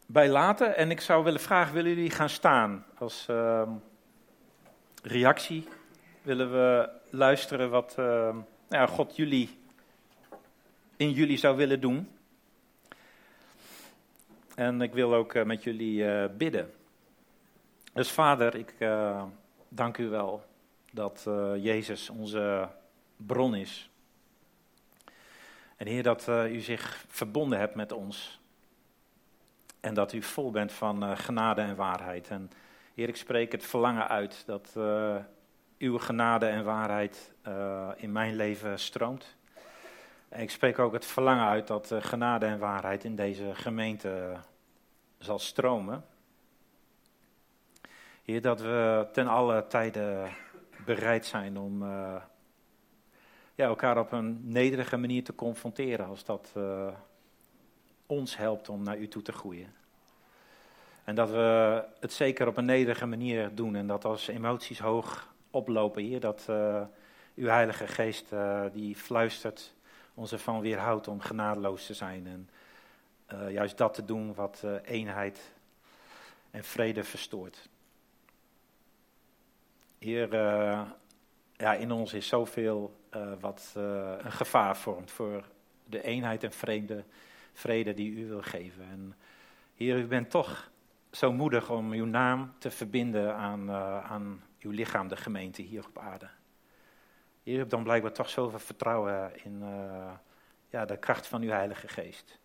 bij 0.05 0.29
laten 0.29 0.75
en 0.75 0.91
ik 0.91 1.01
zou 1.01 1.23
willen 1.23 1.39
vragen, 1.39 1.73
willen 1.73 1.89
jullie 1.93 2.09
gaan 2.09 2.29
staan? 2.29 2.85
Als 2.97 3.27
uh, 3.29 3.69
reactie 5.03 5.67
willen 6.21 6.51
we 6.51 6.89
luisteren 7.09 7.69
wat 7.69 7.95
uh, 7.99 8.35
nou, 8.69 8.89
God 8.89 9.15
jullie 9.15 9.57
in 10.95 11.11
jullie 11.11 11.37
zou 11.37 11.57
willen 11.57 11.81
doen. 11.81 12.09
En 14.55 14.81
ik 14.81 14.93
wil 14.93 15.13
ook 15.13 15.33
uh, 15.33 15.43
met 15.43 15.63
jullie 15.63 16.03
uh, 16.03 16.25
bidden. 16.37 16.73
Dus 17.93 18.11
vader, 18.11 18.55
ik 18.55 18.75
uh, 18.79 19.23
dank 19.69 19.97
u 19.97 20.09
wel 20.09 20.45
dat 20.91 21.27
Jezus 21.57 22.09
onze 22.09 22.69
bron 23.15 23.55
is. 23.55 23.89
En 25.77 25.87
Heer, 25.87 26.03
dat 26.03 26.27
u 26.27 26.59
zich 26.59 27.05
verbonden 27.07 27.59
hebt 27.59 27.75
met 27.75 27.91
ons. 27.91 28.40
En 29.81 29.93
dat 29.93 30.13
u 30.13 30.21
vol 30.21 30.51
bent 30.51 30.71
van 30.71 31.17
genade 31.17 31.61
en 31.61 31.75
waarheid. 31.75 32.27
En 32.27 32.51
Heer, 32.93 33.07
ik 33.07 33.15
spreek 33.15 33.51
het 33.51 33.65
verlangen 33.65 34.07
uit 34.07 34.43
dat 34.45 34.73
uw 35.77 35.97
genade 35.97 36.45
en 36.45 36.63
waarheid 36.63 37.33
in 37.95 38.11
mijn 38.11 38.35
leven 38.35 38.79
stroomt. 38.79 39.35
Ik 40.29 40.51
spreek 40.51 40.79
ook 40.79 40.93
het 40.93 41.05
verlangen 41.05 41.45
uit 41.45 41.67
dat 41.67 41.93
genade 41.99 42.45
en 42.45 42.59
waarheid 42.59 43.03
in 43.03 43.15
deze 43.15 43.55
gemeente 43.55 44.37
zal 45.17 45.39
stromen. 45.39 46.05
Heer, 48.23 48.41
dat 48.41 48.61
we 48.61 49.07
ten 49.11 49.27
alle 49.27 49.67
tijden 49.67 50.31
bereid 50.85 51.25
zijn 51.25 51.57
om 51.57 51.83
ja, 53.55 53.65
elkaar 53.67 53.97
op 53.97 54.11
een 54.11 54.39
nederige 54.43 54.97
manier 54.97 55.23
te 55.23 55.35
confronteren 55.35 56.05
als 56.05 56.23
dat 56.23 56.53
ons 58.11 58.37
helpt 58.37 58.69
om 58.69 58.83
naar 58.83 58.97
u 58.97 59.07
toe 59.07 59.21
te 59.21 59.31
groeien. 59.31 59.73
En 61.03 61.15
dat 61.15 61.29
we 61.29 61.83
het 61.99 62.13
zeker 62.13 62.47
op 62.47 62.57
een 62.57 62.65
nederige 62.65 63.05
manier 63.05 63.55
doen. 63.55 63.75
En 63.75 63.87
dat 63.87 64.05
als 64.05 64.27
emoties 64.27 64.79
hoog 64.79 65.33
oplopen, 65.49 66.03
Heer, 66.03 66.19
dat 66.19 66.45
uh, 66.49 66.81
uw 67.35 67.47
Heilige 67.47 67.87
Geest 67.87 68.31
uh, 68.31 68.65
die 68.73 68.95
fluistert 68.95 69.73
ons 70.13 70.31
ervan 70.31 70.61
weerhoudt 70.61 71.07
om 71.07 71.21
genadeloos 71.21 71.85
te 71.85 71.93
zijn. 71.93 72.27
En 72.27 72.49
uh, 73.33 73.51
juist 73.51 73.77
dat 73.77 73.93
te 73.93 74.05
doen 74.05 74.33
wat 74.33 74.65
eenheid 74.83 75.51
en 76.51 76.63
vrede 76.63 77.03
verstoort. 77.03 77.69
Heer, 79.99 80.35
ja, 81.55 81.73
in 81.73 81.91
ons 81.91 82.13
is 82.13 82.27
zoveel 82.27 82.99
wat 83.39 83.71
een 83.75 84.31
gevaar 84.31 84.77
vormt 84.77 85.11
voor 85.11 85.43
de 85.85 86.01
eenheid 86.01 86.43
en 86.43 86.51
vrede, 86.51 87.03
vrede 87.53 87.93
die 87.93 88.11
u 88.11 88.27
wil 88.27 88.41
geven. 88.41 88.83
En 88.83 89.15
Heer, 89.75 89.97
u 89.97 90.07
bent 90.07 90.29
toch 90.29 90.71
zo 91.11 91.31
moedig 91.31 91.69
om 91.69 91.91
uw 91.91 92.05
naam 92.05 92.53
te 92.57 92.71
verbinden 92.71 93.35
aan, 93.35 93.69
uh, 93.69 94.11
aan 94.11 94.43
uw 94.59 94.71
lichaam, 94.71 95.07
de 95.07 95.17
gemeente 95.17 95.61
hier 95.61 95.85
op 95.85 95.97
aarde. 95.97 96.29
Heer, 97.43 97.55
u 97.55 97.57
hebt 97.57 97.69
dan 97.69 97.83
blijkbaar 97.83 98.11
toch 98.11 98.29
zoveel 98.29 98.59
vertrouwen 98.59 99.43
in 99.43 99.61
uh, 99.61 100.11
ja, 100.69 100.85
de 100.85 100.97
kracht 100.97 101.27
van 101.27 101.41
uw 101.41 101.49
Heilige 101.49 101.87
Geest. 101.87 102.39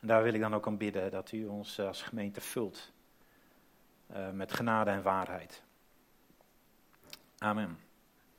En 0.00 0.08
daar 0.08 0.22
wil 0.22 0.34
ik 0.34 0.40
dan 0.40 0.54
ook 0.54 0.66
aan 0.66 0.76
bidden 0.76 1.10
dat 1.10 1.32
u 1.32 1.46
ons 1.46 1.80
als 1.80 2.02
gemeente 2.02 2.40
vult 2.40 2.92
uh, 4.10 4.30
met 4.30 4.52
genade 4.52 4.90
en 4.90 5.02
waarheid. 5.02 5.62
Amen. 7.38 7.87